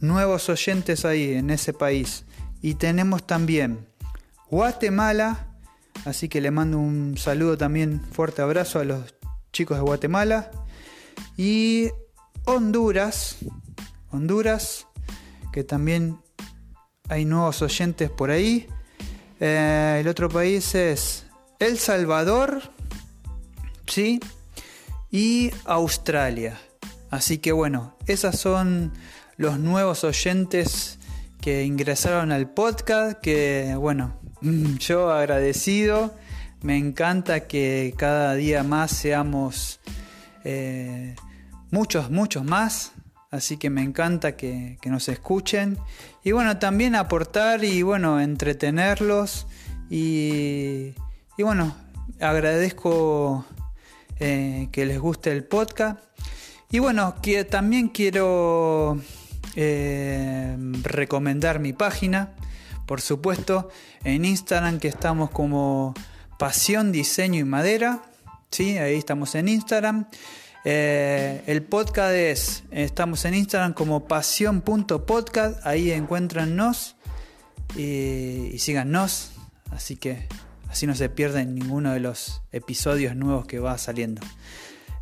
[0.00, 2.24] nuevos oyentes ahí en ese país.
[2.60, 3.86] Y tenemos también
[4.50, 5.46] Guatemala,
[6.04, 9.14] así que le mando un saludo también, fuerte abrazo a los
[9.52, 10.50] chicos de Guatemala.
[11.36, 11.90] Y
[12.46, 13.36] Honduras,
[14.10, 14.88] Honduras,
[15.52, 16.18] que también
[17.08, 18.66] hay nuevos oyentes por ahí.
[19.40, 21.26] Eh, el otro país es
[21.58, 22.62] El Salvador,
[23.86, 24.20] ¿sí?
[25.10, 26.58] Y Australia.
[27.10, 28.92] Así que bueno, esos son
[29.36, 30.98] los nuevos oyentes
[31.40, 34.18] que ingresaron al podcast, que bueno,
[34.78, 36.14] yo agradecido,
[36.62, 39.80] me encanta que cada día más seamos
[40.44, 41.14] eh,
[41.70, 42.92] muchos, muchos más,
[43.34, 45.78] así que me encanta que, nos escuchen
[46.22, 49.46] y bueno, también aportar y bueno, entretenerlos
[49.90, 50.94] y,
[51.36, 51.74] bueno,
[52.20, 53.44] agradezco
[54.20, 55.98] eh, que les guste el podcast
[56.70, 58.98] y bueno, que también quiero
[59.56, 62.34] eh, recomendar mi página,
[62.86, 63.68] por supuesto,
[64.04, 65.94] en Instagram que estamos como
[66.38, 68.02] Pasión, Diseño y Madera,
[68.50, 68.78] ¿sí?
[68.78, 70.06] ahí estamos en Instagram.
[70.64, 76.96] Eh, el podcast es, estamos en Instagram como pasión.podcast, ahí encuentrannos
[77.76, 79.32] y, y síganos,
[79.70, 80.26] así que
[80.70, 84.22] así no se pierden ninguno de los episodios nuevos que va saliendo.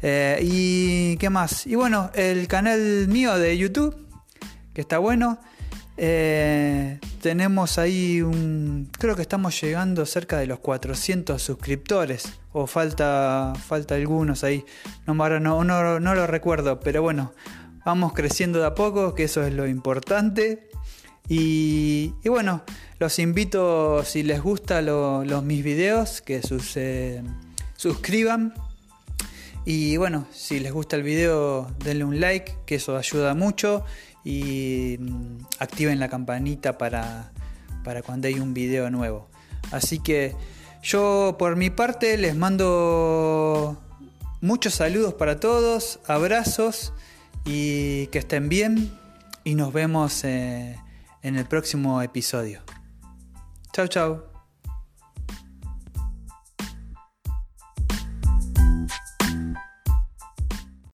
[0.03, 3.97] Eh, y qué más, y bueno, el canal mío de YouTube,
[4.75, 5.39] que está bueno.
[5.97, 8.89] Eh, tenemos ahí un.
[8.99, 12.39] Creo que estamos llegando cerca de los 400 suscriptores.
[12.53, 14.65] O falta, falta algunos ahí.
[15.07, 16.81] No, no, no, no lo recuerdo.
[16.81, 17.33] Pero bueno,
[17.85, 20.69] vamos creciendo de a poco, que eso es lo importante.
[21.29, 22.63] Y, bueno,
[22.99, 27.23] los invito, si les gustan los mis videos, que sus, eh,
[27.77, 28.55] suscriban.
[29.65, 33.85] Y bueno, si les gusta el video, denle un like, que eso ayuda mucho
[34.25, 37.33] y mm, activen la campanita para,
[37.85, 39.29] para cuando hay un video nuevo.
[39.71, 40.35] Así que
[40.83, 43.81] yo por mi parte les mando
[44.41, 46.93] muchos saludos para todos, abrazos
[47.45, 48.93] y que estén bien
[49.45, 50.77] y nos vemos eh,
[51.23, 52.61] en el próximo episodio.
[53.73, 54.32] Chao, chao.